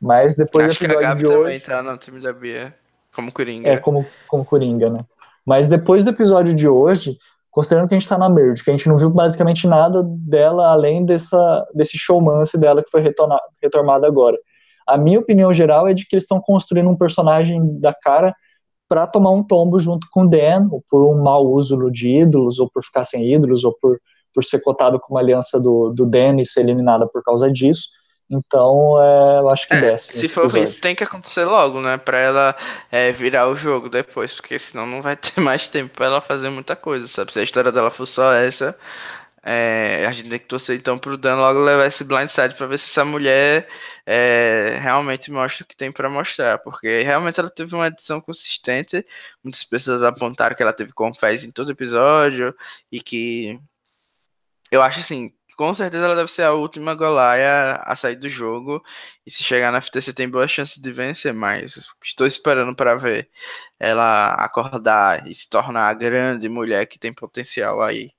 [0.00, 1.38] Mas depois acho do episódio que a Gabi de hoje...
[1.38, 2.74] também tá no time da Bia,
[3.14, 3.68] como Coringa.
[3.68, 5.04] É, como, como Coringa, né.
[5.44, 7.18] Mas depois do episódio de hoje,
[7.50, 10.70] considerando que a gente está na Merge, que a gente não viu basicamente nada dela
[10.70, 14.36] além dessa, desse showmance dela que foi retomado agora.
[14.86, 18.34] A minha opinião geral é de que eles estão construindo um personagem da cara
[18.88, 22.58] para tomar um tombo junto com o Dan, ou por um mau uso de ídolos,
[22.58, 23.98] ou por ficar sem ídolos, ou por
[24.38, 27.88] por ser cotado como aliança do, do Dan e ser eliminada por causa disso.
[28.30, 30.12] Então, é, eu acho que é, desce.
[30.18, 30.62] Se for episódio.
[30.62, 31.96] isso, tem que acontecer logo, né?
[31.96, 32.56] Pra ela
[32.90, 36.50] é, virar o jogo depois, porque senão não vai ter mais tempo pra ela fazer
[36.50, 37.32] muita coisa, sabe?
[37.32, 38.78] Se a história dela for só essa,
[39.42, 42.78] é, a gente tem que torcer então pro Dan logo levar esse blindside pra ver
[42.78, 43.66] se essa mulher
[44.04, 49.04] é, realmente mostra o que tem para mostrar, porque realmente ela teve uma edição consistente.
[49.42, 52.54] Muitas pessoas apontaram que ela teve confés em todo episódio
[52.92, 53.58] e que
[54.70, 58.80] eu acho assim com certeza ela deve ser a última Golaia a sair do jogo.
[59.26, 63.28] E se chegar na FTC tem boa chance de vencer, mas estou esperando para ver
[63.78, 68.12] ela acordar e se tornar a grande mulher que tem potencial aí.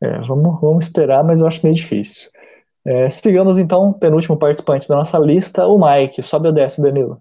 [0.00, 2.30] É, vamos, vamos esperar, mas eu acho meio difícil.
[2.84, 6.22] É, sigamos então, penúltimo participante da nossa lista, o Mike.
[6.22, 7.20] Sobe ou desce, Danilo?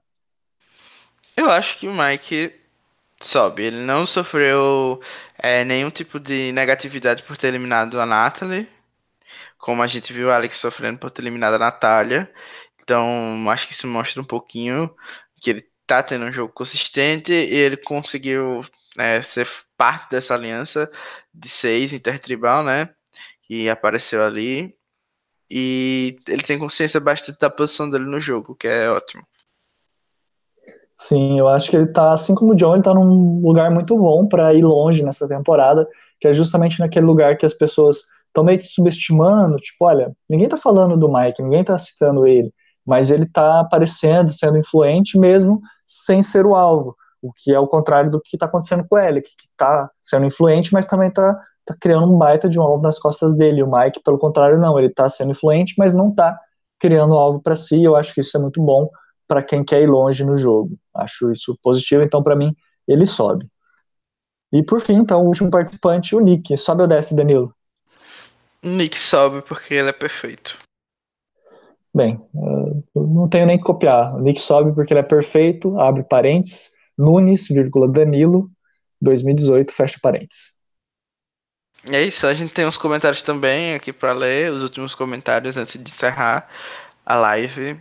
[1.35, 2.60] Eu acho que o Mike
[3.26, 3.64] sobe.
[3.64, 5.02] Ele não sofreu
[5.38, 8.68] é, nenhum tipo de negatividade por ter eliminado a Natalie.
[9.57, 12.31] Como a gente viu a Alex sofrendo por ter eliminado a Natália.
[12.81, 14.93] Então, acho que isso mostra um pouquinho
[15.41, 18.65] que ele tá tendo um jogo consistente e ele conseguiu
[18.98, 20.91] é, ser parte dessa aliança
[21.34, 22.89] de seis intertribal, né?
[23.43, 24.76] Que apareceu ali.
[25.49, 29.27] E ele tem consciência bastante da posição dele no jogo, que é ótimo.
[31.03, 33.97] Sim, eu acho que ele tá, assim como o John, ele tá num lugar muito
[33.97, 35.87] bom para ir longe nessa temporada,
[36.19, 37.97] que é justamente naquele lugar que as pessoas
[38.27, 42.53] estão meio que subestimando, tipo, olha, ninguém tá falando do Mike, ninguém tá citando ele,
[42.85, 47.67] mas ele tá aparecendo, sendo influente mesmo sem ser o alvo, o que é o
[47.67, 51.33] contrário do que tá acontecendo com ele, que, que tá sendo influente, mas também tá,
[51.65, 53.63] tá criando um baita de um alvo nas costas dele.
[53.63, 56.39] O Mike, pelo contrário, não, ele tá sendo influente, mas não tá
[56.79, 58.87] criando alvo para si, eu acho que isso é muito bom
[59.31, 60.77] para quem quer ir longe no jogo.
[60.93, 62.53] Acho isso positivo, então para mim
[62.85, 63.49] ele sobe.
[64.51, 66.57] E por fim, então, o último participante, o Nick.
[66.57, 67.55] Sobe ou desce, Danilo?
[68.61, 70.57] Nick sobe porque ele é perfeito.
[71.95, 74.13] Bem, uh, não tenho nem que copiar.
[74.17, 78.51] O Nick sobe porque ele é perfeito, abre parênteses, Nunes, vírgula, Danilo,
[79.01, 80.51] 2018, fecha parênteses.
[81.85, 85.81] É isso, a gente tem uns comentários também aqui para ler, os últimos comentários antes
[85.81, 86.49] de encerrar
[87.05, 87.79] a live.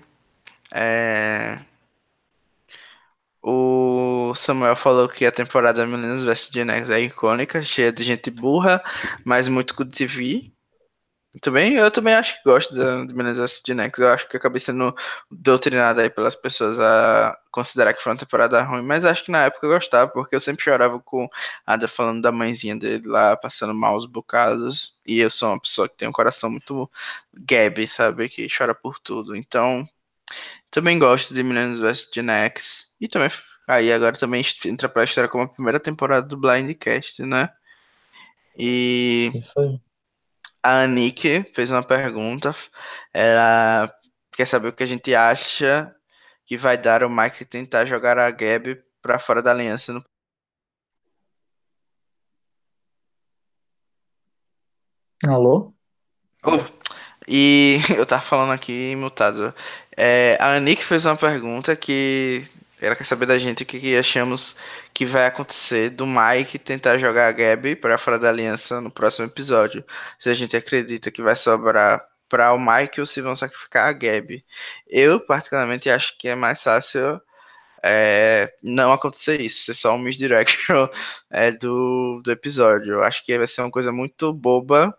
[0.73, 1.59] É...
[3.43, 8.83] O Samuel falou que a temporada Meninas vs Genex é icônica, cheia de gente burra,
[9.25, 10.53] mas muito good TV.
[11.41, 13.99] Também, eu também acho que gosto de Meninas vs Genex.
[13.99, 14.95] Eu acho que acabei sendo
[15.31, 19.45] doutrinado aí pelas pessoas a considerar que foi uma temporada ruim, mas acho que na
[19.45, 21.29] época eu gostava, porque eu sempre chorava com
[21.67, 24.97] a Ada falando da mãezinha dele lá, passando mal os bocados.
[25.07, 26.91] E eu sou uma pessoa que tem um coração muito
[27.33, 28.29] Gabi, sabe?
[28.29, 29.37] Que chora por tudo.
[29.37, 29.89] Então,
[30.71, 32.95] também gosto de Millennials vs Gen X.
[33.01, 33.31] E também.
[33.69, 37.51] Aí agora também entra pra história como a primeira temporada do Blindcast, né?
[38.57, 39.31] E.
[39.35, 39.81] Isso aí.
[40.63, 42.55] A Anik fez uma pergunta.
[43.15, 43.93] Ela
[44.33, 45.95] quer saber o que a gente acha
[46.45, 50.05] que vai dar o Mike tentar jogar a Gab pra fora da aliança no.
[55.27, 55.73] Alô?
[56.45, 56.59] Oh,
[57.29, 59.55] e eu tava falando aqui mutado.
[60.03, 62.49] É, a Anik fez uma pergunta que
[62.81, 64.57] ela quer saber da gente o que, que achamos
[64.95, 69.27] que vai acontecer do Mike tentar jogar a Gabi para fora da aliança no próximo
[69.27, 69.85] episódio.
[70.19, 73.93] Se a gente acredita que vai sobrar para o Mike ou se vão sacrificar a
[73.93, 74.43] Gabi.
[74.89, 77.21] Eu, particularmente, acho que é mais fácil
[77.83, 80.89] é, não acontecer isso, ser só um misdirection
[81.31, 82.95] é, do, do episódio.
[82.95, 84.97] Eu acho que vai ser uma coisa muito boba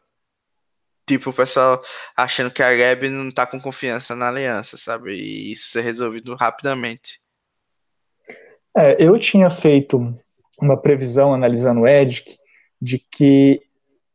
[1.08, 1.82] tipo, o pessoal
[2.16, 5.14] achando que a Gabi não tá com confiança na aliança, sabe?
[5.14, 7.20] E isso ser resolvido rapidamente.
[8.76, 10.00] É, eu tinha feito
[10.62, 12.38] uma previsão analisando o Edic
[12.82, 13.62] de que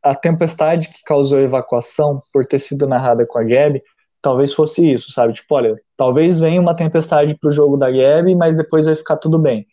[0.01, 3.83] a tempestade que causou a evacuação, por ter sido narrada com a Gabi,
[4.21, 5.33] talvez fosse isso, sabe?
[5.33, 9.37] Tipo, olha, talvez venha uma tempestade pro jogo da Gabi, mas depois vai ficar tudo
[9.37, 9.67] bem.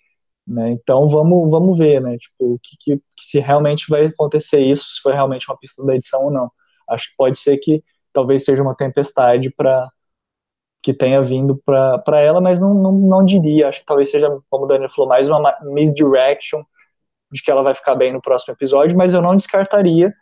[0.47, 0.73] Né?
[0.73, 2.19] Então vamos, vamos ver, né?
[2.19, 6.25] Tipo, que, que, se realmente vai acontecer isso, se foi realmente uma pista da edição
[6.25, 6.51] ou não.
[6.89, 7.83] Acho que pode ser que
[8.13, 9.89] talvez seja uma tempestade para
[10.83, 13.69] que tenha vindo para ela, mas não, não, não diria.
[13.69, 16.63] Acho que talvez seja, como o Daniel falou, mais uma misdirection
[17.33, 20.13] de que ela vai ficar bem no próximo episódio, mas eu não descartaria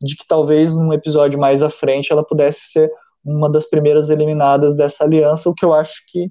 [0.00, 2.90] de que talvez num episódio mais à frente ela pudesse ser
[3.24, 6.28] uma das primeiras eliminadas dessa aliança, o que eu acho que,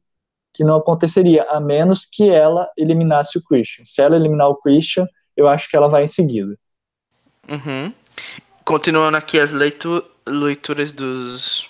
[0.54, 3.86] que não aconteceria, a menos que ela eliminasse o Christian.
[3.86, 6.58] Se ela eliminar o Christian, eu acho que ela vai em seguida.
[7.50, 7.94] Uhum.
[8.66, 11.68] Continuando aqui as leitu leituras dos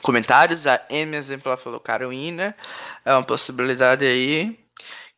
[0.00, 2.54] comentários, a M exemplar falou Carolina,
[3.04, 4.58] é uma possibilidade aí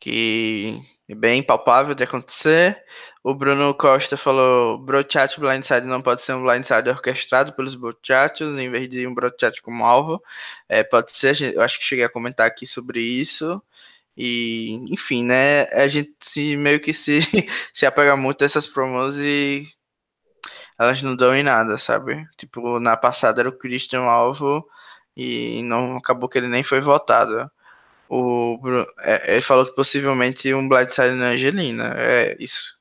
[0.01, 2.83] que é bem palpável de acontecer.
[3.23, 8.71] O Bruno Costa falou: Brochat Blindside não pode ser um blindside orquestrado pelos Brochatios, em
[8.71, 10.23] vez de um Brochat como alvo.
[10.69, 13.63] É, pode ser, eu acho que cheguei a comentar aqui sobre isso.
[14.17, 15.65] E, enfim, né?
[15.73, 17.21] A gente meio que se,
[17.73, 19.65] se apega muito a essas promos e
[20.79, 22.27] elas não dão em nada, sabe?
[22.37, 24.67] Tipo, na passada era o Christian alvo
[25.17, 27.51] e não acabou que ele nem foi votado.
[28.09, 28.59] O,
[29.01, 31.95] é, ele falou que possivelmente um Blindside na Angelina.
[31.97, 32.77] É isso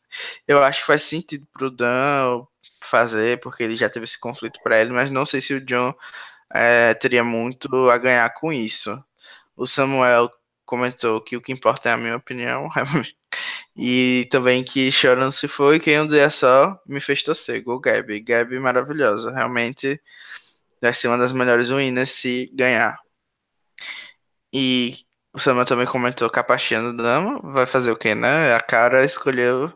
[0.47, 2.45] eu acho que faz sentido pro Dan
[2.81, 5.93] fazer, porque ele já teve esse conflito para ele, mas não sei se o John
[6.53, 9.03] é, teria muito a ganhar com isso.
[9.57, 10.31] O Samuel
[10.65, 12.69] comentou que o que importa é a minha opinião.
[13.76, 17.64] e também que chorando se foi, quem um dia só me fez torcer.
[17.64, 18.22] Gol Gabi.
[18.22, 19.31] Gabi maravilhosa.
[19.31, 20.02] Realmente
[20.81, 22.97] vai ser uma das melhores ruínas se ganhar.
[24.53, 27.39] E o Samuel também comentou capacheando dama.
[27.53, 28.56] Vai fazer o que, né?
[28.56, 29.72] A cara escolheu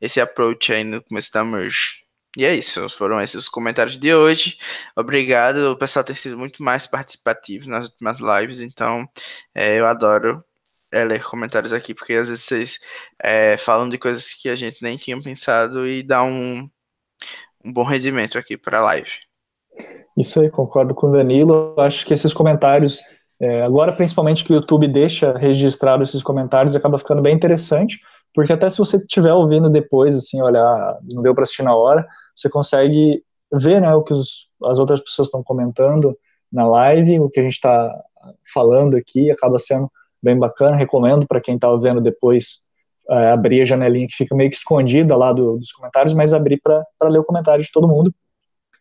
[0.00, 2.06] esse approach aí no começo da merge.
[2.36, 4.58] E é isso, foram esses os comentários de hoje.
[4.94, 9.08] Obrigado, o pessoal tem sido muito mais participativo nas últimas lives, então
[9.54, 10.44] é, eu adoro
[10.92, 12.78] é, ler comentários aqui, porque às vezes vocês
[13.22, 16.68] é, falam de coisas que a gente nem tinha pensado e dá um,
[17.64, 19.10] um bom rendimento aqui para a live.
[20.16, 21.74] Isso aí, concordo com o Danilo.
[21.78, 23.00] Acho que esses comentários,
[23.40, 27.98] é, agora principalmente que o YouTube deixa registrado esses comentários, acaba ficando bem interessante
[28.36, 32.06] porque até se você estiver ouvindo depois, assim, olhar, não deu para assistir na hora,
[32.36, 36.14] você consegue ver, né, o que os, as outras pessoas estão comentando
[36.52, 37.90] na live, o que a gente está
[38.52, 39.90] falando aqui, acaba sendo
[40.26, 42.66] bem bacana, recomendo para quem está vendo depois
[43.08, 46.60] é, abrir a janelinha que fica meio que escondida lá do, dos comentários, mas abrir
[46.60, 48.12] para ler o comentário de todo mundo.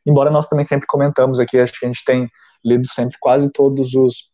[0.05, 2.27] Embora nós também sempre comentamos aqui, acho que a gente tem
[2.63, 4.31] lido sempre quase todos os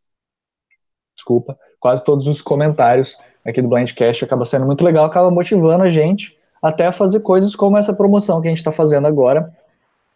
[1.14, 5.90] desculpa, quase todos os comentários aqui do Blindcast acaba sendo muito legal, acaba motivando a
[5.90, 9.52] gente até a fazer coisas como essa promoção que a gente está fazendo agora,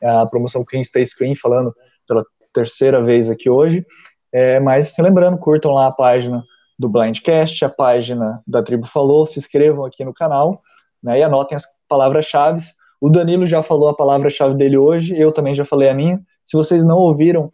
[0.01, 1.75] a promoção Queen Stay Screen, falando
[2.07, 2.23] pela
[2.53, 3.85] terceira vez aqui hoje.
[4.31, 6.43] É, mas lembrando, curtam lá a página
[6.77, 10.61] do Blindcast, a página da Tribo Falou, se inscrevam aqui no canal
[11.01, 12.59] né, e anotem as palavras-chave.
[12.99, 16.19] O Danilo já falou a palavra-chave dele hoje, eu também já falei a minha.
[16.43, 17.51] Se vocês não ouviram,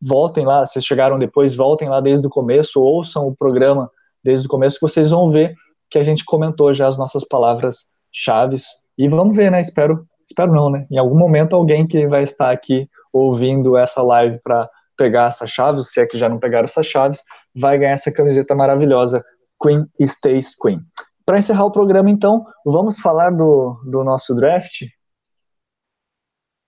[0.00, 3.90] voltem lá, se chegaram depois, voltem lá desde o começo, ouçam o programa
[4.24, 5.54] desde o começo, que vocês vão ver
[5.90, 8.66] que a gente comentou já as nossas palavras chaves
[8.96, 9.60] e vamos ver, né?
[9.60, 10.86] Espero, espero não, né?
[10.90, 15.90] Em algum momento alguém que vai estar aqui ouvindo essa live para pegar essas chaves,
[15.90, 17.22] se é que já não pegaram essas chaves,
[17.54, 19.24] vai ganhar essa camiseta maravilhosa
[19.62, 20.80] Queen Stays Queen.
[21.24, 24.82] Para encerrar o programa, então, vamos falar do, do nosso draft.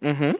[0.02, 0.34] Uhum.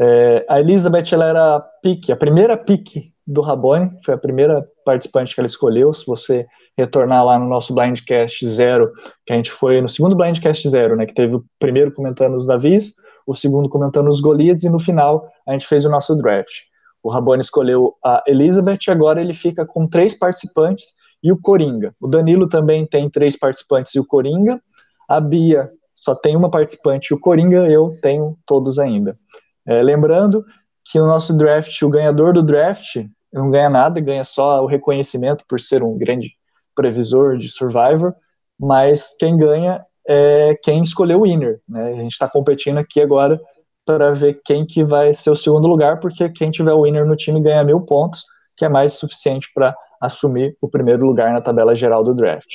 [0.00, 4.66] É, a Elizabeth ela era a pique, a primeira pique do Rabone, foi a primeira
[4.84, 5.92] participante que ela escolheu.
[5.92, 6.46] Se você
[6.76, 8.92] retornar lá no nosso Blindcast Zero,
[9.26, 12.46] que a gente foi no segundo Blindcast Zero, né, que teve o primeiro comentando os
[12.46, 12.94] Davis,
[13.28, 16.62] o segundo comentando os Goliaths, e no final a gente fez o nosso draft.
[17.02, 21.94] O Rabone escolheu a Elizabeth, agora ele fica com três participantes e o Coringa.
[22.00, 24.58] O Danilo também tem três participantes e o Coringa.
[25.06, 29.18] A Bia só tem uma participante e o Coringa, eu tenho todos ainda.
[29.66, 30.42] É, lembrando
[30.90, 35.44] que o nosso draft, o ganhador do draft, não ganha nada, ganha só o reconhecimento
[35.46, 36.32] por ser um grande
[36.74, 38.14] previsor de Survivor,
[38.58, 41.92] mas quem ganha é quem escolheu o winner, né?
[41.92, 43.38] A gente está competindo aqui agora
[43.84, 47.16] para ver quem que vai ser o segundo lugar, porque quem tiver o winner no
[47.16, 48.24] time ganha mil pontos,
[48.56, 52.48] que é mais suficiente para assumir o primeiro lugar na tabela geral do draft.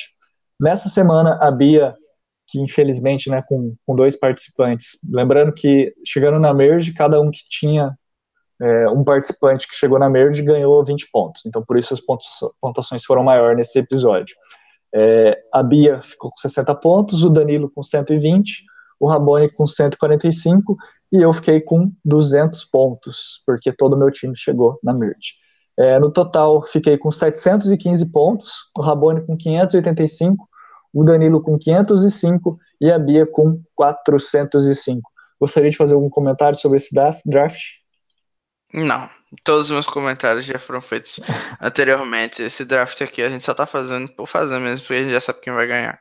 [0.60, 1.94] Nessa semana, a Bia,
[2.48, 7.42] que infelizmente, né, com, com dois participantes, lembrando que chegando na merge, cada um que
[7.50, 7.96] tinha
[8.62, 11.46] é, um participante que chegou na merge ganhou 20 pontos.
[11.46, 12.02] Então, por isso as
[12.62, 14.36] pontuações foram maiores nesse episódio.
[14.94, 18.64] É, a Bia ficou com 60 pontos, o Danilo com 120,
[19.00, 20.78] o Rabone com 145
[21.12, 25.34] e eu fiquei com 200 pontos, porque todo o meu time chegou na merge.
[25.78, 30.48] É, no total, fiquei com 715 pontos, o Rabone com 585,
[30.94, 35.02] o Danilo com 505 e a Bia com 405.
[35.40, 36.94] Gostaria de fazer algum comentário sobre esse
[37.26, 37.83] draft?
[38.74, 39.10] Não.
[39.44, 41.20] Todos os meus comentários já foram feitos
[41.62, 42.42] anteriormente.
[42.42, 45.22] Esse draft aqui a gente só tá fazendo por fazer mesmo, porque a gente já
[45.22, 46.00] sabe quem vai ganhar.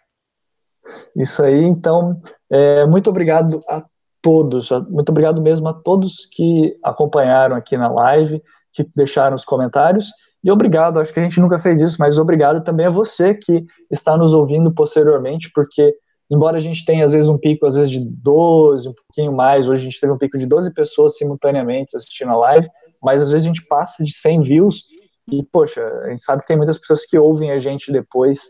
[1.17, 2.21] Isso aí, então,
[2.51, 3.85] é, muito obrigado a
[4.21, 8.43] todos, muito obrigado mesmo a todos que acompanharam aqui na live,
[8.73, 10.11] que deixaram os comentários,
[10.45, 13.65] e obrigado, acho que a gente nunca fez isso, mas obrigado também a você que
[13.91, 15.95] está nos ouvindo posteriormente, porque
[16.33, 19.69] embora a gente tenha às vezes um pico às vezes de 12, um pouquinho mais,
[19.69, 22.69] hoje a gente teve um pico de 12 pessoas simultaneamente assistindo a live,
[23.03, 24.85] mas às vezes a gente passa de 100 views
[25.31, 28.41] e, poxa, a gente sabe que tem muitas pessoas que ouvem a gente depois,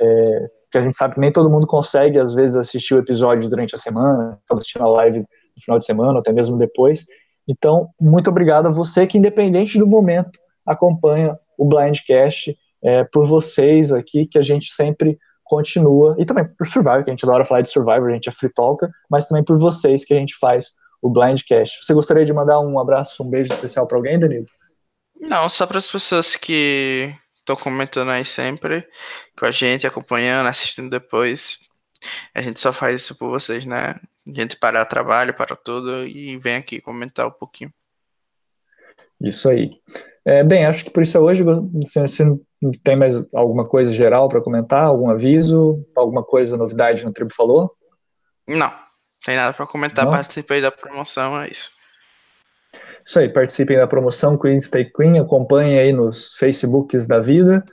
[0.00, 3.48] é, que a gente sabe que nem todo mundo consegue, às vezes, assistir o episódio
[3.48, 7.06] durante a semana, assistir a live no final de semana, até mesmo depois.
[7.48, 13.92] Então, muito obrigado a você que, independente do momento, acompanha o Blindcast, é, por vocês
[13.92, 17.62] aqui, que a gente sempre continua, e também por Survivor, que a gente adora falar
[17.62, 20.72] de Survivor, a gente é free talker, mas também por vocês que a gente faz
[21.00, 21.84] o Blindcast.
[21.84, 24.46] Você gostaria de mandar um abraço, um beijo especial para alguém, Danilo?
[25.20, 28.86] Não, só para as pessoas que estão comentando aí sempre
[29.38, 31.58] com a gente, acompanhando, assistindo depois.
[32.34, 34.00] A gente só faz isso por vocês, né?
[34.26, 37.72] A gente para o trabalho, para tudo e vem aqui comentar um pouquinho.
[39.20, 39.70] Isso aí.
[40.24, 41.44] É, bem, acho que por isso é hoje.
[41.44, 42.24] Você
[42.82, 44.84] tem mais alguma coisa geral para comentar?
[44.84, 45.84] Algum aviso?
[45.94, 47.72] Alguma coisa, novidade no Tribo Falou?
[48.46, 48.72] Não,
[49.24, 50.04] tem nada para comentar.
[50.04, 50.12] Não?
[50.12, 51.70] Participei da promoção, é isso.
[53.04, 57.64] Isso aí, participem da promoção Queen Stay Queen, acompanhem aí nos Facebooks da vida.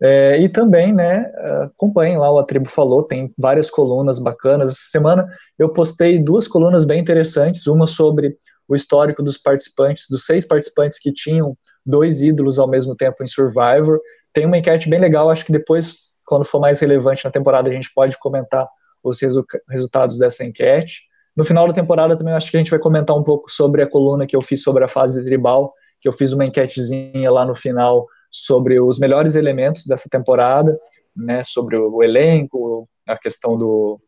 [0.00, 1.30] É, e também, né,
[1.64, 4.70] acompanhem lá o A Tribo Falou, tem várias colunas bacanas.
[4.70, 5.26] Essa semana
[5.58, 8.36] eu postei duas colunas bem interessantes, uma sobre
[8.68, 13.26] o histórico dos participantes, dos seis participantes que tinham dois ídolos ao mesmo tempo em
[13.26, 13.98] Survivor.
[14.32, 17.72] Tem uma enquete bem legal, acho que depois, quando for mais relevante na temporada, a
[17.72, 18.68] gente pode comentar
[19.02, 21.02] os resu resultados dessa enquete.
[21.34, 23.88] No final da temporada também acho que a gente vai comentar um pouco sobre a
[23.88, 27.54] coluna que eu fiz sobre a fase tribal, que eu fiz uma enquetezinha lá no
[27.54, 30.78] final sobre os melhores elementos dessa temporada,
[31.16, 34.00] né, sobre o elenco, a questão do,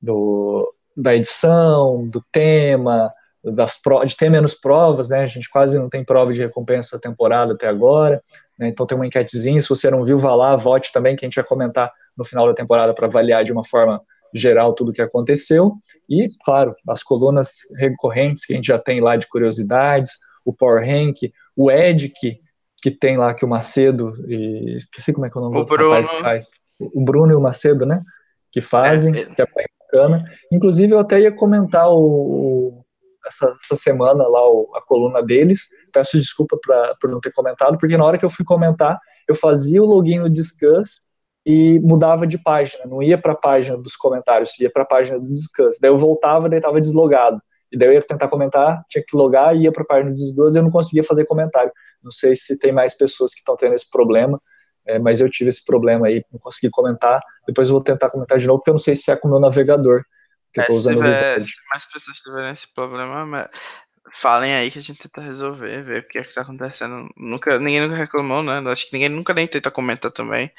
[0.00, 3.12] do da edição, do tema,
[3.44, 5.22] das de ter menos provas, né?
[5.22, 8.22] A gente quase não tem prova de recompensa da temporada até agora,
[8.58, 8.68] né?
[8.68, 11.36] Então tem uma enquetezinha, se você não viu, vá lá, vote também, que a gente
[11.36, 14.00] vai comentar no final da temporada para avaliar de uma forma
[14.34, 15.74] geral tudo o que aconteceu,
[16.08, 20.12] e, claro, as colunas recorrentes que a gente já tem lá de curiosidades,
[20.44, 21.18] o Power Rank,
[21.54, 22.38] o Ed, que,
[22.80, 25.64] que tem lá que o Macedo, e, esqueci como é que é o nome o
[25.64, 25.90] do Bruno.
[25.90, 28.02] rapaz que faz, o Bruno e o Macedo, né,
[28.50, 29.24] que fazem, é, é.
[29.26, 30.24] que é bem bacana.
[30.50, 32.81] Inclusive, eu até ia comentar o,
[33.26, 37.78] essa, essa semana lá o, a coluna deles, peço desculpa pra, por não ter comentado,
[37.78, 41.00] porque na hora que eu fui comentar, eu fazia o login no Discuss,
[41.44, 45.18] e mudava de página, não ia para a página dos comentários, ia para a página
[45.18, 45.78] do Discuss.
[45.80, 47.40] Daí eu voltava, daí estava deslogado.
[47.70, 50.54] E daí eu ia tentar comentar, tinha que logar, ia para a página do Discuss
[50.54, 51.72] e eu não conseguia fazer comentário.
[52.02, 54.40] Não sei se tem mais pessoas que estão tendo esse problema,
[54.86, 57.20] é, mas eu tive esse problema aí, não consegui comentar.
[57.46, 59.30] Depois eu vou tentar comentar de novo, porque eu não sei se é com o
[59.30, 60.02] meu navegador.
[60.52, 63.50] Que é, eu tô usando se, tiver, se mais pessoas tiverem esse problema,
[64.12, 67.08] falem aí que a gente tenta resolver, ver o que é que tá acontecendo.
[67.16, 68.62] Nunca, ninguém nunca reclamou, né?
[68.70, 70.50] Acho que ninguém nunca nem tenta comentar também.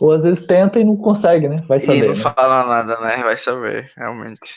[0.00, 1.56] Ou às vezes tenta e não consegue, né?
[1.66, 1.98] Vai saber.
[1.98, 2.14] E não né?
[2.14, 3.18] fala nada, né?
[3.18, 4.54] Vai saber, realmente.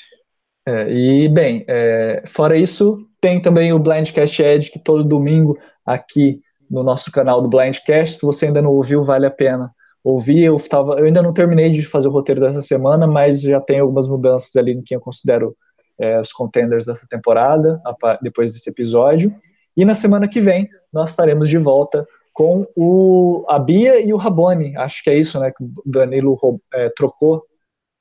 [0.65, 6.39] É, e, bem, é, fora isso, tem também o Blindcast Edge, que todo domingo aqui
[6.71, 9.73] no nosso canal do Blindcast, se você ainda não ouviu, vale a pena
[10.03, 10.43] ouvir.
[10.43, 13.79] Eu, tava, eu ainda não terminei de fazer o roteiro dessa semana, mas já tem
[13.79, 15.55] algumas mudanças ali no que eu considero
[15.99, 17.81] é, os contenders dessa temporada,
[18.21, 19.33] depois desse episódio.
[19.75, 24.17] E na semana que vem nós estaremos de volta com o, a Bia e o
[24.17, 24.75] Rabone.
[24.75, 25.51] Acho que é isso, né?
[25.51, 26.37] Que o Danilo
[26.73, 27.43] é, trocou.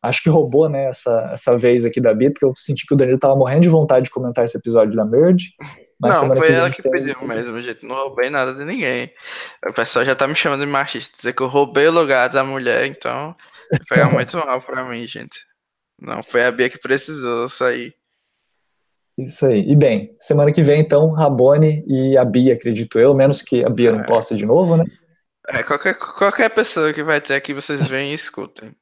[0.02, 2.96] Acho que roubou, né, essa, essa vez aqui da Bia, porque eu senti que o
[2.96, 5.50] Danilo tava morrendo de vontade de comentar esse episódio da Merge.
[6.00, 6.90] não, foi que ela que tem...
[6.90, 7.86] pediu mesmo, gente.
[7.86, 9.12] Não roubei nada de ninguém.
[9.64, 12.42] O pessoal já tá me chamando de machista, dizer que eu roubei o lugar da
[12.42, 13.36] mulher, então
[13.88, 15.46] foi muito mal pra mim, gente.
[16.00, 17.94] Não, foi a Bia que precisou sair.
[19.16, 19.70] Isso aí.
[19.70, 23.68] E bem, semana que vem, então, Rabone e a Bia, acredito eu, menos que a
[23.68, 23.92] Bia é.
[23.92, 24.84] não possa de novo, né?
[25.48, 28.74] É, qualquer, qualquer pessoa que vai ter aqui, vocês veem e escutem.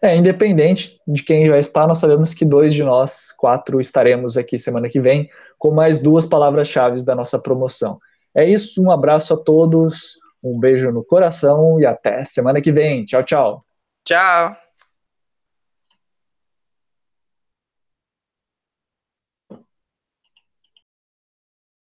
[0.00, 4.58] É, independente de quem vai estar, nós sabemos que dois de nós, quatro, estaremos aqui
[4.58, 5.28] semana que vem
[5.58, 7.98] com mais duas palavras-chave da nossa promoção.
[8.34, 13.04] É isso, um abraço a todos, um beijo no coração e até semana que vem.
[13.04, 13.60] Tchau, tchau.
[14.04, 14.61] Tchau.